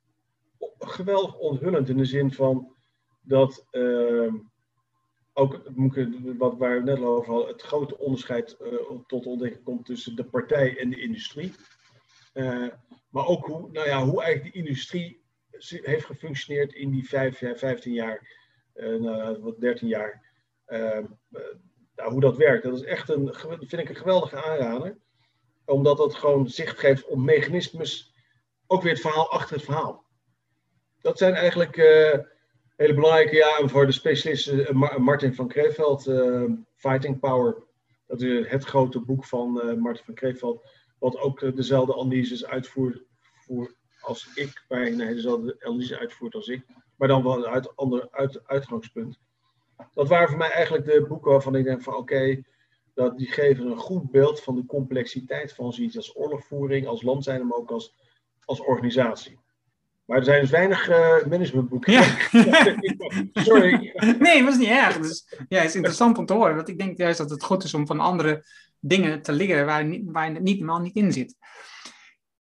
[0.78, 2.76] geweldig onthullend in de zin van
[3.22, 4.34] dat uh,
[5.34, 5.62] ook
[6.38, 8.74] wat waar we net over hadden, het grote onderscheid uh,
[9.08, 11.54] tot ontdekking komt tussen de partij en de industrie.
[12.34, 12.68] Uh,
[13.10, 15.22] maar ook hoe, nou ja, hoe eigenlijk die industrie
[15.68, 18.39] heeft gefunctioneerd in die vijf, 15 jaar,
[18.80, 20.26] uh, wat 13 jaar.
[20.66, 21.06] Ehm,
[21.96, 22.64] nou, hoe dat werkt.
[22.64, 24.98] Dat is echt een, vind ik een geweldige aanrader.
[25.66, 28.14] Omdat dat gewoon zicht geeft op mechanismes,
[28.68, 30.06] ook weer het verhaal achter het verhaal.
[31.02, 32.20] Dat zijn eigenlijk uh,
[32.76, 37.64] hele belangrijke, ja, voor de specialisten uh, Martin van Kreeveld, uh, Fighting Power.
[38.08, 40.70] Dat is het grote boek van Martin van Kreeveld,
[41.00, 43.04] wat ook dezelfde analyses uitvoert
[43.46, 46.66] voor, als ik, bij, dezelfde analyse uitvoert als ik,
[47.00, 49.20] maar dan wel uit een ander uit, uitgangspunt
[49.94, 52.42] dat waren voor mij eigenlijk de boeken waarvan ik denk van oké,
[52.94, 57.24] dat die geven een goed beeld van de complexiteit van zoiets als oorlogvoering, als land
[57.24, 57.96] zijn, maar ook als,
[58.46, 59.40] als organisatie.
[60.06, 61.94] Maar er zijn dus weinig uh, managementboeken.
[61.94, 62.04] Ja.
[63.44, 63.94] Sorry.
[64.20, 64.98] Nee, dat is niet erg.
[65.00, 66.56] Dus, ja, het is interessant om te horen.
[66.56, 68.46] Want ik denk juist dat het goed is om van andere
[68.80, 71.36] dingen te leren waar, waar je niet, helemaal niet in zit.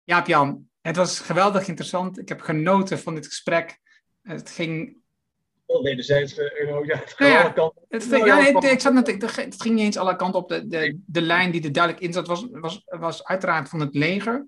[0.05, 2.19] Jaap Jan, het was geweldig interessant.
[2.19, 3.81] Ik heb genoten van dit gesprek.
[4.27, 4.97] Het ging
[5.83, 6.47] wederzijds, uh,
[6.87, 7.53] ja, het ja,
[7.89, 10.49] het, ja, nee, ik zat net, het ging niet eens alle kanten op.
[10.49, 13.95] De, de, de lijn die er duidelijk in zat, was, was, was uiteraard van het
[13.95, 14.47] leger.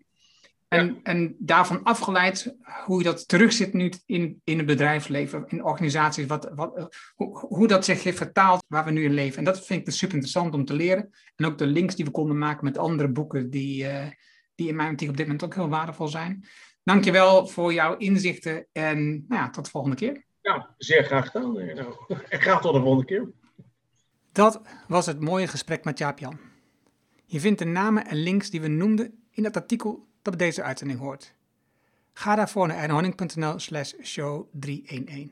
[0.69, 0.95] En, ja.
[1.03, 6.51] en daarvan afgeleid hoe je dat terugzit nu in, in het bedrijfsleven, in organisaties, wat,
[6.55, 9.39] wat, hoe, hoe dat zich heeft vertaald waar we nu in leven.
[9.39, 11.11] En dat vind ik dus super interessant om te leren.
[11.37, 14.07] En ook de links die we konden maken met andere boeken die, uh,
[14.55, 16.45] die in mijn optiek op dit moment ook heel waardevol zijn.
[16.89, 20.25] Dankjewel voor jouw inzichten en nou ja, tot de volgende keer.
[20.43, 21.53] Nou, zeer graag gedaan.
[21.53, 21.95] Nou,
[22.29, 23.31] en graag tot de volgende keer.
[24.33, 26.39] Dat was het mooie gesprek met Jaap-Jan.
[27.25, 30.63] Je vindt de namen en links die we noemden in het artikel dat bij deze
[30.63, 31.35] uitzending hoort.
[32.13, 35.29] Ga daarvoor naar ernhoning.nl slash show 311.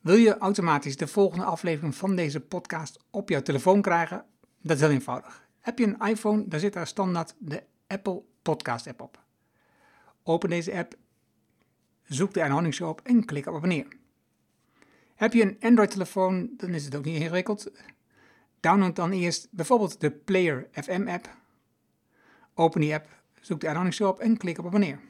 [0.00, 4.24] Wil je automatisch de volgende aflevering van deze podcast op jouw telefoon krijgen?
[4.62, 5.48] Dat is heel eenvoudig.
[5.60, 9.24] Heb je een iPhone, dan zit daar standaard de Apple Podcast app op.
[10.22, 10.94] Open deze app
[12.02, 13.86] Zoek de Anonymous op en klik op abonneer.
[15.14, 17.70] Heb je een Android-telefoon, dan is het ook niet ingewikkeld.
[18.60, 21.36] Download dan eerst bijvoorbeeld de Player FM app.
[22.54, 23.08] Open die app,
[23.40, 25.00] zoek de Anonymous op en klik op abonneer.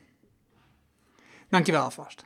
[1.49, 2.25] Dankjewel alvast.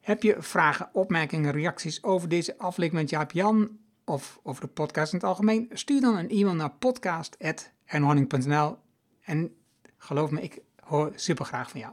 [0.00, 5.12] Heb je vragen, opmerkingen, reacties over deze aflevering met Jaap Jan of over de podcast
[5.12, 5.70] in het algemeen?
[5.72, 8.76] Stuur dan een e-mail naar podcast.ernhorning.nl
[9.20, 9.54] en
[10.02, 11.92] geloof me, ik hoor super graag van jou.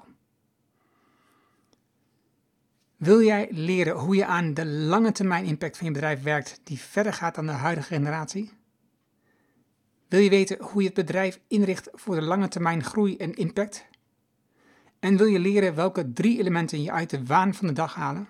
[2.95, 6.79] Wil jij leren hoe je aan de lange termijn impact van je bedrijf werkt die
[6.79, 8.51] verder gaat dan de huidige generatie?
[10.07, 13.85] Wil je weten hoe je het bedrijf inricht voor de lange termijn groei en impact?
[14.99, 18.27] En wil je leren welke drie elementen je uit de waan van de dag halen?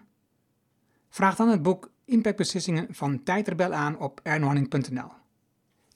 [1.10, 5.12] Vraag dan het boek Impactbeslissingen van Tijdrebel aan op ernhorning.nl.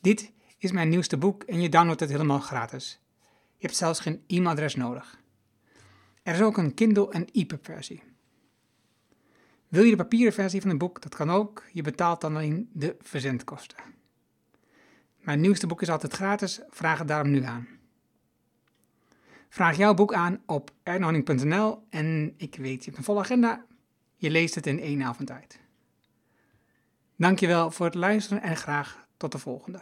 [0.01, 3.00] Dit is mijn nieuwste boek en je downloadt het helemaal gratis.
[3.61, 5.19] Je hebt zelfs geen e-mailadres nodig.
[6.23, 8.03] Er is ook een Kindle en EPUB versie.
[9.67, 11.01] Wil je de papieren versie van het boek?
[11.01, 11.63] Dat kan ook.
[11.73, 13.77] Je betaalt dan alleen de verzendkosten.
[15.19, 16.61] Mijn nieuwste boek is altijd gratis.
[16.69, 17.67] Vraag het daarom nu aan.
[19.49, 23.65] Vraag jouw boek aan op ernhoning.nl en ik weet, je hebt een volle agenda.
[24.15, 25.59] Je leest het in één avond uit.
[27.15, 29.81] Dankjewel voor het luisteren en graag tot de volgende.